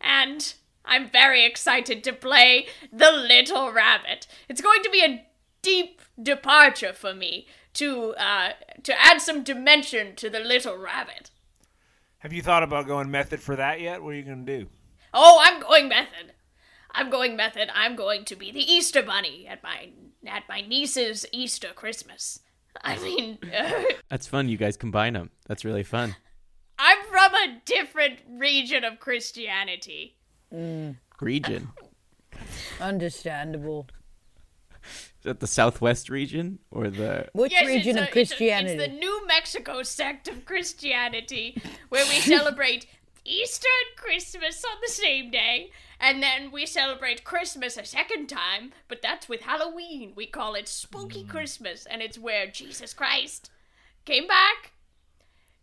And 0.00 0.54
I'm 0.84 1.10
very 1.10 1.44
excited 1.44 2.02
to 2.04 2.12
play 2.12 2.66
the 2.90 3.12
Little 3.12 3.72
Rabbit. 3.72 4.26
It's 4.48 4.62
going 4.62 4.82
to 4.82 4.90
be 4.90 5.02
a 5.04 5.26
deep 5.60 6.00
departure 6.20 6.92
for 6.92 7.14
me 7.14 7.46
to 7.74 8.14
uh, 8.14 8.52
to 8.82 9.00
add 9.00 9.20
some 9.20 9.42
dimension 9.42 10.14
to 10.16 10.28
the 10.28 10.40
Little 10.40 10.76
Rabbit. 10.76 11.30
Have 12.18 12.32
you 12.32 12.42
thought 12.42 12.62
about 12.62 12.86
going 12.86 13.10
method 13.10 13.40
for 13.40 13.56
that 13.56 13.80
yet? 13.80 14.02
What 14.02 14.10
are 14.10 14.16
you 14.16 14.22
gonna 14.22 14.44
do? 14.44 14.66
Oh, 15.14 15.40
I'm 15.42 15.60
going 15.60 15.88
method. 15.88 16.32
I'm 16.92 17.10
going 17.10 17.36
method. 17.36 17.68
I'm 17.74 17.96
going 17.96 18.24
to 18.26 18.36
be 18.36 18.50
the 18.52 18.60
Easter 18.72 19.02
bunny 19.02 19.46
at 19.48 19.62
my 19.62 19.90
at 20.26 20.44
my 20.48 20.60
niece's 20.60 21.26
Easter 21.32 21.68
Christmas. 21.74 22.40
I 22.82 22.98
mean, 22.98 23.38
uh, 23.56 23.82
That's 24.08 24.26
fun. 24.26 24.48
You 24.48 24.56
guys 24.56 24.76
combine 24.76 25.12
them. 25.14 25.30
That's 25.46 25.64
really 25.64 25.82
fun. 25.82 26.16
I'm 26.78 26.98
from 27.10 27.34
a 27.34 27.60
different 27.64 28.20
region 28.28 28.82
of 28.84 28.98
Christianity. 28.98 30.16
Mm. 30.52 30.96
Region. 31.20 31.68
Understandable. 32.80 33.86
Is 34.84 35.24
that 35.24 35.40
the 35.40 35.46
Southwest 35.46 36.08
region 36.10 36.58
or 36.70 36.88
the? 36.90 37.28
Which 37.34 37.52
Yes, 37.52 37.66
region 37.66 37.96
it's 37.98 38.08
of 38.10 38.16
a- 38.16 38.20
it's 38.20 38.32
a- 38.32 38.36
Christianity? 38.36 38.74
It's, 38.74 38.92
the 38.92 38.98
New 38.98 39.26
Mexico 39.26 39.82
sect 39.84 40.26
of 40.28 40.44
Christianity, 40.44 41.56
where 41.90 42.04
we 42.06 42.14
celebrate 42.20 42.86
Easter 43.24 43.68
and 43.86 43.96
Christmas 43.96 44.64
on 44.64 44.78
the 44.82 44.92
same 44.92 45.30
day, 45.30 45.70
and 46.00 46.22
then 46.22 46.50
we 46.50 46.66
celebrate 46.66 47.24
Christmas 47.24 47.76
a 47.76 47.84
second 47.84 48.28
time, 48.28 48.72
but 48.88 49.00
that's 49.02 49.28
with 49.28 49.42
Halloween. 49.42 50.12
We 50.16 50.26
call 50.26 50.54
it 50.54 50.68
Spooky 50.68 51.24
Christmas, 51.24 51.86
and 51.86 52.02
it's 52.02 52.18
where 52.18 52.46
Jesus 52.48 52.92
Christ 52.92 53.50
came 54.04 54.26
back 54.26 54.72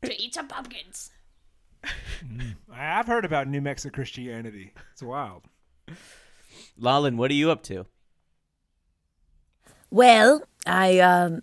to 0.03 0.21
eat 0.21 0.33
some 0.33 0.47
pumpkins. 0.47 1.11
I've 2.73 3.07
heard 3.07 3.25
about 3.25 3.47
New 3.47 3.61
Mexico 3.61 3.93
Christianity. 3.93 4.73
It's 4.93 5.03
wild. 5.03 5.43
Lolin, 6.79 7.17
what 7.17 7.31
are 7.31 7.35
you 7.35 7.51
up 7.51 7.63
to? 7.63 7.85
Well, 9.91 10.43
I 10.65 10.99
um, 10.99 11.41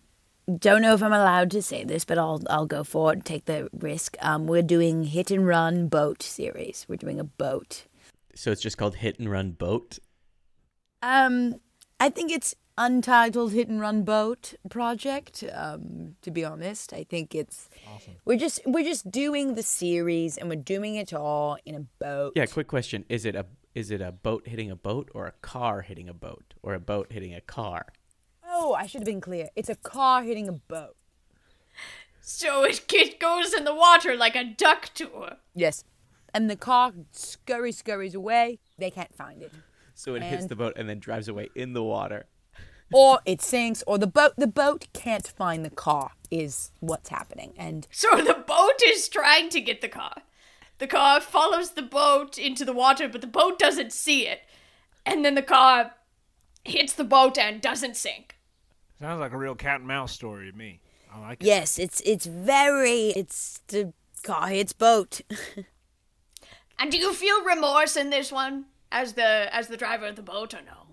don't 0.59 0.82
know 0.82 0.94
if 0.94 1.02
I'm 1.02 1.12
allowed 1.12 1.50
to 1.52 1.62
say 1.62 1.85
this, 1.85 2.04
but 2.04 2.18
I'll 2.18 2.42
I'll 2.48 2.66
go 2.66 2.85
for 2.85 3.12
it. 3.12 3.24
Take 3.24 3.46
the 3.46 3.68
risk. 3.72 4.16
Um, 4.20 4.46
we're 4.46 4.62
doing 4.62 5.04
hit 5.04 5.30
and 5.30 5.46
run 5.46 5.88
boat 5.88 6.22
series. 6.22 6.87
We're 6.88 6.96
doing 6.96 7.18
a 7.18 7.24
boat. 7.24 7.85
So 8.35 8.52
it's 8.52 8.61
just 8.61 8.76
called 8.76 8.96
Hit 8.96 9.18
and 9.18 9.30
Run 9.30 9.52
Boat. 9.52 9.98
Um, 11.02 11.56
I 11.98 12.11
think 12.11 12.30
it's 12.30 12.54
untitled 12.78 13.52
hit 13.52 13.68
and 13.68 13.80
run 13.80 14.04
boat 14.04 14.54
project. 14.68 15.42
Um, 15.52 16.16
to 16.22 16.30
be 16.30 16.44
honest, 16.44 16.92
I 16.92 17.04
think 17.04 17.35
it's 17.35 17.68
awesome. 17.94 18.14
we're 18.24 18.38
just 18.38 18.61
we're 18.66 18.85
just 18.85 19.11
doing 19.11 19.54
the 19.54 19.62
series 19.62 20.37
and 20.37 20.48
we're 20.48 20.56
doing 20.56 20.96
it 20.96 21.12
all 21.12 21.56
in 21.64 21.74
a 21.74 21.80
boat. 21.98 22.35
Yeah. 22.37 22.46
Quick 22.46 22.68
question: 22.68 23.04
Is 23.09 23.24
it 23.24 23.35
a 23.35 23.46
is 23.74 23.90
it 23.90 24.00
a 24.00 24.12
boat 24.12 24.46
hitting 24.46 24.70
a 24.70 24.76
boat 24.76 25.11
or 25.14 25.26
a 25.26 25.32
car 25.42 25.82
hitting 25.82 26.09
a 26.09 26.14
boat 26.14 26.55
or 26.62 26.74
a 26.74 26.80
boat 26.80 27.11
hitting 27.11 27.34
a 27.34 27.40
car? 27.40 27.86
Oh, 28.59 28.72
I 28.72 28.86
should 28.86 29.02
have 29.02 29.07
been 29.07 29.20
clear. 29.20 29.50
It's 29.54 29.68
a 29.68 29.74
car 29.74 30.22
hitting 30.22 30.48
a 30.48 30.52
boat. 30.52 30.96
So 32.22 32.64
it, 32.64 32.90
it 32.90 33.20
goes 33.20 33.52
in 33.52 33.64
the 33.64 33.74
water 33.74 34.16
like 34.16 34.34
a 34.34 34.44
duck 34.44 34.94
tour. 34.94 35.36
Yes. 35.54 35.84
And 36.32 36.48
the 36.48 36.57
car 36.57 36.92
scurry 37.12 37.70
scurries 37.70 38.14
away. 38.14 38.59
They 38.78 38.90
can't 38.90 39.14
find 39.14 39.42
it. 39.42 39.52
So 39.94 40.14
it 40.14 40.22
hits 40.22 40.46
the 40.46 40.57
boat 40.57 40.72
and 40.76 40.88
then 40.88 40.98
drives 41.00 41.28
away 41.28 41.50
in 41.54 41.74
the 41.74 41.82
water. 41.82 42.26
Or 42.92 43.18
it 43.26 43.42
sinks, 43.42 43.84
or 43.86 43.98
the 43.98 44.07
boat 44.07 44.32
the 44.38 44.46
boat 44.46 44.86
can't 44.94 45.26
find 45.26 45.62
the 45.62 45.70
car 45.70 46.12
is 46.30 46.70
what's 46.80 47.11
happening. 47.11 47.52
And 47.59 47.86
So 47.90 48.16
the 48.16 48.42
boat 48.46 48.80
is 48.86 49.09
trying 49.09 49.50
to 49.50 49.61
get 49.61 49.82
the 49.82 49.88
car. 49.88 50.22
The 50.78 50.86
car 50.86 51.20
follows 51.20 51.72
the 51.72 51.82
boat 51.82 52.38
into 52.38 52.64
the 52.64 52.72
water, 52.72 53.07
but 53.07 53.20
the 53.20 53.26
boat 53.26 53.59
doesn't 53.59 53.92
see 53.92 54.26
it. 54.26 54.40
And 55.04 55.24
then 55.24 55.34
the 55.34 55.42
car 55.42 55.92
hits 56.64 56.94
the 56.94 57.04
boat 57.04 57.36
and 57.36 57.61
doesn't 57.61 57.96
sink. 57.96 58.36
Sounds 59.01 59.20
like 59.20 59.32
a 59.32 59.36
real 59.36 59.55
cat 59.55 59.80
and 59.80 59.88
mouse 59.88 60.12
story 60.12 60.51
to 60.51 60.57
me. 60.57 60.80
I 61.12 61.20
like 61.20 61.42
it. 61.42 61.47
Yes, 61.47 61.78
it's 61.78 62.01
it's 62.03 62.26
very 62.26 63.09
it's 63.11 63.61
the 63.68 63.92
car 64.22 64.49
hits 64.49 64.72
boat. 64.72 65.20
And 66.78 66.90
do 66.90 66.99
you 66.99 67.14
feel 67.14 67.42
remorse 67.42 67.97
in 67.97 68.11
this 68.11 68.30
one 68.30 68.66
as 68.92 69.14
the 69.14 69.49
as 69.51 69.68
the 69.68 69.76
driver 69.76 70.07
of 70.07 70.16
the 70.16 70.22
boat 70.22 70.53
or 70.53 70.61
no? 70.61 70.86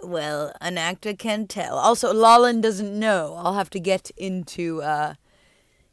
well, 0.00 0.52
an 0.60 0.78
actor 0.78 1.12
can 1.12 1.46
tell. 1.46 1.76
Also, 1.76 2.14
Lolland 2.14 2.62
doesn't 2.62 2.98
know. 2.98 3.34
I'll 3.36 3.54
have 3.54 3.68
to 3.70 3.80
get 3.80 4.10
into 4.16 4.80
uh, 4.80 5.14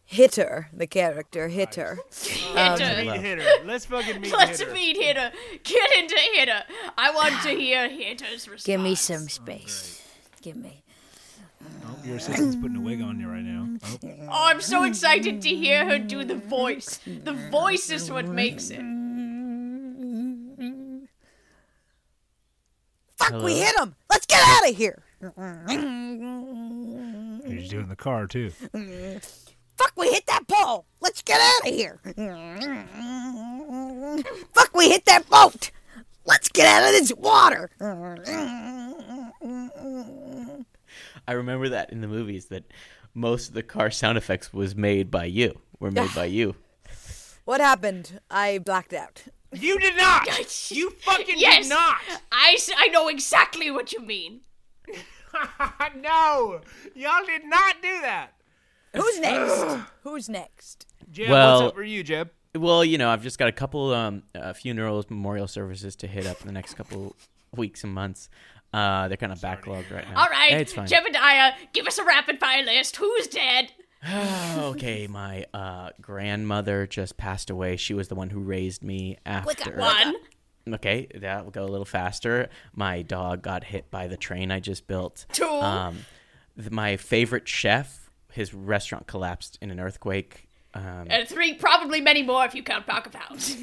Hitter, 0.06 0.70
the 0.72 0.86
character 0.86 1.48
Hitter. 1.48 1.98
Hitter. 2.12 3.04
Meet 3.04 3.22
hitter. 3.22 3.44
Let's 3.66 3.86
fucking 3.86 4.22
meet 4.22 4.32
Let's 4.32 4.60
hitter. 4.60 4.72
meet 4.72 4.96
Hitter. 4.96 5.32
Get 5.64 5.92
into 5.98 6.16
Hitter. 6.36 6.64
I 6.98 7.12
want 7.12 7.42
to 7.44 7.50
hear 7.50 7.90
Hitter's 7.90 8.48
response. 8.48 8.64
Give 8.64 8.80
me 8.80 8.94
some 8.96 9.28
space. 9.28 10.02
Give 10.42 10.56
me. 10.56 10.84
Oh, 12.06 12.08
your 12.08 12.18
assistant's 12.18 12.56
putting 12.56 12.78
a 12.78 12.82
wig 12.82 13.02
on 13.02 13.20
you 13.20 13.28
right 13.28 13.42
now. 13.42 13.68
Oh. 13.84 13.98
Oh, 14.04 14.46
I'm 14.48 14.62
so 14.62 14.84
excited 14.84 15.42
to 15.42 15.50
hear 15.50 15.86
her 15.86 15.98
do 15.98 16.24
the 16.24 16.36
voice. 16.36 17.00
The 17.06 17.34
voice 17.34 17.90
is 17.90 18.12
what 18.12 18.28
makes 18.28 18.70
it. 18.70 18.82
Fuck, 23.18 23.42
we 23.42 23.60
hit 23.60 23.76
him. 23.78 23.96
Let's 24.10 24.28
get 24.28 24.42
out 24.46 24.70
of 24.70 24.76
here. 24.76 25.04
He's 27.48 27.70
doing 27.70 27.88
the 27.88 27.96
car 27.98 28.28
too. 28.28 28.52
Fuck, 29.78 29.94
we 29.98 30.12
hit 30.12 30.28
that 30.28 30.48
pole. 30.48 30.86
Let's 31.02 31.24
get 31.24 31.42
out 31.42 31.68
of 31.68 31.74
here. 31.74 32.00
Fuck, 34.54 34.76
we 34.76 34.90
hit 34.90 35.06
that 35.06 35.28
boat. 35.30 35.72
Let's 36.26 36.50
get 36.50 36.68
out 36.68 36.84
of 36.88 36.92
this 36.92 37.14
water. 37.16 37.72
I 41.28 41.34
remember 41.34 41.70
that 41.70 41.92
in 41.92 42.02
the 42.02 42.08
movies 42.08 42.48
that 42.48 42.64
most 43.14 43.48
of 43.50 43.54
the 43.54 43.64
car 43.64 43.90
sound 43.92 44.18
effects 44.18 44.54
was 44.54 44.76
made 44.76 45.10
by 45.12 45.26
you. 45.26 45.60
Were 45.80 45.92
made 45.92 46.14
by 46.16 46.26
you. 46.40 46.56
What 47.46 47.62
happened? 47.62 48.20
I 48.30 48.58
blacked 48.60 48.94
out. 48.94 49.24
You 49.54 49.80
did 49.80 49.96
not. 49.98 50.28
You 50.72 50.90
fucking 50.90 51.36
Yes. 51.38 51.64
did 51.66 51.70
not. 51.70 51.96
I 52.32 52.58
I 52.78 52.88
know 52.88 53.08
exactly 53.08 53.70
what 53.72 53.94
you 53.94 54.02
mean. 54.02 54.42
no, 55.96 56.62
y'all 56.96 57.26
did 57.26 57.46
not 57.46 57.76
do 57.82 58.02
that. 58.02 58.30
Who's 58.96 59.20
next? 59.22 59.66
Who's 60.04 60.30
next? 60.30 60.88
Jeb, 61.12 61.30
Well- 61.30 61.60
what's 61.62 61.70
up 61.72 61.76
for 61.76 61.84
you, 61.84 62.04
Jeb? 62.04 62.32
Well, 62.56 62.86
you 62.86 62.98
know, 62.98 63.10
I've 63.10 63.22
just 63.22 63.38
got 63.38 63.50
a 63.50 63.52
couple 63.52 63.94
um, 63.94 64.24
uh, 64.34 64.54
funerals, 64.54 65.10
memorial 65.10 65.46
services 65.48 65.94
to 65.98 66.08
hit 66.08 66.26
up 66.26 66.40
in 66.40 66.48
the 66.48 66.54
next 66.54 66.76
couple 66.76 67.14
weeks 67.54 67.84
and 67.84 67.94
months. 67.94 68.30
Uh, 68.76 69.08
they're 69.08 69.16
kind 69.16 69.32
of 69.32 69.40
backlogged 69.40 69.90
right 69.90 70.06
now. 70.12 70.24
All 70.24 70.30
right, 70.30 70.50
Hey, 70.50 70.62
it's 70.62 70.74
fine. 70.74 70.86
Jebediah, 70.86 71.54
give 71.72 71.88
us 71.88 71.98
a 71.98 72.04
rapid 72.04 72.42
fire 72.42 72.62
list. 72.62 72.98
Who's 72.98 73.28
dead? 73.28 73.72
okay, 74.58 75.08
my 75.08 75.46
uh, 75.54 75.92
grandmother 76.02 76.86
just 76.86 77.16
passed 77.16 77.50
away. 77.50 77.78
She 77.78 77.94
was 77.94 78.10
the 78.10 78.16
one 78.16 78.30
who 78.30 78.42
raised 78.42 78.84
me 78.84 79.18
after. 79.26 79.78
One. 79.78 80.16
Okay, 80.68 81.08
that 81.16 81.46
will 81.46 81.52
go 81.52 81.64
a 81.64 81.70
little 81.70 81.86
faster. 81.86 82.50
My 82.74 83.02
dog 83.02 83.42
got 83.42 83.64
hit 83.64 83.90
by 83.92 84.08
the 84.08 84.18
train 84.18 84.52
I 84.52 84.60
just 84.60 84.88
built. 84.88 85.26
Two. 85.32 85.46
Um, 85.46 86.00
th- 86.58 86.70
my 86.72 86.98
favorite 86.98 87.48
chef, 87.48 88.10
his 88.34 88.54
restaurant 88.54 89.08
collapsed 89.08 89.58
in 89.62 89.72
an 89.72 89.80
earthquake. 89.80 90.50
Um, 90.76 91.08
And 91.10 91.28
three, 91.28 91.54
probably 91.54 92.02
many 92.02 92.22
more 92.22 92.46
if 92.46 92.54
you 92.54 92.62
count 92.64 92.86
Pocket 92.86 93.16
House. 93.16 93.56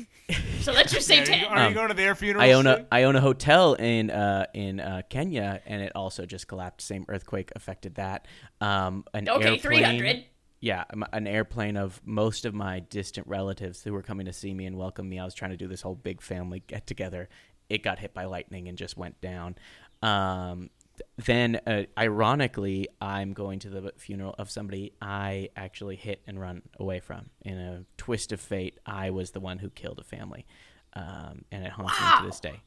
so 0.61 0.73
let's 0.73 0.93
just 0.93 1.07
say 1.07 1.17
Are 1.19 1.21
you, 1.21 1.27
ten. 1.27 1.45
are 1.45 1.59
you 1.61 1.67
Um, 1.69 1.75
going 1.75 1.89
to 1.89 1.95
their 1.95 2.15
funeral? 2.15 2.43
I 2.43 2.53
own 2.53 2.67
a 2.67 2.79
too? 2.79 2.87
I 2.91 3.03
own 3.05 3.17
a 3.17 3.21
hotel 3.21 3.75
in 3.75 4.11
uh, 4.11 4.47
in 4.55 4.81
uh, 4.81 5.03
Kenya, 5.11 5.61
and 5.67 5.83
it 5.83 5.93
also 5.95 6.25
just 6.27 6.49
collapsed. 6.49 6.87
Same 6.89 7.05
earthquake 7.09 7.53
affected 7.55 7.97
that. 7.97 8.27
Um, 8.61 9.05
an 9.15 9.29
Okay, 9.29 9.59
300. 9.59 10.25
Yeah, 10.61 10.85
um, 10.93 11.05
an 11.13 11.27
airplane 11.27 11.77
of 11.77 12.01
most 12.05 12.45
of 12.45 12.55
my 12.55 12.81
distant 12.81 13.27
relatives 13.27 13.83
who 13.83 13.93
were 13.93 14.03
coming 14.03 14.27
to 14.27 14.33
see 14.33 14.55
me 14.55 14.65
and 14.67 14.77
welcome 14.79 15.09
me. 15.09 15.19
I 15.19 15.25
was 15.25 15.35
trying 15.35 15.51
to 15.51 15.57
do 15.57 15.67
this 15.69 15.83
whole 15.83 15.97
big 15.97 16.21
family 16.23 16.63
get 16.67 16.87
together. 16.87 17.29
It 17.69 17.83
got 17.83 17.99
hit 17.99 18.15
by 18.15 18.25
lightning 18.27 18.69
and 18.69 18.79
just 18.79 18.97
went 18.97 19.21
down. 19.21 19.57
Um, 20.03 20.59
th- 20.61 20.71
then, 21.17 21.61
uh, 21.67 21.83
ironically, 21.99 22.89
I'm 23.01 23.33
going 23.33 23.59
to 23.61 23.71
the 23.71 23.93
funeral 23.97 24.35
of 24.39 24.51
somebody 24.51 24.93
I 25.01 25.49
actually 25.57 25.97
hit 25.97 26.23
and 26.27 26.41
run 26.41 26.63
away 26.79 27.01
from. 27.01 27.31
In 27.43 27.59
a 27.59 27.85
twist 27.97 28.33
of 28.33 28.41
fate, 28.41 28.79
I 28.87 29.11
was 29.11 29.31
the 29.33 29.41
one 29.41 29.59
who 29.59 29.71
killed 29.71 29.99
a 29.99 30.05
family, 30.05 30.47
um, 30.95 31.45
and 31.51 31.65
it 31.65 31.73
haunts 31.73 32.01
me 32.01 32.07
to 32.21 32.27
this 32.27 32.41
day. 32.41 32.61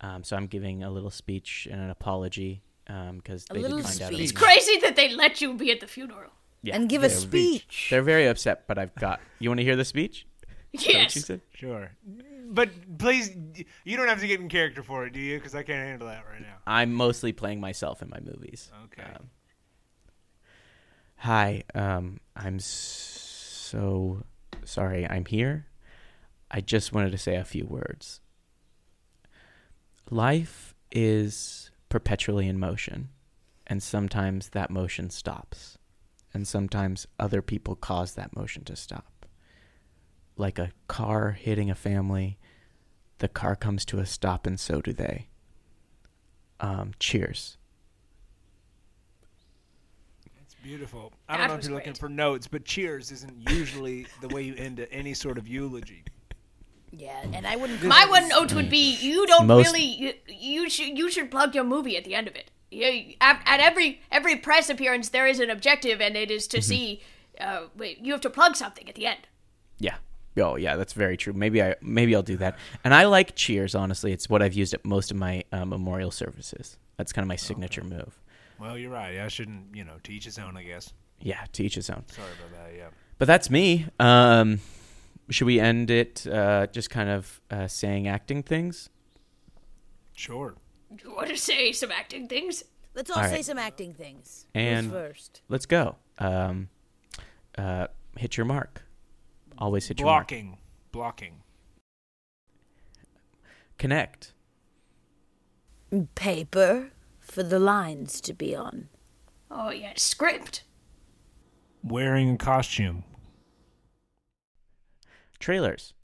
Um, 0.00 0.24
so 0.24 0.36
I'm 0.36 0.46
giving 0.46 0.82
a 0.82 0.90
little 0.90 1.10
speech 1.10 1.68
and 1.70 1.80
an 1.80 1.90
apology 1.90 2.62
because 2.86 3.44
they 3.46 3.60
little 3.60 3.78
did 3.78 3.86
find 3.86 4.02
out. 4.02 4.12
it 4.12 4.14
speech. 4.16 4.20
was 4.20 4.30
It's 4.30 4.40
crazy 4.40 4.80
that 4.80 4.96
they 4.96 5.14
let 5.14 5.40
you 5.40 5.54
be 5.54 5.70
at 5.70 5.80
the 5.80 5.86
funeral. 5.86 6.30
yeah, 6.62 6.74
And 6.74 6.88
give 6.88 7.02
a 7.04 7.08
they're- 7.08 7.16
speech. 7.16 7.88
They're 7.90 8.02
very 8.02 8.26
upset, 8.26 8.66
but 8.66 8.78
I've 8.78 8.94
got. 8.94 9.20
You 9.38 9.50
want 9.50 9.58
to 9.58 9.64
hear 9.64 9.76
the 9.76 9.84
speech? 9.84 10.26
Is 10.72 10.82
that 10.84 10.86
what 10.88 10.94
Yes. 11.02 11.16
you 11.16 11.22
said? 11.22 11.40
Sure, 11.54 11.90
but 12.48 12.70
please, 12.98 13.30
you 13.84 13.96
don't 13.96 14.08
have 14.08 14.20
to 14.20 14.26
get 14.26 14.40
in 14.40 14.48
character 14.48 14.82
for 14.82 15.04
it, 15.06 15.12
do 15.12 15.18
you? 15.20 15.36
Because 15.38 15.54
I 15.54 15.62
can't 15.62 15.86
handle 15.86 16.08
that 16.08 16.24
right 16.30 16.40
now. 16.40 16.56
I'm 16.66 16.92
mostly 16.92 17.32
playing 17.32 17.60
myself 17.60 18.02
in 18.02 18.08
my 18.08 18.20
movies. 18.20 18.70
Okay. 18.84 19.02
Um, 19.02 19.30
hi, 21.16 21.64
um, 21.74 22.20
I'm 22.36 22.60
so 22.60 24.24
sorry. 24.64 25.08
I'm 25.08 25.24
here. 25.24 25.66
I 26.50 26.60
just 26.60 26.92
wanted 26.92 27.10
to 27.12 27.18
say 27.18 27.36
a 27.36 27.44
few 27.44 27.64
words. 27.66 28.20
Life 30.10 30.74
is 30.90 31.70
perpetually 31.88 32.48
in 32.48 32.58
motion, 32.58 33.10
and 33.66 33.82
sometimes 33.82 34.50
that 34.50 34.70
motion 34.70 35.10
stops, 35.10 35.78
and 36.34 36.46
sometimes 36.46 37.06
other 37.18 37.42
people 37.42 37.76
cause 37.76 38.14
that 38.14 38.34
motion 38.34 38.64
to 38.64 38.74
stop. 38.76 39.09
Like 40.40 40.58
a 40.58 40.70
car 40.88 41.32
hitting 41.32 41.70
a 41.70 41.74
family, 41.74 42.38
the 43.18 43.28
car 43.28 43.54
comes 43.54 43.84
to 43.84 43.98
a 43.98 44.06
stop, 44.06 44.46
and 44.46 44.58
so 44.58 44.80
do 44.80 44.94
they. 44.94 45.28
Um, 46.58 46.92
cheers. 46.98 47.58
It's 50.40 50.54
beautiful. 50.62 51.12
I 51.28 51.36
don't 51.36 51.48
know 51.48 51.54
if 51.56 51.64
you're 51.64 51.74
looking 51.74 51.92
great. 51.92 51.98
for 51.98 52.08
notes, 52.08 52.46
but 52.46 52.64
cheers 52.64 53.12
isn't 53.12 53.50
usually 53.50 54.06
the 54.22 54.28
way 54.28 54.40
you 54.40 54.54
end 54.54 54.86
any 54.90 55.12
sort 55.12 55.36
of 55.36 55.46
eulogy. 55.46 56.04
Yeah, 56.90 57.20
and 57.34 57.46
I 57.46 57.56
wouldn't. 57.56 57.82
My 57.82 58.06
one 58.08 58.26
note 58.28 58.54
would 58.54 58.70
be 58.70 58.96
you 58.96 59.26
don't 59.26 59.46
Most- 59.46 59.66
really 59.66 59.84
you, 59.84 60.14
you 60.26 60.70
should 60.70 60.96
you 60.96 61.10
should 61.10 61.30
plug 61.30 61.54
your 61.54 61.64
movie 61.64 61.98
at 61.98 62.04
the 62.04 62.14
end 62.14 62.28
of 62.28 62.34
it. 62.34 62.50
You, 62.70 63.14
at, 63.20 63.42
at 63.44 63.60
every 63.60 64.00
every 64.10 64.36
press 64.36 64.70
appearance 64.70 65.10
there 65.10 65.26
is 65.26 65.38
an 65.38 65.50
objective 65.50 66.00
and 66.00 66.16
it 66.16 66.30
is 66.30 66.46
to 66.48 66.62
see 66.62 67.02
uh, 67.38 67.64
wait, 67.76 67.98
you 67.98 68.12
have 68.12 68.22
to 68.22 68.30
plug 68.30 68.56
something 68.56 68.88
at 68.88 68.94
the 68.94 69.04
end. 69.04 69.20
Yeah. 69.78 69.96
Oh 70.36 70.56
yeah, 70.56 70.76
that's 70.76 70.92
very 70.92 71.16
true. 71.16 71.32
Maybe 71.32 71.62
I 71.62 71.74
maybe 71.80 72.14
I'll 72.14 72.22
do 72.22 72.36
that. 72.38 72.56
And 72.84 72.94
I 72.94 73.04
like 73.04 73.34
Cheers. 73.34 73.74
Honestly, 73.74 74.12
it's 74.12 74.28
what 74.28 74.42
I've 74.42 74.54
used 74.54 74.74
at 74.74 74.84
most 74.84 75.10
of 75.10 75.16
my 75.16 75.44
uh, 75.52 75.64
memorial 75.64 76.10
services. 76.10 76.78
That's 76.96 77.12
kind 77.12 77.24
of 77.24 77.28
my 77.28 77.36
signature 77.36 77.82
move. 77.82 78.18
Well, 78.58 78.76
you're 78.76 78.90
right. 78.90 79.14
Yeah, 79.14 79.24
I 79.24 79.28
shouldn't, 79.28 79.74
you 79.74 79.84
know, 79.84 79.94
to 80.04 80.12
each 80.12 80.24
his 80.26 80.38
own, 80.38 80.56
I 80.56 80.62
guess. 80.64 80.92
Yeah, 81.20 81.44
to 81.52 81.64
each 81.64 81.74
his 81.76 81.88
own. 81.88 82.04
Sorry 82.08 82.28
about 82.28 82.58
that. 82.64 82.76
Yeah. 82.76 82.88
But 83.18 83.26
that's 83.26 83.48
me. 83.50 83.86
Um, 83.98 84.60
should 85.30 85.46
we 85.46 85.58
end 85.58 85.90
it 85.90 86.26
uh, 86.26 86.66
just 86.66 86.90
kind 86.90 87.08
of 87.08 87.40
uh, 87.50 87.66
saying 87.68 88.06
acting 88.06 88.42
things? 88.42 88.90
Sure. 90.14 90.54
You 91.02 91.14
want 91.14 91.28
to 91.28 91.36
say 91.36 91.72
some 91.72 91.90
acting 91.90 92.28
things? 92.28 92.62
Let's 92.94 93.10
all, 93.10 93.18
All 93.22 93.28
say 93.28 93.42
some 93.42 93.58
acting 93.58 93.94
things. 93.94 94.46
And- 94.54 94.86
Who's 94.86 94.92
first? 94.92 95.42
Let's 95.48 95.66
go. 95.66 95.96
Um, 96.18 96.68
uh, 97.56 97.86
hit 98.16 98.36
your 98.36 98.44
mark. 98.46 98.82
Always 99.60 99.86
hit 99.86 100.00
your 100.00 100.06
mark. 100.06 100.28
Blocking. 100.28 100.58
Blocking. 100.90 101.34
Connect. 103.78 104.32
Paper 106.14 106.90
for 107.18 107.42
the 107.42 107.58
lines 107.58 108.20
to 108.22 108.32
be 108.32 108.54
on. 108.54 108.88
Oh 109.50 109.70
yeah, 109.70 109.92
script. 109.96 110.64
Wearing 111.82 112.30
a 112.30 112.36
costume. 112.36 113.04
Trailers. 115.38 115.94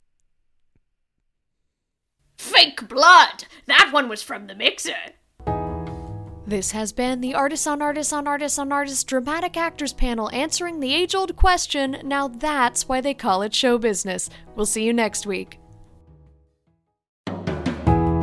Fake 2.37 2.87
blood. 2.87 3.45
That 3.65 3.89
one 3.91 4.09
was 4.09 4.21
from 4.21 4.47
the 4.47 4.55
mixer. 4.55 5.13
This 6.47 6.71
has 6.71 6.93
been 6.93 7.19
the 7.19 7.35
Artists 7.35 7.67
on 7.67 7.81
Artists 7.81 8.13
on 8.13 8.25
Artists 8.25 8.57
on 8.57 8.71
Artists 8.71 9.03
Dramatic 9.03 9.57
Actors 9.57 9.91
panel 9.91 10.29
answering 10.31 10.79
the 10.79 10.95
age 10.95 11.13
old 11.13 11.35
question 11.35 11.97
now 12.05 12.29
that's 12.29 12.87
why 12.87 13.01
they 13.01 13.13
call 13.13 13.41
it 13.41 13.53
show 13.53 13.77
business. 13.77 14.29
We'll 14.55 14.65
see 14.65 14.85
you 14.85 14.93
next 14.93 15.27
week. 15.27 15.59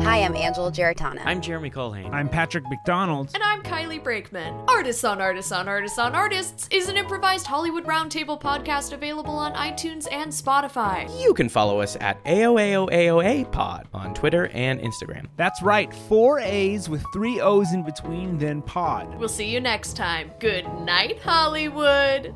Hi, 0.05 0.17
I'm 0.21 0.35
Angela 0.35 0.71
Giarratana. 0.71 1.23
I'm 1.25 1.41
Jeremy 1.41 1.71
Culhane. 1.71 2.13
I'm 2.13 2.29
Patrick 2.29 2.63
McDonald. 2.69 3.31
And 3.33 3.41
I'm 3.41 3.63
Kylie 3.63 4.03
Brakeman. 4.03 4.53
Artists 4.67 5.03
on 5.03 5.19
Artists 5.19 5.51
on 5.51 5.67
Artists 5.67 5.97
on 5.97 6.13
Artists 6.13 6.67
is 6.69 6.89
an 6.89 6.95
improvised 6.95 7.47
Hollywood 7.47 7.85
Roundtable 7.85 8.39
podcast 8.39 8.93
available 8.93 9.35
on 9.35 9.55
iTunes 9.55 10.07
and 10.11 10.31
Spotify. 10.31 11.09
you 11.19 11.33
can 11.33 11.49
follow 11.49 11.81
us 11.81 11.97
at 12.01 12.23
AOAOAOA 12.25 13.51
Pod 13.51 13.87
on 13.95 14.13
Twitter 14.13 14.49
and 14.53 14.79
Instagram. 14.79 15.25
That's 15.37 15.63
right, 15.63 15.91
four 15.91 16.39
A's 16.39 16.87
with 16.87 17.03
three 17.11 17.41
O's 17.41 17.73
in 17.73 17.81
between, 17.81 18.37
then 18.37 18.61
pod. 18.61 19.17
We'll 19.17 19.27
see 19.27 19.49
you 19.49 19.59
next 19.59 19.97
time. 19.97 20.29
Good 20.39 20.71
night, 20.81 21.17
Hollywood. 21.17 22.35